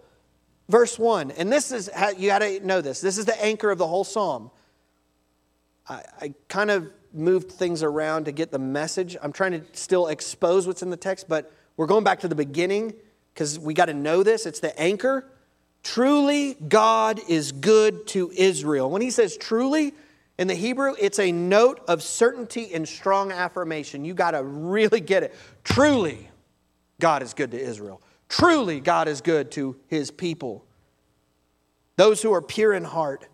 Verse 0.71 0.99
1. 1.01 1.33
And 1.33 1.53
this 1.53 1.73
is, 1.73 1.91
how, 1.93 2.11
you 2.11 2.29
got 2.29 2.39
to 2.39 2.65
know 2.65 2.81
this. 2.81 3.01
This 3.01 3.19
is 3.19 3.25
the 3.25 3.45
anchor 3.45 3.71
of 3.71 3.79
the 3.79 3.89
whole 3.89 4.05
psalm. 4.05 4.53
I, 5.89 6.03
I 6.21 6.35
kind 6.49 6.71
of 6.71 6.93
moved 7.13 7.51
things 7.51 7.83
around 7.83 8.27
to 8.27 8.33
get 8.33 8.53
the 8.53 8.59
message. 8.61 9.17
I'm 9.21 9.33
trying 9.33 9.51
to 9.53 9.63
still 9.73 10.07
expose 10.07 10.69
what's 10.69 10.83
in 10.83 10.91
the 10.91 10.97
text, 10.97 11.29
but 11.29 11.53
we're 11.77 11.89
going 11.89 12.05
back 12.05 12.21
to 12.21 12.29
the 12.29 12.37
beginning 12.37 12.95
because 13.35 13.59
we 13.59 13.75
got 13.75 13.87
to 13.87 13.95
know 13.95 14.23
this. 14.23 14.47
It's 14.47 14.61
the 14.61 14.79
anchor. 14.81 15.27
Truly, 15.83 16.55
God 16.55 17.21
is 17.29 17.51
good 17.51 18.07
to 18.09 18.31
Israel. 18.31 18.91
When 18.91 19.03
he 19.03 19.11
says 19.11 19.37
truly, 19.37 19.93
in 20.39 20.47
the 20.47 20.55
Hebrew, 20.55 20.95
it's 21.01 21.19
a 21.19 21.33
note 21.33 21.81
of 21.89 22.01
certainty 22.01 22.73
and 22.73 22.89
strong 22.89 23.33
affirmation. 23.33 24.05
You 24.05 24.15
got 24.15 24.33
to 24.33 24.45
really 24.45 25.01
get 25.01 25.25
it. 25.25 25.35
Truly, 25.65 26.31
God 27.01 27.25
is 27.25 27.35
good 27.35 27.51
to 27.51 27.61
Israel. 27.61 28.01
Truly, 28.31 28.79
God 28.79 29.09
is 29.09 29.21
good 29.21 29.51
to 29.53 29.77
his 29.89 30.11
people. 30.11 30.65
Those 31.97 32.23
who 32.23 32.33
are 32.33 32.41
pure 32.41 32.73
in 32.73 32.85
heart. 32.85 33.27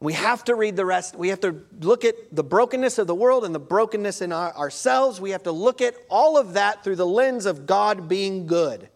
We 0.00 0.12
have 0.12 0.44
to 0.44 0.54
read 0.54 0.76
the 0.76 0.84
rest. 0.84 1.16
We 1.16 1.28
have 1.28 1.40
to 1.40 1.62
look 1.80 2.04
at 2.04 2.14
the 2.30 2.44
brokenness 2.44 2.98
of 2.98 3.06
the 3.06 3.14
world 3.14 3.46
and 3.46 3.54
the 3.54 3.58
brokenness 3.58 4.20
in 4.20 4.32
our, 4.32 4.54
ourselves. 4.54 5.18
We 5.18 5.30
have 5.30 5.44
to 5.44 5.50
look 5.50 5.80
at 5.80 5.94
all 6.10 6.36
of 6.36 6.52
that 6.52 6.84
through 6.84 6.96
the 6.96 7.06
lens 7.06 7.46
of 7.46 7.66
God 7.66 8.06
being 8.06 8.46
good 8.46 8.90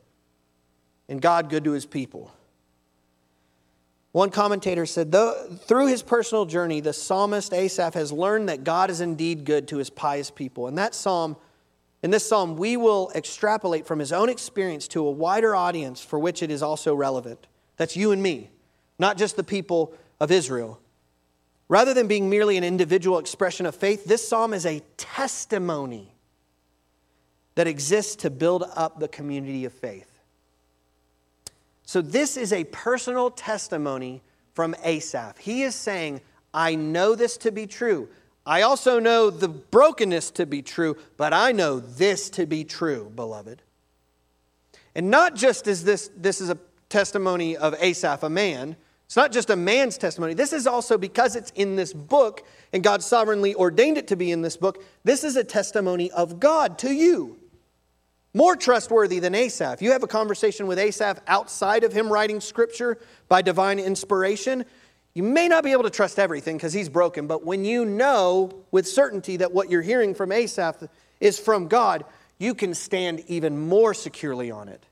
and 1.08 1.20
God 1.20 1.48
good 1.48 1.64
to 1.64 1.72
his 1.72 1.86
people. 1.86 2.30
One 4.12 4.28
commentator 4.28 4.84
said, 4.84 5.12
though 5.12 5.34
through 5.62 5.86
his 5.86 6.02
personal 6.02 6.44
journey, 6.44 6.80
the 6.80 6.92
psalmist 6.92 7.54
Asaph 7.54 7.94
has 7.94 8.12
learned 8.12 8.50
that 8.50 8.64
God 8.64 8.90
is 8.90 9.00
indeed 9.00 9.46
good 9.46 9.66
to 9.68 9.78
his 9.78 9.88
pious 9.88 10.30
people. 10.30 10.66
And 10.66 10.76
that 10.76 10.94
psalm, 10.94 11.36
in 12.02 12.10
this 12.10 12.26
psalm, 12.26 12.56
we 12.56 12.76
will 12.76 13.10
extrapolate 13.14 13.86
from 13.86 13.98
his 13.98 14.12
own 14.12 14.28
experience 14.28 14.88
to 14.88 15.06
a 15.06 15.10
wider 15.10 15.54
audience 15.54 16.00
for 16.02 16.18
which 16.18 16.42
it 16.42 16.50
is 16.50 16.62
also 16.62 16.94
relevant. 16.94 17.46
That's 17.76 17.96
you 17.96 18.12
and 18.12 18.22
me, 18.22 18.50
not 18.98 19.18
just 19.18 19.36
the 19.36 19.44
people 19.44 19.92
of 20.18 20.30
Israel. 20.30 20.80
Rather 21.68 21.94
than 21.94 22.08
being 22.08 22.28
merely 22.28 22.56
an 22.56 22.64
individual 22.64 23.18
expression 23.18 23.66
of 23.66 23.74
faith, 23.74 24.04
this 24.04 24.26
psalm 24.26 24.54
is 24.54 24.66
a 24.66 24.80
testimony 24.96 26.14
that 27.54 27.66
exists 27.66 28.16
to 28.16 28.30
build 28.30 28.64
up 28.74 28.98
the 28.98 29.08
community 29.08 29.64
of 29.64 29.72
faith. 29.72 30.06
So, 31.84 32.00
this 32.00 32.36
is 32.36 32.52
a 32.52 32.64
personal 32.64 33.30
testimony 33.30 34.22
from 34.54 34.74
Asaph. 34.84 35.38
He 35.38 35.62
is 35.62 35.74
saying, 35.74 36.20
I 36.54 36.74
know 36.74 37.14
this 37.14 37.36
to 37.38 37.52
be 37.52 37.66
true. 37.66 38.08
I 38.50 38.62
also 38.62 38.98
know 38.98 39.30
the 39.30 39.46
brokenness 39.46 40.32
to 40.32 40.44
be 40.44 40.60
true, 40.60 40.96
but 41.16 41.32
I 41.32 41.52
know 41.52 41.78
this 41.78 42.28
to 42.30 42.46
be 42.46 42.64
true, 42.64 43.12
beloved. 43.14 43.62
And 44.92 45.08
not 45.08 45.36
just 45.36 45.68
as 45.68 45.84
this, 45.84 46.10
this 46.16 46.40
is 46.40 46.50
a 46.50 46.58
testimony 46.88 47.56
of 47.56 47.76
Asaph, 47.80 48.24
a 48.24 48.28
man. 48.28 48.74
It's 49.06 49.14
not 49.14 49.30
just 49.30 49.50
a 49.50 49.56
man's 49.56 49.96
testimony. 49.96 50.34
This 50.34 50.52
is 50.52 50.66
also 50.66 50.98
because 50.98 51.36
it's 51.36 51.52
in 51.52 51.76
this 51.76 51.92
book 51.92 52.44
and 52.72 52.82
God 52.82 53.04
sovereignly 53.04 53.54
ordained 53.54 53.98
it 53.98 54.08
to 54.08 54.16
be 54.16 54.32
in 54.32 54.42
this 54.42 54.56
book. 54.56 54.82
This 55.04 55.22
is 55.22 55.36
a 55.36 55.44
testimony 55.44 56.10
of 56.10 56.40
God 56.40 56.76
to 56.78 56.92
you. 56.92 57.38
More 58.34 58.56
trustworthy 58.56 59.20
than 59.20 59.32
Asaph. 59.36 59.80
You 59.80 59.92
have 59.92 60.02
a 60.02 60.08
conversation 60.08 60.66
with 60.66 60.80
Asaph 60.80 61.20
outside 61.28 61.84
of 61.84 61.92
him 61.92 62.12
writing 62.12 62.40
scripture 62.40 62.98
by 63.28 63.42
divine 63.42 63.78
inspiration. 63.78 64.64
You 65.20 65.26
may 65.26 65.48
not 65.48 65.64
be 65.64 65.72
able 65.72 65.82
to 65.82 65.90
trust 65.90 66.18
everything 66.18 66.56
because 66.56 66.72
he's 66.72 66.88
broken, 66.88 67.26
but 67.26 67.44
when 67.44 67.62
you 67.62 67.84
know 67.84 68.64
with 68.70 68.88
certainty 68.88 69.36
that 69.36 69.52
what 69.52 69.68
you're 69.68 69.82
hearing 69.82 70.14
from 70.14 70.32
Asaph 70.32 70.88
is 71.20 71.38
from 71.38 71.68
God, 71.68 72.06
you 72.38 72.54
can 72.54 72.72
stand 72.72 73.22
even 73.26 73.58
more 73.58 73.92
securely 73.92 74.50
on 74.50 74.70
it. 74.70 74.86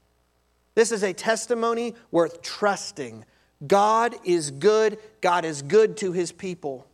This 0.75 0.93
is 0.93 1.03
a 1.03 1.15
testimony 1.15 1.95
worth 2.11 2.43
trusting. 2.43 3.25
God 3.67 4.17
is 4.23 4.51
good, 4.51 4.99
God 5.23 5.47
is 5.47 5.63
good 5.63 5.97
to 5.97 6.13
his 6.13 6.31
people. 6.31 6.87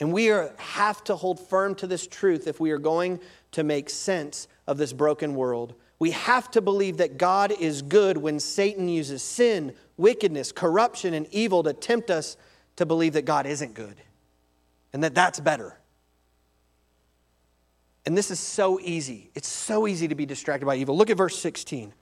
And 0.00 0.10
we 0.10 0.30
are, 0.30 0.54
have 0.56 1.04
to 1.04 1.16
hold 1.16 1.38
firm 1.38 1.74
to 1.74 1.86
this 1.86 2.06
truth 2.06 2.46
if 2.46 2.60
we 2.60 2.70
are 2.70 2.78
going 2.78 3.20
to 3.52 3.62
make 3.62 3.90
sense 3.90 4.48
of 4.66 4.78
this 4.78 4.94
broken 4.94 5.34
world. 5.34 5.74
We 5.98 6.12
have 6.12 6.50
to 6.52 6.60
believe 6.60 6.98
that 6.98 7.18
God 7.18 7.50
is 7.50 7.82
good 7.82 8.16
when 8.16 8.38
Satan 8.38 8.88
uses 8.88 9.22
sin, 9.22 9.74
wickedness, 9.96 10.52
corruption, 10.52 11.12
and 11.14 11.26
evil 11.32 11.62
to 11.64 11.72
tempt 11.72 12.10
us 12.10 12.36
to 12.76 12.86
believe 12.86 13.14
that 13.14 13.24
God 13.24 13.46
isn't 13.46 13.74
good 13.74 13.96
and 14.92 15.02
that 15.02 15.14
that's 15.14 15.40
better. 15.40 15.76
And 18.06 18.16
this 18.16 18.30
is 18.30 18.40
so 18.40 18.78
easy. 18.80 19.30
It's 19.34 19.48
so 19.48 19.86
easy 19.86 20.08
to 20.08 20.14
be 20.14 20.24
distracted 20.24 20.64
by 20.64 20.76
evil. 20.76 20.96
Look 20.96 21.10
at 21.10 21.16
verse 21.16 21.38
16. 21.38 21.92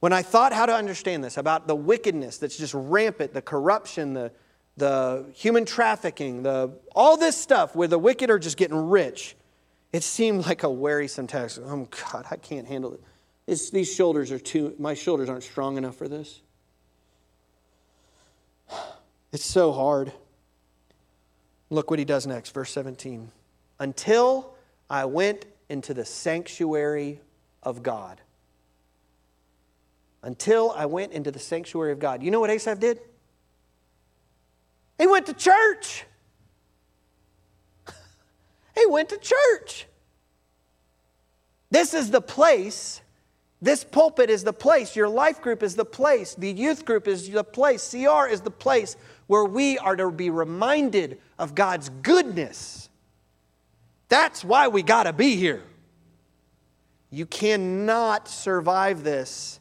When 0.00 0.12
I 0.12 0.22
thought 0.22 0.52
how 0.52 0.66
to 0.66 0.74
understand 0.74 1.24
this 1.24 1.38
about 1.38 1.66
the 1.66 1.74
wickedness 1.74 2.36
that's 2.36 2.58
just 2.58 2.74
rampant, 2.74 3.32
the 3.32 3.42
corruption, 3.42 4.12
the, 4.12 4.32
the 4.76 5.24
human 5.34 5.64
trafficking, 5.64 6.42
the, 6.42 6.78
all 6.94 7.16
this 7.16 7.36
stuff 7.36 7.74
where 7.74 7.88
the 7.88 7.98
wicked 7.98 8.28
are 8.28 8.38
just 8.38 8.58
getting 8.58 8.76
rich, 8.76 9.34
it 9.94 10.02
seemed 10.02 10.44
like 10.44 10.64
a 10.64 10.68
wearisome 10.68 11.28
task. 11.28 11.60
Oh, 11.64 11.86
God, 12.10 12.26
I 12.28 12.34
can't 12.34 12.66
handle 12.66 12.94
it. 12.94 13.00
It's, 13.46 13.70
these 13.70 13.94
shoulders 13.94 14.32
are 14.32 14.40
too, 14.40 14.74
my 14.76 14.92
shoulders 14.92 15.28
aren't 15.28 15.44
strong 15.44 15.76
enough 15.76 15.94
for 15.94 16.08
this. 16.08 16.40
It's 19.32 19.46
so 19.46 19.70
hard. 19.70 20.12
Look 21.70 21.90
what 21.90 22.00
he 22.00 22.04
does 22.04 22.26
next, 22.26 22.50
verse 22.50 22.72
17. 22.72 23.30
Until 23.78 24.56
I 24.90 25.04
went 25.04 25.44
into 25.68 25.94
the 25.94 26.04
sanctuary 26.04 27.20
of 27.62 27.84
God. 27.84 28.20
Until 30.24 30.72
I 30.72 30.86
went 30.86 31.12
into 31.12 31.30
the 31.30 31.38
sanctuary 31.38 31.92
of 31.92 32.00
God. 32.00 32.20
You 32.20 32.32
know 32.32 32.40
what 32.40 32.50
Asaph 32.50 32.80
did? 32.80 32.98
He 34.98 35.06
went 35.06 35.26
to 35.26 35.34
church. 35.34 36.04
He 38.74 38.86
went 38.86 39.08
to 39.10 39.18
church. 39.18 39.86
This 41.70 41.94
is 41.94 42.10
the 42.10 42.20
place. 42.20 43.00
This 43.60 43.82
pulpit 43.82 44.30
is 44.30 44.44
the 44.44 44.52
place. 44.52 44.94
Your 44.94 45.08
life 45.08 45.40
group 45.40 45.62
is 45.62 45.74
the 45.74 45.84
place. 45.84 46.34
The 46.34 46.52
youth 46.52 46.84
group 46.84 47.08
is 47.08 47.30
the 47.30 47.44
place. 47.44 47.90
CR 47.90 48.26
is 48.26 48.42
the 48.42 48.50
place 48.50 48.96
where 49.26 49.44
we 49.44 49.78
are 49.78 49.96
to 49.96 50.10
be 50.10 50.30
reminded 50.30 51.18
of 51.38 51.54
God's 51.54 51.88
goodness. 52.02 52.88
That's 54.08 54.44
why 54.44 54.68
we 54.68 54.82
got 54.82 55.04
to 55.04 55.12
be 55.12 55.36
here. 55.36 55.62
You 57.10 57.26
cannot 57.26 58.28
survive 58.28 59.02
this 59.02 59.60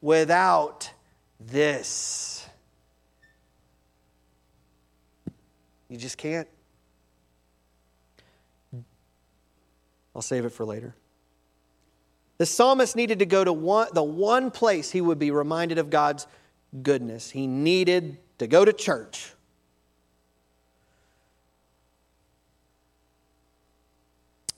without 0.00 0.90
this. 1.38 2.46
You 5.88 5.96
just 5.96 6.18
can't. 6.18 6.48
I'll 10.18 10.22
save 10.22 10.44
it 10.44 10.50
for 10.50 10.64
later. 10.64 10.96
The 12.38 12.46
psalmist 12.46 12.96
needed 12.96 13.20
to 13.20 13.24
go 13.24 13.44
to 13.44 13.52
one, 13.52 13.86
the 13.92 14.02
one 14.02 14.50
place 14.50 14.90
he 14.90 15.00
would 15.00 15.20
be 15.20 15.30
reminded 15.30 15.78
of 15.78 15.90
God's 15.90 16.26
goodness. 16.82 17.30
He 17.30 17.46
needed 17.46 18.18
to 18.38 18.48
go 18.48 18.64
to 18.64 18.72
church. 18.72 19.32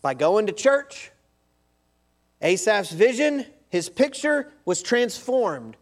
By 0.00 0.14
going 0.14 0.46
to 0.46 0.54
church, 0.54 1.12
Asaph's 2.40 2.92
vision, 2.92 3.44
his 3.68 3.90
picture 3.90 4.50
was 4.64 4.80
transformed. 4.82 5.76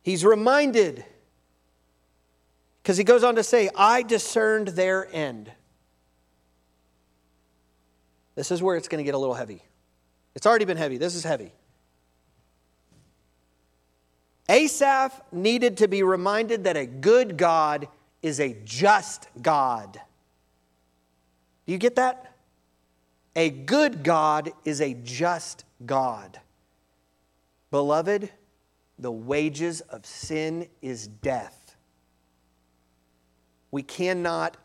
He's 0.00 0.24
reminded 0.24 1.04
because 2.82 2.96
he 2.96 3.04
goes 3.04 3.22
on 3.22 3.34
to 3.34 3.42
say, 3.42 3.68
I 3.76 4.02
discerned 4.02 4.68
their 4.68 5.14
end. 5.14 5.52
This 8.38 8.52
is 8.52 8.62
where 8.62 8.76
it's 8.76 8.86
going 8.86 9.00
to 9.00 9.04
get 9.04 9.16
a 9.16 9.18
little 9.18 9.34
heavy. 9.34 9.64
It's 10.36 10.46
already 10.46 10.64
been 10.64 10.76
heavy. 10.76 10.96
This 10.96 11.16
is 11.16 11.24
heavy. 11.24 11.50
Asaph 14.48 15.20
needed 15.32 15.78
to 15.78 15.88
be 15.88 16.04
reminded 16.04 16.62
that 16.62 16.76
a 16.76 16.86
good 16.86 17.36
God 17.36 17.88
is 18.22 18.38
a 18.38 18.56
just 18.64 19.26
God. 19.42 20.00
Do 21.66 21.72
you 21.72 21.78
get 21.78 21.96
that? 21.96 22.36
A 23.34 23.50
good 23.50 24.04
God 24.04 24.52
is 24.64 24.80
a 24.80 24.94
just 24.94 25.64
God. 25.84 26.38
Beloved, 27.72 28.30
the 29.00 29.10
wages 29.10 29.80
of 29.80 30.06
sin 30.06 30.68
is 30.80 31.08
death. 31.08 31.74
We 33.72 33.82
cannot 33.82 34.56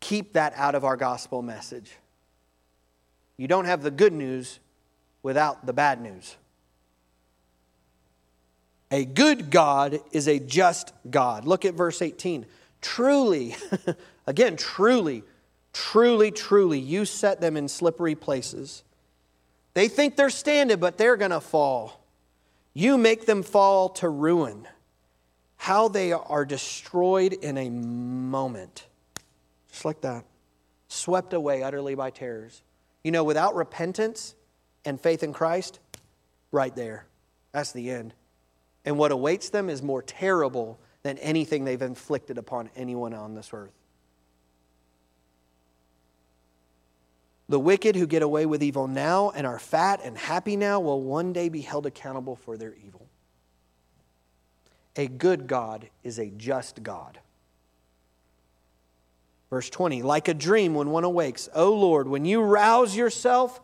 keep 0.00 0.32
that 0.32 0.54
out 0.56 0.74
of 0.74 0.86
our 0.86 0.96
gospel 0.96 1.42
message. 1.42 1.98
You 3.36 3.48
don't 3.48 3.64
have 3.64 3.82
the 3.82 3.90
good 3.90 4.12
news 4.12 4.60
without 5.22 5.66
the 5.66 5.72
bad 5.72 6.00
news. 6.00 6.36
A 8.90 9.04
good 9.04 9.50
God 9.50 9.98
is 10.12 10.28
a 10.28 10.38
just 10.38 10.92
God. 11.10 11.44
Look 11.44 11.64
at 11.64 11.74
verse 11.74 12.00
18. 12.00 12.46
Truly, 12.80 13.56
again, 14.26 14.56
truly, 14.56 15.24
truly, 15.72 16.30
truly, 16.30 16.78
you 16.78 17.04
set 17.04 17.40
them 17.40 17.56
in 17.56 17.66
slippery 17.66 18.14
places. 18.14 18.84
They 19.72 19.88
think 19.88 20.14
they're 20.14 20.30
standing, 20.30 20.78
but 20.78 20.96
they're 20.96 21.16
going 21.16 21.32
to 21.32 21.40
fall. 21.40 22.04
You 22.72 22.98
make 22.98 23.26
them 23.26 23.42
fall 23.42 23.88
to 23.90 24.08
ruin 24.08 24.68
how 25.56 25.88
they 25.88 26.12
are 26.12 26.44
destroyed 26.44 27.32
in 27.32 27.56
a 27.56 27.70
moment. 27.70 28.86
Just 29.70 29.84
like 29.84 30.02
that. 30.02 30.24
Swept 30.88 31.32
away 31.32 31.62
utterly 31.62 31.94
by 31.94 32.10
terrors. 32.10 32.62
You 33.04 33.12
know, 33.12 33.22
without 33.22 33.54
repentance 33.54 34.34
and 34.84 35.00
faith 35.00 35.22
in 35.22 35.32
Christ, 35.32 35.78
right 36.50 36.74
there. 36.74 37.06
That's 37.52 37.72
the 37.72 37.90
end. 37.90 38.14
And 38.84 38.98
what 38.98 39.12
awaits 39.12 39.50
them 39.50 39.68
is 39.70 39.82
more 39.82 40.02
terrible 40.02 40.78
than 41.02 41.18
anything 41.18 41.64
they've 41.64 41.80
inflicted 41.80 42.38
upon 42.38 42.70
anyone 42.74 43.14
on 43.14 43.34
this 43.34 43.50
earth. 43.52 43.72
The 47.48 47.60
wicked 47.60 47.94
who 47.94 48.06
get 48.06 48.22
away 48.22 48.46
with 48.46 48.62
evil 48.62 48.88
now 48.88 49.30
and 49.30 49.46
are 49.46 49.58
fat 49.58 50.00
and 50.02 50.16
happy 50.16 50.56
now 50.56 50.80
will 50.80 51.02
one 51.02 51.32
day 51.32 51.50
be 51.50 51.60
held 51.60 51.84
accountable 51.84 52.36
for 52.36 52.56
their 52.56 52.74
evil. 52.74 53.06
A 54.96 55.06
good 55.06 55.46
God 55.46 55.88
is 56.02 56.18
a 56.18 56.30
just 56.30 56.82
God. 56.82 57.18
Verse 59.54 59.70
20, 59.70 60.02
like 60.02 60.26
a 60.26 60.34
dream 60.34 60.74
when 60.74 60.90
one 60.90 61.04
awakes. 61.04 61.48
O 61.54 61.72
Lord, 61.72 62.08
when 62.08 62.24
you 62.24 62.40
rouse 62.40 62.96
yourself, 62.96 63.60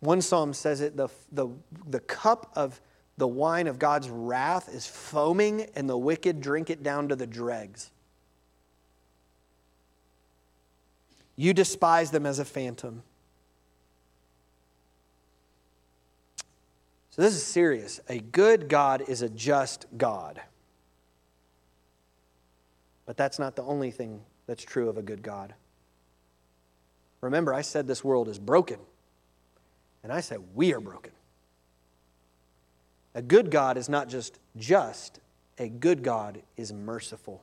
one 0.00 0.22
psalm 0.22 0.54
says 0.54 0.80
it, 0.80 0.96
the, 0.96 1.08
the, 1.30 1.48
the 1.86 2.00
cup 2.00 2.50
of 2.56 2.80
the 3.18 3.28
wine 3.28 3.66
of 3.66 3.78
God's 3.78 4.08
wrath 4.08 4.74
is 4.74 4.86
foaming, 4.86 5.66
and 5.76 5.90
the 5.90 5.98
wicked 5.98 6.40
drink 6.40 6.70
it 6.70 6.82
down 6.82 7.08
to 7.10 7.16
the 7.16 7.26
dregs. 7.26 7.90
You 11.36 11.52
despise 11.52 12.10
them 12.10 12.24
as 12.24 12.38
a 12.38 12.46
phantom. 12.46 13.02
So 17.10 17.20
this 17.20 17.34
is 17.34 17.42
serious. 17.42 18.00
A 18.08 18.20
good 18.20 18.70
God 18.70 19.02
is 19.06 19.20
a 19.20 19.28
just 19.28 19.84
God. 19.98 20.40
But 23.08 23.16
that's 23.16 23.38
not 23.38 23.56
the 23.56 23.62
only 23.62 23.90
thing 23.90 24.20
that's 24.46 24.62
true 24.62 24.90
of 24.90 24.98
a 24.98 25.02
good 25.02 25.22
God. 25.22 25.54
Remember, 27.22 27.54
I 27.54 27.62
said 27.62 27.86
this 27.86 28.04
world 28.04 28.28
is 28.28 28.38
broken. 28.38 28.78
And 30.02 30.12
I 30.12 30.20
said 30.20 30.40
we 30.54 30.74
are 30.74 30.80
broken. 30.80 31.12
A 33.14 33.22
good 33.22 33.50
God 33.50 33.78
is 33.78 33.88
not 33.88 34.10
just 34.10 34.38
just, 34.58 35.20
a 35.56 35.70
good 35.70 36.02
God 36.02 36.42
is 36.58 36.70
merciful. 36.70 37.42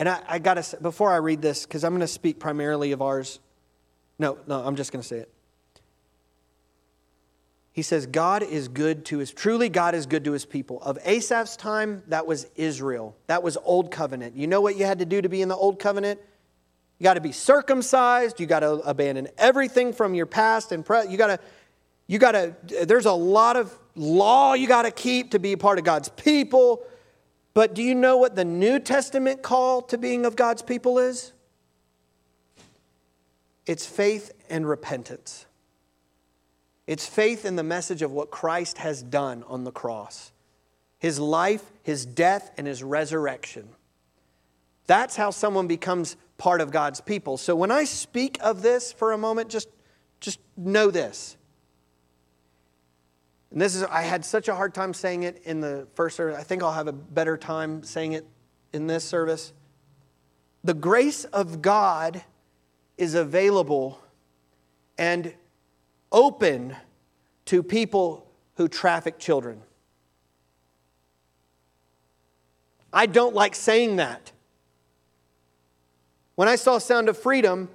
And 0.00 0.08
I, 0.08 0.22
I 0.26 0.38
got 0.40 0.54
to 0.54 0.64
say, 0.64 0.78
before 0.82 1.12
I 1.12 1.18
read 1.18 1.40
this, 1.40 1.66
because 1.66 1.84
I'm 1.84 1.92
going 1.92 2.00
to 2.00 2.08
speak 2.08 2.40
primarily 2.40 2.90
of 2.90 3.00
ours. 3.00 3.38
No, 4.18 4.38
no, 4.48 4.60
I'm 4.60 4.74
just 4.74 4.90
going 4.90 5.02
to 5.02 5.08
say 5.08 5.18
it. 5.18 5.33
He 7.74 7.82
says, 7.82 8.06
God 8.06 8.44
is 8.44 8.68
good 8.68 9.04
to 9.06 9.18
his, 9.18 9.32
truly, 9.32 9.68
God 9.68 9.96
is 9.96 10.06
good 10.06 10.22
to 10.26 10.32
his 10.32 10.44
people. 10.44 10.80
Of 10.80 10.96
Asaph's 11.04 11.56
time, 11.56 12.04
that 12.06 12.24
was 12.24 12.46
Israel. 12.54 13.16
That 13.26 13.42
was 13.42 13.58
Old 13.64 13.90
Covenant. 13.90 14.36
You 14.36 14.46
know 14.46 14.60
what 14.60 14.76
you 14.76 14.86
had 14.86 15.00
to 15.00 15.04
do 15.04 15.20
to 15.20 15.28
be 15.28 15.42
in 15.42 15.48
the 15.48 15.56
Old 15.56 15.80
Covenant? 15.80 16.20
You 17.00 17.02
got 17.02 17.14
to 17.14 17.20
be 17.20 17.32
circumcised. 17.32 18.38
You 18.38 18.46
got 18.46 18.60
to 18.60 18.74
abandon 18.74 19.26
everything 19.36 19.92
from 19.92 20.14
your 20.14 20.26
past 20.26 20.70
and 20.70 20.86
present. 20.86 21.10
You 21.10 21.18
got 21.18 21.26
to, 21.26 21.40
you 22.06 22.20
got 22.20 22.32
to, 22.32 22.54
there's 22.86 23.06
a 23.06 23.12
lot 23.12 23.56
of 23.56 23.76
law 23.96 24.54
you 24.54 24.68
got 24.68 24.82
to 24.82 24.92
keep 24.92 25.32
to 25.32 25.40
be 25.40 25.54
a 25.54 25.58
part 25.58 25.80
of 25.80 25.84
God's 25.84 26.10
people. 26.10 26.86
But 27.54 27.74
do 27.74 27.82
you 27.82 27.96
know 27.96 28.18
what 28.18 28.36
the 28.36 28.44
New 28.44 28.78
Testament 28.78 29.42
call 29.42 29.82
to 29.82 29.98
being 29.98 30.26
of 30.26 30.36
God's 30.36 30.62
people 30.62 31.00
is? 31.00 31.32
It's 33.66 33.84
faith 33.84 34.30
and 34.48 34.68
repentance. 34.68 35.46
It's 36.86 37.06
faith 37.06 37.44
in 37.44 37.56
the 37.56 37.62
message 37.62 38.02
of 38.02 38.12
what 38.12 38.30
Christ 38.30 38.78
has 38.78 39.02
done 39.02 39.44
on 39.48 39.64
the 39.64 39.72
cross 39.72 40.32
his 40.98 41.20
life, 41.20 41.62
his 41.82 42.06
death, 42.06 42.50
and 42.56 42.66
his 42.66 42.82
resurrection. 42.82 43.68
That's 44.86 45.16
how 45.16 45.30
someone 45.30 45.66
becomes 45.66 46.16
part 46.38 46.62
of 46.62 46.70
God's 46.70 47.02
people. 47.02 47.36
So 47.36 47.54
when 47.54 47.70
I 47.70 47.84
speak 47.84 48.38
of 48.40 48.62
this 48.62 48.90
for 48.90 49.12
a 49.12 49.18
moment, 49.18 49.50
just, 49.50 49.68
just 50.20 50.40
know 50.56 50.90
this. 50.90 51.36
And 53.50 53.60
this 53.60 53.74
is, 53.74 53.82
I 53.82 54.00
had 54.00 54.24
such 54.24 54.48
a 54.48 54.54
hard 54.54 54.72
time 54.72 54.94
saying 54.94 55.24
it 55.24 55.42
in 55.44 55.60
the 55.60 55.86
first 55.94 56.16
service. 56.16 56.38
I 56.38 56.42
think 56.42 56.62
I'll 56.62 56.72
have 56.72 56.88
a 56.88 56.92
better 56.92 57.36
time 57.36 57.82
saying 57.82 58.12
it 58.12 58.26
in 58.72 58.86
this 58.86 59.04
service. 59.04 59.52
The 60.64 60.74
grace 60.74 61.24
of 61.24 61.60
God 61.60 62.24
is 62.96 63.14
available 63.14 64.00
and 64.96 65.34
open 66.14 66.74
to 67.46 67.62
people 67.62 68.26
who 68.54 68.68
traffic 68.68 69.18
children. 69.18 69.60
I 72.92 73.06
don't 73.06 73.34
like 73.34 73.56
saying 73.56 73.96
that. 73.96 74.30
When 76.36 76.48
I 76.48 76.54
saw 76.54 76.78
Sound 76.78 77.08
of 77.08 77.18
Freedom, 77.18 77.68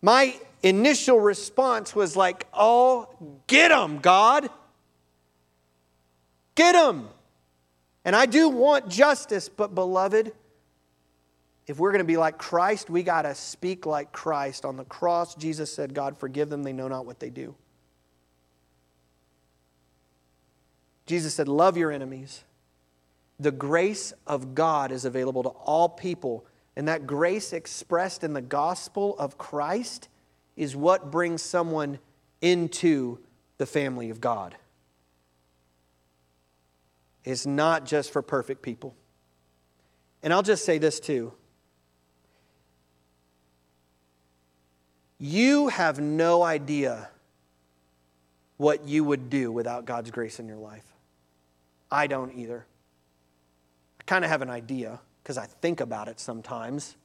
my 0.00 0.36
initial 0.62 1.18
response 1.18 1.94
was 1.94 2.16
like, 2.16 2.46
oh, 2.54 3.08
get 3.48 3.68
them, 3.68 3.98
God. 3.98 4.48
Get 6.54 6.72
them. 6.72 7.08
And 8.04 8.14
I 8.14 8.26
do 8.26 8.48
want 8.48 8.88
justice, 8.88 9.48
but 9.48 9.74
beloved, 9.74 10.32
if 11.70 11.78
we're 11.78 11.92
going 11.92 12.00
to 12.00 12.04
be 12.04 12.16
like 12.16 12.36
Christ, 12.36 12.90
we 12.90 13.04
got 13.04 13.22
to 13.22 13.34
speak 13.36 13.86
like 13.86 14.10
Christ. 14.10 14.64
On 14.64 14.76
the 14.76 14.84
cross, 14.84 15.36
Jesus 15.36 15.72
said, 15.72 15.94
God, 15.94 16.18
forgive 16.18 16.48
them, 16.48 16.64
they 16.64 16.72
know 16.72 16.88
not 16.88 17.06
what 17.06 17.20
they 17.20 17.30
do. 17.30 17.54
Jesus 21.06 21.32
said, 21.32 21.46
Love 21.46 21.76
your 21.76 21.92
enemies. 21.92 22.42
The 23.38 23.52
grace 23.52 24.12
of 24.26 24.56
God 24.56 24.90
is 24.90 25.04
available 25.04 25.44
to 25.44 25.50
all 25.50 25.88
people, 25.88 26.44
and 26.74 26.88
that 26.88 27.06
grace 27.06 27.52
expressed 27.52 28.24
in 28.24 28.32
the 28.32 28.42
gospel 28.42 29.14
of 29.20 29.38
Christ 29.38 30.08
is 30.56 30.74
what 30.74 31.12
brings 31.12 31.40
someone 31.40 32.00
into 32.40 33.20
the 33.58 33.66
family 33.66 34.10
of 34.10 34.20
God. 34.20 34.56
It's 37.22 37.46
not 37.46 37.86
just 37.86 38.12
for 38.12 38.22
perfect 38.22 38.60
people. 38.60 38.96
And 40.20 40.32
I'll 40.32 40.42
just 40.42 40.64
say 40.64 40.78
this 40.78 40.98
too 40.98 41.32
You 45.20 45.68
have 45.68 46.00
no 46.00 46.42
idea 46.42 47.10
what 48.56 48.88
you 48.88 49.04
would 49.04 49.28
do 49.28 49.52
without 49.52 49.84
God's 49.84 50.10
grace 50.10 50.40
in 50.40 50.48
your 50.48 50.56
life. 50.56 50.84
I 51.90 52.06
don't 52.06 52.34
either. 52.34 52.64
I 54.00 54.02
kind 54.04 54.24
of 54.24 54.30
have 54.30 54.40
an 54.40 54.50
idea 54.50 54.98
because 55.22 55.36
I 55.36 55.44
think 55.44 55.80
about 55.80 56.08
it 56.08 56.18
sometimes. 56.18 56.96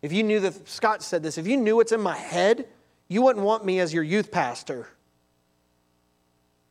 If 0.00 0.12
you 0.12 0.22
knew 0.22 0.38
that, 0.40 0.68
Scott 0.68 1.02
said 1.02 1.22
this, 1.22 1.36
if 1.36 1.46
you 1.46 1.56
knew 1.56 1.76
what's 1.76 1.92
in 1.92 2.00
my 2.00 2.16
head, 2.16 2.66
you 3.08 3.22
wouldn't 3.22 3.44
want 3.44 3.64
me 3.64 3.80
as 3.80 3.92
your 3.92 4.04
youth 4.04 4.30
pastor. 4.30 4.88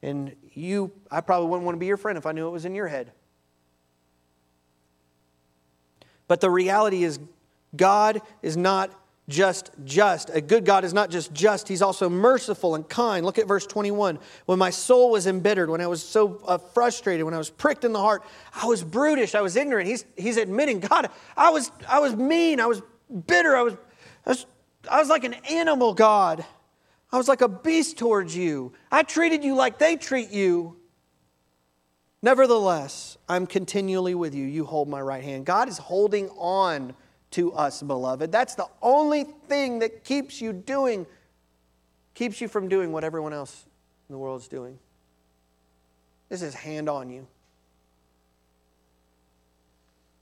And 0.01 0.35
you, 0.53 0.91
I 1.11 1.21
probably 1.21 1.49
wouldn't 1.49 1.65
want 1.65 1.75
to 1.75 1.79
be 1.79 1.87
your 1.87 1.97
friend 1.97 2.17
if 2.17 2.25
I 2.25 2.31
knew 2.31 2.47
it 2.47 2.51
was 2.51 2.65
in 2.65 2.75
your 2.75 2.87
head. 2.87 3.11
But 6.27 6.41
the 6.41 6.49
reality 6.49 7.03
is, 7.03 7.19
God 7.75 8.21
is 8.41 8.55
not 8.55 8.91
just 9.29 9.71
just. 9.85 10.29
A 10.31 10.41
good 10.41 10.65
God 10.65 10.83
is 10.83 10.93
not 10.93 11.09
just 11.09 11.33
just, 11.33 11.67
He's 11.67 11.81
also 11.81 12.09
merciful 12.09 12.75
and 12.75 12.87
kind. 12.87 13.25
Look 13.25 13.39
at 13.39 13.47
verse 13.47 13.65
21. 13.65 14.19
When 14.45 14.59
my 14.59 14.69
soul 14.69 15.11
was 15.11 15.27
embittered, 15.27 15.69
when 15.69 15.81
I 15.81 15.87
was 15.87 16.03
so 16.03 16.41
uh, 16.45 16.57
frustrated, 16.57 17.25
when 17.25 17.33
I 17.33 17.37
was 17.37 17.49
pricked 17.49 17.85
in 17.85 17.93
the 17.93 17.99
heart, 17.99 18.23
I 18.53 18.65
was 18.65 18.83
brutish, 18.83 19.35
I 19.35 19.41
was 19.41 19.55
ignorant. 19.55 19.87
He's, 19.87 20.05
he's 20.17 20.37
admitting, 20.37 20.79
God, 20.79 21.09
I 21.37 21.49
was, 21.51 21.71
I 21.87 21.99
was 21.99 22.15
mean, 22.15 22.59
I 22.59 22.65
was 22.65 22.81
bitter, 23.27 23.55
I 23.55 23.61
was, 23.61 23.73
I 24.25 24.29
was, 24.29 24.45
I 24.91 24.99
was 24.99 25.09
like 25.09 25.23
an 25.23 25.35
animal, 25.49 25.93
God. 25.93 26.45
I 27.11 27.17
was 27.17 27.27
like 27.27 27.41
a 27.41 27.47
beast 27.47 27.97
towards 27.97 28.35
you. 28.35 28.73
I 28.91 29.03
treated 29.03 29.43
you 29.43 29.55
like 29.55 29.77
they 29.77 29.95
treat 29.97 30.31
you. 30.31 30.77
Nevertheless, 32.23 33.17
I'm 33.29 33.45
continually 33.45 34.15
with 34.15 34.33
you. 34.33 34.45
You 34.45 34.65
hold 34.65 34.89
my 34.89 34.99
right 34.99 35.23
hand. 35.23 35.45
God 35.45 35.69
is 35.69 35.77
holding 35.77 36.29
on 36.29 36.95
to 37.33 37.53
us, 37.53 37.81
beloved. 37.81 38.31
That's 38.31 38.55
the 38.55 38.67
only 38.81 39.23
thing 39.23 39.79
that 39.79 40.03
keeps 40.03 40.41
you 40.41 40.53
doing, 40.53 41.05
keeps 42.13 42.41
you 42.41 42.47
from 42.47 42.67
doing 42.67 42.91
what 42.91 43.03
everyone 43.03 43.33
else 43.33 43.65
in 44.09 44.13
the 44.13 44.19
world 44.19 44.41
is 44.41 44.47
doing. 44.47 44.79
This 46.29 46.41
is 46.41 46.53
hand 46.53 46.89
on 46.89 47.09
you. 47.09 47.27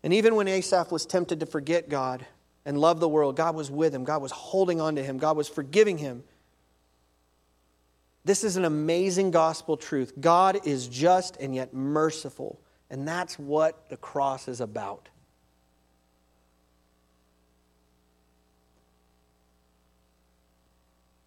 And 0.03 0.13
even 0.13 0.35
when 0.35 0.47
Asaph 0.47 0.91
was 0.91 1.05
tempted 1.05 1.39
to 1.41 1.45
forget 1.45 1.87
God 1.87 2.25
and 2.65 2.77
love 2.77 2.99
the 2.99 3.07
world, 3.07 3.35
God 3.35 3.55
was 3.55 3.69
with 3.69 3.93
him. 3.93 4.03
God 4.03 4.21
was 4.21 4.31
holding 4.31 4.81
on 4.81 4.95
to 4.95 5.03
him. 5.03 5.17
God 5.17 5.37
was 5.37 5.47
forgiving 5.47 5.97
him. 5.97 6.23
This 8.23 8.43
is 8.43 8.55
an 8.55 8.65
amazing 8.65 9.31
gospel 9.31 9.77
truth. 9.77 10.13
God 10.19 10.65
is 10.65 10.87
just 10.87 11.37
and 11.37 11.55
yet 11.55 11.73
merciful. 11.73 12.59
And 12.89 13.07
that's 13.07 13.39
what 13.39 13.89
the 13.89 13.97
cross 13.97 14.47
is 14.47 14.61
about. 14.61 15.09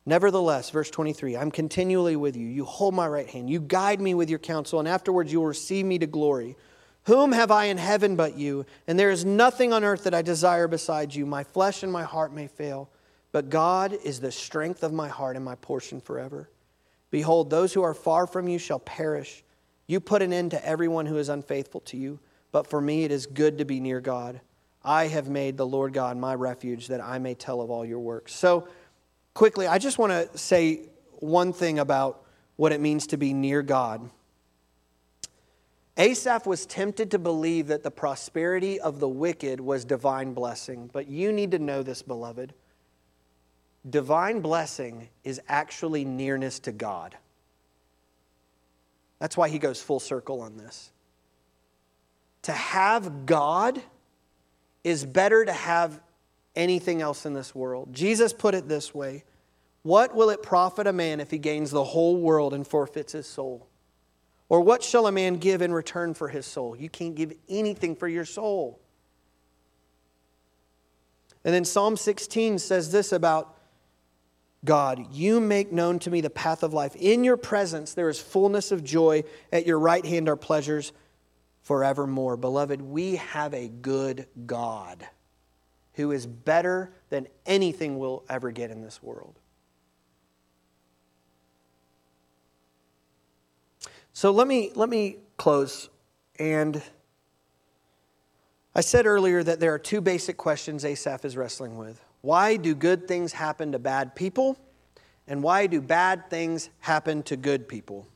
Nevertheless, 0.07 0.68
verse 0.70 0.90
23, 0.90 1.36
I'm 1.36 1.50
continually 1.50 2.16
with 2.16 2.36
you. 2.36 2.46
You 2.46 2.64
hold 2.64 2.94
my 2.94 3.09
right 3.09 3.28
hand. 3.28 3.48
You 3.48 3.61
guide 3.61 4.00
me 4.00 4.14
with 4.14 4.28
your 4.28 4.38
counsel, 4.38 4.78
and 4.78 4.86
afterwards 4.86 5.32
you 5.32 5.40
will 5.40 5.46
receive 5.46 5.86
me 5.86 5.98
to 5.98 6.07
glory. 6.07 6.57
Whom 7.05 7.32
have 7.32 7.50
I 7.50 7.66
in 7.66 7.78
heaven 7.78 8.16
but 8.16 8.36
you? 8.36 8.66
And 8.86 8.98
there 8.98 9.11
is 9.11 9.24
nothing 9.24 9.72
on 9.72 9.84
earth 9.84 10.05
that 10.05 10.14
I 10.14 10.22
desire 10.22 10.68
besides 10.68 11.16
you. 11.16 11.24
My 11.24 11.44
flesh 11.44 11.82
and 11.82 11.92
my 11.92 12.02
heart 12.02 12.32
may 12.34 12.48
fail, 12.48 12.90
but 13.32 13.50
God 13.50 13.96
is 14.05 14.20
the 14.20 14.32
strength 14.32 14.82
of 14.82 14.92
my 14.92 15.09
heart 15.09 15.36
and 15.36 15.44
my 15.44 15.55
portion 15.57 16.00
forever. 16.00 16.50
Behold, 17.11 17.48
those 17.48 17.72
who 17.72 17.82
are 17.82 17.94
far 17.94 18.26
from 18.26 18.48
you 18.48 18.59
shall 18.59 18.78
perish. 18.78 19.42
You 19.86 20.00
put 20.00 20.22
an 20.22 20.32
end 20.32 20.50
to 20.50 20.66
everyone 20.66 21.07
who 21.07 21.18
is 21.18 21.28
unfaithful 21.28 21.80
to 21.82 21.96
you, 21.96 22.20
but 22.52 22.66
for 22.66 22.80
me 22.80 23.05
it 23.05 23.11
is 23.11 23.26
good 23.26 23.59
to 23.59 23.64
be 23.64 23.80
near 23.80 24.00
God. 24.00 24.40
I 24.82 25.07
have 25.09 25.28
made 25.28 25.57
the 25.57 25.66
Lord 25.66 25.92
God 25.92 26.16
my 26.16 26.34
refuge 26.34 26.88
that 26.88 27.00
I 27.00 27.18
may 27.18 27.34
tell 27.34 27.61
of 27.61 27.70
all 27.70 27.84
your 27.84 28.00
works. 28.00 28.34
So, 28.34 28.68
quickly, 29.35 29.66
I 29.66 29.78
just 29.78 29.99
want 29.99 30.12
to 30.12 30.39
say 30.39 30.89
one 31.18 31.53
thing 31.53 31.78
about 31.78 32.24
what 32.57 32.72
it 32.72 32.80
means 32.80 33.09
to 33.09 33.16
be 33.16 33.35
near 33.35 33.62
God. 33.62 34.09
Asaph 35.97 36.47
was 36.47 36.66
tempted 36.66 37.11
to 37.12 37.18
believe 37.18 37.68
that 37.68 37.82
the 37.82 37.91
prosperity 37.91 38.80
of 38.80 38.99
the 38.99 39.09
wicked 39.09 39.61
was 39.61 39.85
divine 39.85 40.35
blessing, 40.35 40.91
but 40.93 41.09
you 41.09 41.32
need 41.32 41.53
to 41.53 41.59
know 41.59 41.82
this, 41.82 42.03
beloved. 42.03 42.53
Divine 43.89 44.41
blessing 44.41 45.09
is 45.22 45.41
actually 45.49 46.05
nearness 46.05 46.59
to 46.61 46.72
God. 46.72 47.16
That's 49.20 49.37
why 49.37 49.49
he 49.49 49.59
goes 49.59 49.80
full 49.80 50.01
circle 50.01 50.41
on 50.41 50.57
this. 50.57 50.91
To 52.43 52.53
have 52.53 53.26
God 53.26 53.80
is 54.82 55.07
better 55.07 55.45
to 55.45 55.53
have 55.53 56.01
anything 56.57 57.02
else 57.02 57.26
in 57.26 57.34
this 57.34 57.55
world. 57.55 57.92
Jesus 57.92 58.32
put 58.32 58.55
it 58.55 58.68
this 58.68 58.94
way 58.94 59.24
What 59.82 60.14
will 60.14 60.30
it 60.30 60.42
profit 60.42 60.86
a 60.86 60.92
man 60.92 61.20
if 61.20 61.30
he 61.30 61.38
gains 61.38 61.70
the 61.70 61.84
whole 61.84 62.16
world 62.16 62.55
and 62.55 62.66
forfeits 62.66 63.12
his 63.12 63.26
soul? 63.26 63.68
Or 64.48 64.61
what 64.61 64.82
shall 64.82 65.07
a 65.07 65.12
man 65.12 65.36
give 65.36 65.62
in 65.62 65.72
return 65.72 66.14
for 66.14 66.28
his 66.28 66.46
soul? 66.46 66.76
You 66.76 66.90
can't 66.90 67.14
give 67.14 67.32
anything 67.48 67.96
for 67.96 68.07
your 68.07 68.24
soul. 68.24 68.78
And 71.44 71.55
then 71.55 71.64
Psalm 71.64 71.96
16 71.96 72.59
says 72.59 72.92
this 72.92 73.12
about 73.12 73.57
God, 74.64 75.12
you 75.12 75.40
make 75.40 75.72
known 75.72 75.98
to 76.00 76.11
me 76.11 76.22
the 76.22 76.30
path 76.30 76.62
of 76.62 76.72
life. 76.72 76.96
In 76.96 77.22
your 77.22 77.36
presence 77.36 77.94
there 77.94 78.09
is 78.09 78.18
fullness 78.18 78.72
of 78.72 78.82
joy. 78.82 79.24
At 79.52 79.66
your 79.66 79.78
right 79.78 80.05
hand 80.05 80.28
are 80.28 80.36
pleasures 80.36 80.92
forevermore. 81.62 82.36
Beloved, 82.36 82.80
we 82.80 83.16
have 83.16 83.52
a 83.52 83.68
good 83.68 84.26
God 84.46 85.07
who 85.95 86.11
is 86.11 86.26
better 86.26 86.92
than 87.11 87.26
anything 87.47 87.99
we'll 87.99 88.24
ever 88.28 88.51
get 88.51 88.70
in 88.70 88.82
this 88.82 89.03
world. 89.03 89.34
So 94.12 94.30
let 94.30 94.47
me, 94.47 94.70
let 94.74 94.88
me 94.88 95.16
close. 95.36 95.88
And 96.38 96.80
I 98.74 98.80
said 98.80 99.07
earlier 99.07 99.42
that 99.42 99.61
there 99.61 99.74
are 99.74 99.78
two 99.78 100.01
basic 100.01 100.36
questions 100.36 100.84
Asaph 100.84 101.24
is 101.24 101.36
wrestling 101.36 101.76
with. 101.76 102.05
Why 102.20 102.57
do 102.57 102.74
good 102.74 103.07
things 103.07 103.32
happen 103.32 103.72
to 103.72 103.78
bad 103.78 104.14
people? 104.14 104.57
And 105.26 105.42
why 105.42 105.66
do 105.66 105.80
bad 105.80 106.30
things 106.30 106.70
happen 106.80 107.22
to 107.24 107.36
good 107.36 107.68
people? 107.68 108.07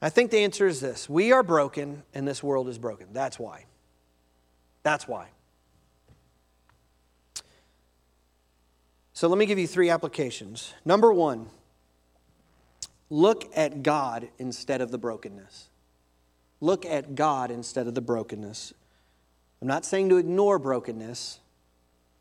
I 0.00 0.10
think 0.10 0.30
the 0.30 0.38
answer 0.38 0.66
is 0.66 0.80
this 0.80 1.08
we 1.08 1.32
are 1.32 1.42
broken, 1.42 2.02
and 2.12 2.28
this 2.28 2.42
world 2.42 2.68
is 2.68 2.78
broken. 2.78 3.08
That's 3.12 3.38
why. 3.38 3.64
That's 4.82 5.08
why. 5.08 5.28
So 9.14 9.28
let 9.28 9.38
me 9.38 9.46
give 9.46 9.60
you 9.60 9.68
three 9.68 9.90
applications. 9.90 10.74
Number 10.84 11.12
one, 11.12 11.46
look 13.08 13.48
at 13.54 13.84
God 13.84 14.28
instead 14.38 14.80
of 14.80 14.90
the 14.90 14.98
brokenness. 14.98 15.68
Look 16.60 16.84
at 16.84 17.14
God 17.14 17.52
instead 17.52 17.86
of 17.86 17.94
the 17.94 18.00
brokenness. 18.00 18.74
I'm 19.62 19.68
not 19.68 19.84
saying 19.84 20.08
to 20.08 20.16
ignore 20.16 20.58
brokenness 20.58 21.38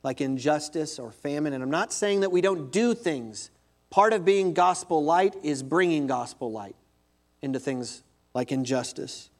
like 0.03 0.21
injustice 0.21 0.99
or 0.99 1.11
famine, 1.11 1.53
and 1.53 1.63
I'm 1.63 1.71
not 1.71 1.91
saying 1.91 2.19
that 2.19 2.31
we 2.31 2.41
don't 2.41 2.71
do 2.71 2.93
things. 2.93 3.49
Part 3.89 4.13
of 4.13 4.23
being 4.23 4.53
gospel 4.53 5.03
light 5.03 5.35
is 5.41 5.63
bringing 5.63 6.05
gospel 6.05 6.51
light 6.51 6.75
into 7.41 7.59
things 7.59 8.03
like 8.35 8.51
injustice, 8.51 9.31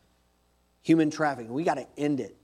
human 0.81 1.11
trafficking. 1.11 1.53
We 1.53 1.63
got 1.63 1.75
to 1.75 1.85
end 1.97 2.19
it. 2.19 2.35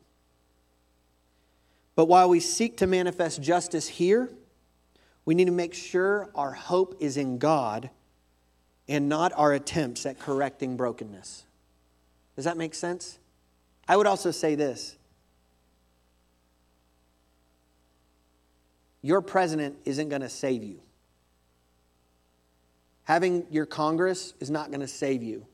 But 1.96 2.06
while 2.06 2.30
we 2.30 2.40
seek 2.40 2.78
to 2.78 2.88
manifest 2.88 3.42
justice 3.42 3.88
here, 3.88 4.30
we 5.30 5.36
need 5.36 5.46
to 5.46 5.52
make 5.52 5.76
sure 5.76 6.28
our 6.34 6.54
hope 6.54 6.98
is 7.00 7.16
in 7.16 7.38
God 7.38 7.92
and 8.88 9.08
not 9.08 9.32
our 9.36 9.54
attempts 9.54 10.08
at 10.08 10.18
correcting 10.18 10.76
brokenness. 10.76 11.46
Does 12.36 12.46
that 12.46 12.58
make 12.58 12.74
sense? 12.74 13.20
I 13.88 13.96
would 13.96 14.08
also 14.08 14.32
say 14.32 14.56
this 14.56 14.98
your 19.04 19.22
president 19.22 19.78
isn't 19.86 20.10
going 20.10 20.24
to 20.24 20.30
save 20.30 20.64
you. 20.64 20.82
Having 23.04 23.46
your 23.52 23.68
Congress 23.68 24.34
is 24.40 24.50
not 24.50 24.72
going 24.72 24.82
to 24.82 24.88
save 24.88 25.22
you. 25.22 25.46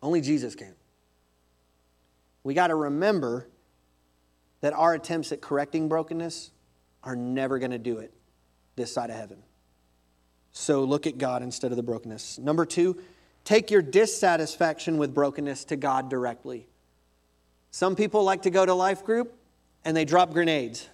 Only 0.00 0.20
Jesus 0.20 0.54
can. 0.54 0.76
We 2.44 2.54
got 2.54 2.68
to 2.68 2.76
remember 2.76 3.48
that 4.60 4.74
our 4.74 4.94
attempts 4.94 5.32
at 5.32 5.40
correcting 5.40 5.88
brokenness 5.88 6.52
are 7.04 7.16
never 7.16 7.58
going 7.58 7.70
to 7.70 7.78
do 7.78 7.98
it 7.98 8.12
this 8.76 8.92
side 8.92 9.10
of 9.10 9.16
heaven. 9.16 9.42
So 10.52 10.84
look 10.84 11.06
at 11.06 11.18
God 11.18 11.42
instead 11.42 11.70
of 11.70 11.76
the 11.76 11.82
brokenness. 11.82 12.38
Number 12.38 12.66
two, 12.66 13.00
take 13.44 13.70
your 13.70 13.82
dissatisfaction 13.82 14.98
with 14.98 15.14
brokenness 15.14 15.64
to 15.66 15.76
God 15.76 16.10
directly. 16.10 16.68
Some 17.70 17.96
people 17.96 18.22
like 18.22 18.42
to 18.42 18.50
go 18.50 18.64
to 18.64 18.74
life 18.74 19.04
group 19.04 19.34
and 19.84 19.96
they 19.96 20.04
drop 20.04 20.32
grenades. 20.32 20.88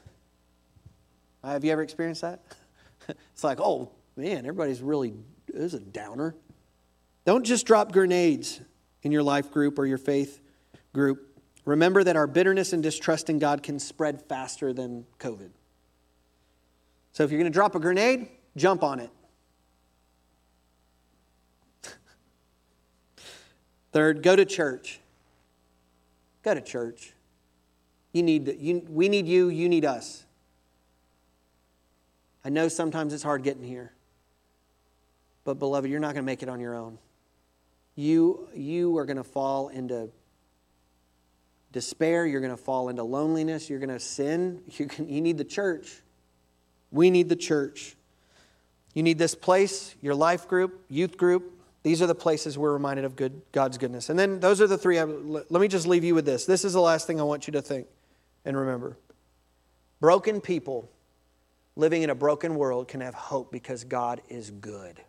Have 1.42 1.64
you 1.64 1.72
ever 1.72 1.82
experienced 1.82 2.22
that? 2.22 2.40
it's 3.08 3.44
like, 3.44 3.58
oh 3.60 3.90
man, 4.16 4.38
everybody's 4.38 4.80
really 4.80 5.14
is 5.48 5.74
a 5.74 5.80
downer. 5.80 6.34
Don't 7.24 7.44
just 7.44 7.66
drop 7.66 7.92
grenades 7.92 8.60
in 9.02 9.12
your 9.12 9.22
life 9.22 9.50
group 9.50 9.78
or 9.78 9.86
your 9.86 9.98
faith 9.98 10.40
group. 10.92 11.24
Remember 11.64 12.02
that 12.02 12.16
our 12.16 12.26
bitterness 12.26 12.72
and 12.72 12.82
distrust 12.82 13.28
in 13.28 13.38
God 13.38 13.62
can 13.62 13.78
spread 13.78 14.22
faster 14.22 14.72
than 14.72 15.04
COVID. 15.18 15.50
So 17.18 17.24
if 17.24 17.32
you're 17.32 17.40
going 17.40 17.50
to 17.50 17.56
drop 17.56 17.74
a 17.74 17.80
grenade, 17.80 18.28
jump 18.56 18.84
on 18.84 19.00
it. 19.00 19.10
Third, 23.90 24.22
go 24.22 24.36
to 24.36 24.44
church. 24.44 25.00
Go 26.44 26.54
to 26.54 26.60
church. 26.60 27.14
You 28.12 28.22
need 28.22 28.56
you, 28.60 28.86
we 28.88 29.08
need 29.08 29.26
you, 29.26 29.48
you 29.48 29.68
need 29.68 29.84
us. 29.84 30.26
I 32.44 32.50
know 32.50 32.68
sometimes 32.68 33.12
it's 33.12 33.24
hard 33.24 33.42
getting 33.42 33.64
here. 33.64 33.92
But 35.42 35.58
beloved, 35.58 35.90
you're 35.90 35.98
not 35.98 36.14
going 36.14 36.22
to 36.22 36.30
make 36.30 36.44
it 36.44 36.48
on 36.48 36.60
your 36.60 36.76
own. 36.76 36.98
You, 37.96 38.46
you 38.54 38.96
are 38.96 39.04
going 39.04 39.16
to 39.16 39.24
fall 39.24 39.70
into 39.70 40.08
despair. 41.72 42.26
You're 42.26 42.42
going 42.42 42.56
to 42.56 42.62
fall 42.62 42.90
into 42.90 43.02
loneliness. 43.02 43.68
You're 43.68 43.80
going 43.80 43.88
to 43.88 43.98
sin. 43.98 44.62
You, 44.78 44.86
can, 44.86 45.08
you 45.08 45.20
need 45.20 45.36
the 45.36 45.44
church. 45.44 46.00
We 46.90 47.10
need 47.10 47.28
the 47.28 47.36
church. 47.36 47.96
You 48.94 49.02
need 49.02 49.18
this 49.18 49.34
place, 49.34 49.94
your 50.00 50.14
life 50.14 50.48
group, 50.48 50.84
youth 50.88 51.16
group. 51.16 51.54
These 51.82 52.02
are 52.02 52.06
the 52.06 52.14
places 52.14 52.58
we're 52.58 52.72
reminded 52.72 53.04
of 53.04 53.16
good, 53.16 53.40
God's 53.52 53.78
goodness. 53.78 54.10
And 54.10 54.18
then 54.18 54.40
those 54.40 54.60
are 54.60 54.66
the 54.66 54.78
three. 54.78 55.00
Let 55.00 55.50
me 55.50 55.68
just 55.68 55.86
leave 55.86 56.04
you 56.04 56.14
with 56.14 56.24
this. 56.24 56.46
This 56.46 56.64
is 56.64 56.72
the 56.72 56.80
last 56.80 57.06
thing 57.06 57.20
I 57.20 57.24
want 57.24 57.46
you 57.46 57.52
to 57.52 57.62
think 57.62 57.86
and 58.44 58.56
remember. 58.56 58.96
Broken 60.00 60.40
people 60.40 60.90
living 61.76 62.02
in 62.02 62.10
a 62.10 62.14
broken 62.14 62.56
world 62.56 62.88
can 62.88 63.00
have 63.00 63.14
hope 63.14 63.52
because 63.52 63.84
God 63.84 64.20
is 64.28 64.50
good. 64.50 65.00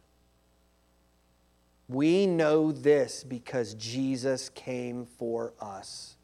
We 1.87 2.27
know 2.27 2.71
this 2.71 3.23
because 3.23 3.73
Jesus 3.73 4.49
came 4.49 5.05
for 5.05 5.53
us. 5.59 6.15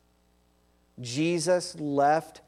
Jesus 1.02 1.76
left 1.80 2.42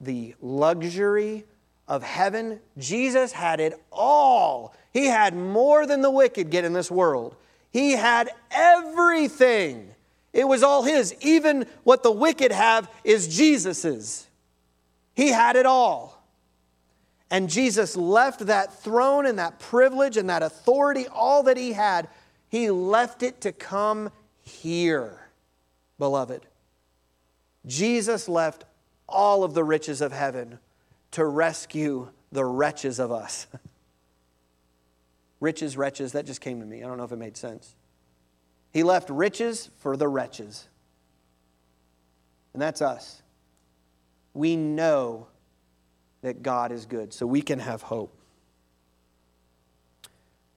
the 0.00 0.34
luxury 0.42 1.44
of 1.88 2.02
heaven. 2.02 2.60
Jesus 2.76 3.32
had 3.32 3.60
it 3.60 3.82
all. 3.90 4.74
He 4.92 5.06
had 5.06 5.34
more 5.34 5.86
than 5.86 6.02
the 6.02 6.10
wicked 6.10 6.50
get 6.50 6.64
in 6.64 6.74
this 6.74 6.90
world. 6.90 7.34
He 7.70 7.92
had 7.92 8.30
everything. 8.50 9.94
It 10.32 10.46
was 10.46 10.62
all 10.62 10.82
His. 10.82 11.14
Even 11.20 11.66
what 11.84 12.02
the 12.02 12.12
wicked 12.12 12.52
have 12.52 12.90
is 13.02 13.34
Jesus's. 13.34 14.26
He 15.14 15.28
had 15.28 15.56
it 15.56 15.66
all. 15.66 16.22
And 17.30 17.50
Jesus 17.50 17.96
left 17.96 18.46
that 18.46 18.72
throne 18.72 19.26
and 19.26 19.38
that 19.38 19.58
privilege 19.58 20.16
and 20.16 20.30
that 20.30 20.42
authority, 20.42 21.06
all 21.08 21.42
that 21.44 21.56
He 21.56 21.72
had, 21.72 22.08
He 22.48 22.70
left 22.70 23.22
it 23.22 23.40
to 23.42 23.52
come 23.52 24.10
here, 24.42 25.18
beloved. 25.98 26.46
Jesus 27.66 28.28
left 28.28 28.64
all 29.08 29.44
of 29.44 29.54
the 29.54 29.64
riches 29.64 30.00
of 30.00 30.12
heaven 30.12 30.58
to 31.12 31.24
rescue 31.24 32.10
the 32.32 32.44
wretches 32.44 32.98
of 32.98 33.10
us. 33.10 33.46
riches, 35.40 35.76
wretches, 35.76 36.12
that 36.12 36.26
just 36.26 36.40
came 36.40 36.60
to 36.60 36.66
me. 36.66 36.82
I 36.82 36.86
don't 36.86 36.98
know 36.98 37.04
if 37.04 37.12
it 37.12 37.16
made 37.16 37.36
sense. 37.36 37.74
He 38.72 38.82
left 38.82 39.08
riches 39.08 39.70
for 39.78 39.96
the 39.96 40.08
wretches. 40.08 40.68
And 42.52 42.60
that's 42.60 42.82
us. 42.82 43.22
We 44.34 44.56
know 44.56 45.28
that 46.22 46.42
God 46.42 46.72
is 46.72 46.84
good, 46.86 47.12
so 47.12 47.26
we 47.26 47.40
can 47.40 47.60
have 47.60 47.82
hope. 47.82 48.14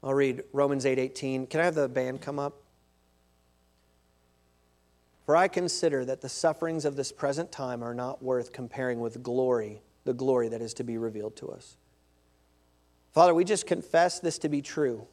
I'll 0.04 0.14
read 0.14 0.44
Romans 0.52 0.86
8:18. 0.86 1.44
8, 1.44 1.50
can 1.50 1.60
I 1.62 1.66
have 1.66 1.76
the 1.76 1.88
band 1.88 2.22
come 2.22 2.40
up? 2.40 2.56
For 5.26 5.36
I 5.36 5.48
consider 5.48 6.04
that 6.06 6.22
the 6.22 6.30
sufferings 6.30 6.84
of 6.84 6.96
this 6.96 7.12
present 7.12 7.52
time 7.52 7.84
are 7.84 7.94
not 7.94 8.24
worth 8.24 8.52
comparing 8.52 9.00
with 9.00 9.22
glory 9.22 9.82
the 10.04 10.14
glory 10.14 10.50
that 10.50 10.62
is 10.62 10.74
to 10.76 10.84
be 10.84 10.98
revealed 10.98 11.36
to 11.38 11.50
us. 11.50 11.78
Father, 13.12 13.34
we 13.34 13.44
just 13.44 13.68
confess 13.68 14.20
this 14.20 14.40
to 14.40 14.50
be 14.50 14.62
true. 14.62 15.08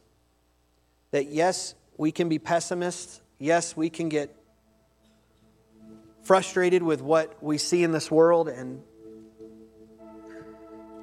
That 1.11 1.27
yes, 1.27 1.75
we 1.97 2.11
can 2.11 2.29
be 2.29 2.39
pessimists. 2.39 3.21
Yes, 3.39 3.75
we 3.75 3.89
can 3.89 4.09
get 4.09 4.35
frustrated 6.23 6.83
with 6.83 7.01
what 7.01 7.41
we 7.43 7.57
see 7.57 7.83
in 7.83 7.91
this 7.91 8.11
world, 8.11 8.47
and 8.47 8.81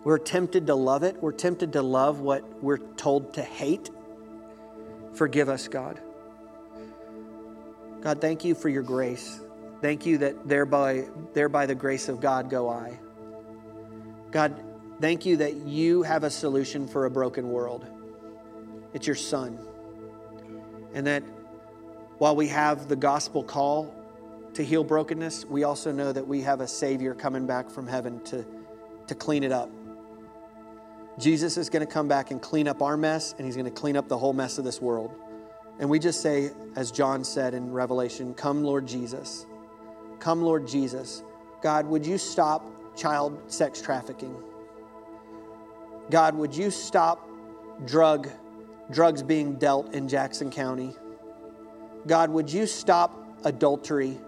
we're 0.05 0.19
tempted 0.19 0.69
to 0.69 0.75
love 0.75 1.03
it. 1.03 1.21
We're 1.21 1.33
tempted 1.33 1.73
to 1.73 1.83
love 1.83 2.21
what 2.21 2.63
we're 2.63 2.79
told 2.79 3.35
to 3.35 3.43
hate. 3.43 3.91
Forgive 5.15 5.49
us, 5.49 5.69
God. 5.69 6.01
God, 8.03 8.21
thank 8.21 8.45
you 8.45 8.55
for 8.55 8.69
your 8.69 8.83
grace. 8.83 9.41
Thank 9.83 10.07
you 10.07 10.19
that 10.19 10.47
thereby, 10.47 11.07
thereby 11.35 11.67
the 11.67 11.75
grace 11.75 12.09
of 12.09 12.21
God 12.21 12.49
go 12.49 12.69
I. 12.69 12.99
God, 14.31 14.63
thank 15.01 15.25
you 15.25 15.39
that 15.39 15.55
you 15.55 16.03
have 16.03 16.25
a 16.25 16.31
solution 16.31 16.89
for 16.89 17.07
a 17.07 17.11
broken 17.11 17.51
world. 17.51 17.87
It's 18.93 19.07
your 19.07 19.17
Son. 19.17 19.59
And 20.95 21.07
that 21.07 21.23
while 22.19 22.35
we 22.35 22.49
have 22.49 22.89
the 22.89 22.97
gospel 22.97 23.43
call 23.45 23.95
to 24.55 24.65
heal 24.65 24.83
brokenness, 24.83 25.45
we 25.45 25.65
also 25.65 25.93
know 25.93 26.13
that 26.13 26.27
we 26.27 26.41
have 26.43 26.61
a 26.61 26.67
Savior 26.67 27.15
coming 27.15 27.47
back 27.47 27.71
from 27.71 27.87
heaven 27.87 28.23
to, 28.25 28.45
to 29.07 29.15
clean 29.15 29.45
it 29.45 29.53
up. 29.53 29.71
Jesus 31.19 31.57
is 31.57 31.71
going 31.71 31.87
to 31.87 31.93
come 31.93 32.09
back 32.09 32.31
and 32.31 32.41
clean 32.41 32.69
up 32.69 32.83
our 32.83 32.97
mess, 32.97 33.35
and 33.37 33.47
he's 33.47 33.57
going 33.57 33.67
to 33.67 33.71
clean 33.71 33.97
up 33.97 34.09
the 34.09 34.19
whole 34.19 34.33
mess 34.33 34.59
of 34.59 34.65
this 34.65 34.81
world. 34.81 35.15
And 35.79 35.89
we 35.89 35.99
just 35.99 36.23
say, 36.23 36.51
as 36.75 36.91
John 36.91 37.25
said 37.25 37.55
in 37.55 37.71
Revelation, 37.71 38.35
Come, 38.35 38.65
Lord 38.65 38.87
Jesus. 38.87 39.47
Come, 40.19 40.43
Lord 40.43 40.67
Jesus. 40.67 41.23
God, 41.63 41.87
would 41.87 42.07
you 42.07 42.19
stop 42.19 42.65
child 42.97 43.39
sex 43.47 43.81
trafficking? 43.81 44.35
God, 46.11 46.35
would 46.35 46.57
you 46.57 46.71
stop 46.71 47.29
drug 47.85 48.29
drugs 48.91 49.23
being 49.23 49.57
dealt 49.57 49.95
in 49.95 50.09
Jackson 50.09 50.51
County? 50.51 50.95
God, 52.07 52.31
would 52.31 52.51
you 52.51 52.67
stop 52.67 53.27
adultery? 53.45 54.19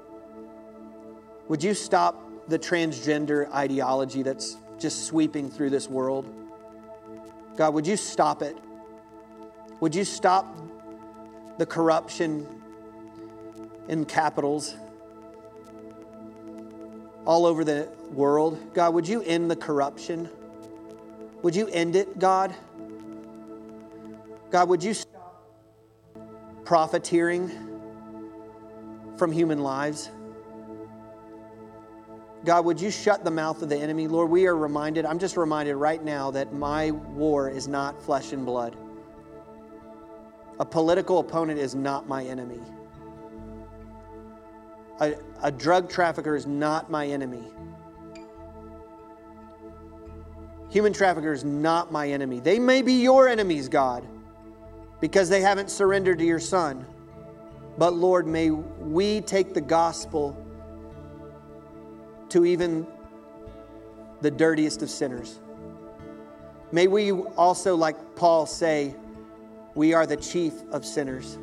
Would 1.49 1.63
you 1.63 1.75
stop 1.75 2.23
the 2.49 2.59
transgender 2.59 3.51
ideology 3.53 4.23
that's 4.23 4.57
just 4.79 5.07
sweeping 5.07 5.51
through 5.51 5.71
this 5.71 5.89
world? 5.89 6.27
God, 7.57 7.75
would 7.75 7.87
you 7.87 7.97
stop 7.97 8.43
it? 8.43 8.57
Would 9.81 9.95
you 9.95 10.05
stop 10.05 10.57
the 11.59 11.67
corruption 11.67 12.47
in 13.89 14.05
capitals 14.05 14.77
all 17.29 17.45
over 17.45 17.63
the 17.63 17.87
world? 18.11 18.59
God, 18.73 18.95
would 18.95 19.07
you 19.07 19.21
end 19.23 19.51
the 19.51 19.57
corruption? 19.57 20.31
Would 21.43 21.55
you 21.55 21.69
end 21.69 21.95
it, 21.95 22.19
God? 22.19 22.55
God, 24.51 24.71
would 24.71 24.83
you 24.83 24.95
stop 24.95 25.45
profiteering 26.65 27.51
from 29.19 29.31
human 29.31 29.59
lives? 29.59 30.11
God, 32.47 32.65
would 32.65 32.81
you 32.81 32.91
shut 32.91 33.25
the 33.25 33.31
mouth 33.31 33.61
of 33.61 33.69
the 33.69 33.77
enemy? 33.77 34.09
Lord, 34.09 34.31
we 34.31 34.47
are 34.47 34.57
reminded, 34.57 35.05
I'm 35.05 35.19
just 35.19 35.37
reminded 35.37 35.77
right 35.77 36.03
now 36.03 36.31
that 36.31 36.55
my 36.55 36.93
war 36.93 37.51
is 37.51 37.69
not 37.69 38.01
flesh 38.03 38.33
and 38.33 38.47
blood. 38.47 38.75
A 40.59 40.65
political 40.65 41.19
opponent 41.19 41.61
is 41.61 41.75
not 41.75 42.09
my 42.09 42.25
enemy. 42.25 42.61
A, 45.01 45.15
a 45.43 45.53
drug 45.53 45.89
trafficker 45.89 46.35
is 46.35 46.47
not 46.47 46.91
my 46.91 47.07
enemy. 47.07 47.45
Human 50.71 50.93
trafficker 50.93 51.33
is 51.33 51.45
not 51.45 51.91
my 51.91 52.09
enemy. 52.09 52.41
They 52.41 52.59
may 52.59 52.83
be 52.83 52.95
your 52.95 53.29
enemies, 53.29 53.69
God, 53.69 54.07
because 55.01 55.29
they 55.29 55.41
haven't 55.41 55.71
surrendered 55.71 56.19
to 56.19 56.25
your 56.25 56.41
Son. 56.41 56.85
But 57.79 57.95
Lord, 57.95 58.27
may 58.27 58.51
we 58.51 59.21
take 59.23 59.55
the 59.55 59.61
gospel 59.61 60.37
to 62.29 62.45
even 62.45 62.87
the 64.21 64.31
dirtiest 64.31 64.83
of 64.83 64.91
sinners. 64.91 65.39
May 66.73 66.87
we 66.87 67.13
also, 67.13 67.77
like 67.77 67.97
Paul, 68.17 68.45
say, 68.45 68.95
we 69.75 69.95
are 69.95 70.07
the 70.07 70.17
chief 70.17 70.53
of 70.71 70.85
sinners. 70.85 71.39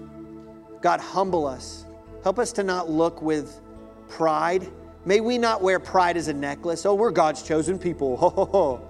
God, 0.82 1.00
humble 1.00 1.48
us. 1.48 1.85
Help 2.26 2.40
us 2.40 2.52
to 2.54 2.64
not 2.64 2.90
look 2.90 3.22
with 3.22 3.62
pride. 4.10 4.68
May 5.06 5.20
we 5.20 5.38
not 5.38 5.62
wear 5.62 5.80
pride 5.80 6.18
as 6.18 6.28
a 6.28 6.34
necklace. 6.34 6.84
Oh, 6.84 6.96
we're 6.96 7.12
God's 7.12 7.44
chosen 7.44 7.78
people. 7.78 8.18
Ho, 8.18 8.30
ho, 8.30 8.46
ho. 8.46 8.90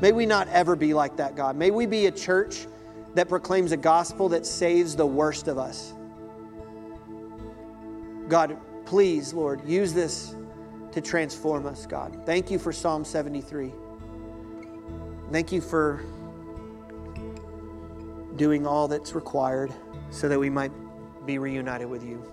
May 0.00 0.12
we 0.12 0.24
not 0.24 0.46
ever 0.46 0.76
be 0.76 0.94
like 0.94 1.16
that, 1.16 1.34
God. 1.34 1.56
May 1.56 1.72
we 1.72 1.84
be 1.84 2.06
a 2.06 2.12
church 2.12 2.68
that 3.14 3.28
proclaims 3.28 3.72
a 3.72 3.76
gospel 3.76 4.28
that 4.28 4.46
saves 4.46 4.94
the 4.94 5.04
worst 5.04 5.48
of 5.48 5.58
us. 5.58 5.94
God, 8.28 8.56
please, 8.86 9.34
Lord, 9.34 9.66
use 9.66 9.92
this 9.92 10.36
to 10.92 11.00
transform 11.00 11.66
us, 11.66 11.86
God. 11.86 12.22
Thank 12.24 12.52
you 12.52 12.58
for 12.60 12.72
Psalm 12.72 13.04
73. 13.04 13.72
Thank 15.32 15.50
you 15.50 15.60
for 15.60 16.04
doing 18.36 18.64
all 18.64 18.86
that's 18.86 19.16
required 19.16 19.74
so 20.10 20.28
that 20.28 20.38
we 20.38 20.50
might 20.50 20.70
be 21.26 21.38
reunited 21.38 21.90
with 21.90 22.04
you. 22.04 22.32